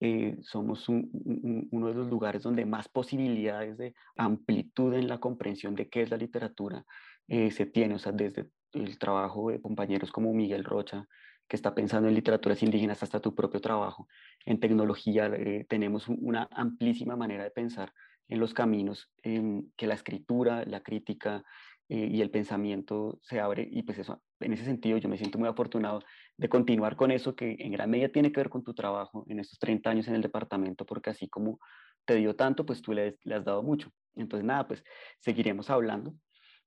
eh, 0.00 0.36
somos 0.42 0.88
un, 0.88 1.10
un, 1.12 1.68
uno 1.72 1.88
de 1.88 1.94
los 1.94 2.08
lugares 2.08 2.42
donde 2.42 2.64
más 2.64 2.88
posibilidades 2.88 3.76
de 3.78 3.94
amplitud 4.16 4.94
en 4.94 5.08
la 5.08 5.18
comprensión 5.18 5.74
de 5.74 5.88
qué 5.88 6.02
es 6.02 6.10
la 6.10 6.16
literatura 6.16 6.84
eh, 7.26 7.50
se 7.50 7.66
tiene, 7.66 7.96
o 7.96 7.98
sea, 7.98 8.12
desde 8.12 8.50
el 8.72 8.98
trabajo 8.98 9.50
de 9.50 9.60
compañeros 9.60 10.12
como 10.12 10.32
Miguel 10.32 10.64
Rocha, 10.64 11.06
que 11.48 11.56
está 11.56 11.74
pensando 11.74 12.08
en 12.08 12.14
literaturas 12.14 12.62
indígenas, 12.62 13.02
hasta 13.02 13.20
tu 13.20 13.34
propio 13.34 13.60
trabajo. 13.60 14.06
En 14.44 14.60
tecnología 14.60 15.26
eh, 15.26 15.66
tenemos 15.68 16.08
una 16.08 16.48
amplísima 16.52 17.16
manera 17.16 17.44
de 17.44 17.50
pensar 17.50 17.92
en 18.28 18.40
los 18.40 18.54
caminos 18.54 19.10
eh, 19.22 19.62
que 19.76 19.86
la 19.86 19.94
escritura, 19.94 20.64
la 20.66 20.80
crítica 20.80 21.44
eh, 21.88 22.08
y 22.10 22.20
el 22.20 22.30
pensamiento 22.30 23.18
se 23.22 23.40
abre 23.40 23.66
y 23.70 23.82
pues 23.82 23.98
eso, 23.98 24.22
en 24.40 24.52
ese 24.52 24.64
sentido 24.64 24.98
yo 24.98 25.08
me 25.08 25.16
siento 25.16 25.38
muy 25.38 25.48
afortunado 25.48 26.00
de 26.36 26.48
continuar 26.48 26.96
con 26.96 27.10
eso 27.10 27.34
que 27.34 27.56
en 27.58 27.72
gran 27.72 27.90
medida 27.90 28.10
tiene 28.10 28.30
que 28.30 28.40
ver 28.40 28.50
con 28.50 28.62
tu 28.62 28.74
trabajo 28.74 29.24
en 29.28 29.40
estos 29.40 29.58
30 29.58 29.90
años 29.90 30.08
en 30.08 30.14
el 30.14 30.22
departamento, 30.22 30.84
porque 30.84 31.10
así 31.10 31.28
como 31.28 31.58
te 32.04 32.16
dio 32.16 32.36
tanto, 32.36 32.64
pues 32.64 32.82
tú 32.82 32.92
le, 32.92 33.18
le 33.24 33.34
has 33.34 33.44
dado 33.44 33.62
mucho. 33.62 33.90
Entonces 34.14 34.44
nada, 34.44 34.66
pues 34.66 34.84
seguiremos 35.20 35.70
hablando. 35.70 36.14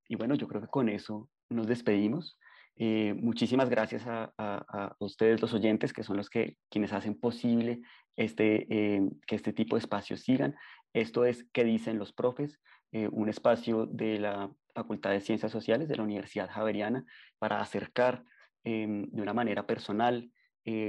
Y 0.07 0.15
bueno, 0.15 0.35
yo 0.35 0.47
creo 0.47 0.61
que 0.61 0.67
con 0.67 0.89
eso 0.89 1.29
nos 1.49 1.67
despedimos. 1.67 2.37
Eh, 2.83 3.13
muchísimas 3.13 3.69
gracias 3.69 4.05
a, 4.07 4.95
ustedes, 4.97 5.39
los 5.39 5.53
oyentes, 5.53 5.93
que 5.93 6.01
son 6.01 6.17
los 6.17 6.31
que 6.31 6.57
quienes 6.67 6.91
hacen 6.93 7.13
posible 7.13 7.81
este, 8.15 8.65
eh, 8.73 9.03
que 9.27 9.35
este 9.35 9.53
tipo 9.53 9.75
de 9.75 9.81
espacios 9.81 10.21
sigan. 10.21 10.55
Esto 10.91 11.23
es 11.23 11.45
¿Qué 11.53 11.63
dicen 11.63 11.99
los 11.99 12.11
profes? 12.11 12.59
Eh, 12.91 13.07
un 13.11 13.29
espacio 13.29 13.85
de 13.85 14.17
la 14.17 14.51
Facultad 14.73 15.11
de 15.11 15.21
Ciencias 15.21 15.51
Sociales 15.51 15.89
de 15.89 15.95
la 15.95 16.01
Universidad 16.01 16.49
Javeriana 16.49 17.05
para 17.37 17.61
acercar 17.61 18.23
em, 18.63 19.05
de 19.11 19.21
una 19.21 19.33
manera 19.33 19.67
personal 19.67 20.31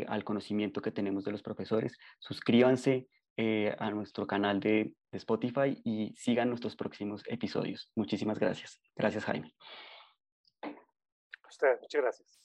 al 0.06 0.24
conocimiento 0.24 0.80
que 0.80 0.92
tenemos 0.92 1.24
de 1.24 1.32
los 1.32 1.42
profesores. 1.42 1.98
Suscríbanse 2.18 3.06
a 3.78 3.90
nuestro 3.90 4.26
canal 4.26 4.60
de 4.60 4.94
Spotify 5.12 5.80
y 5.82 6.14
sigan 6.14 6.50
nuestros 6.50 6.76
próximos 6.76 7.22
episodios. 7.26 7.90
Muchísimas 7.96 8.38
gracias. 8.38 8.80
Gracias, 8.96 9.24
Jaime. 9.24 9.54
Usted, 11.52 11.78
muchas 11.82 12.00
gracias. 12.00 12.40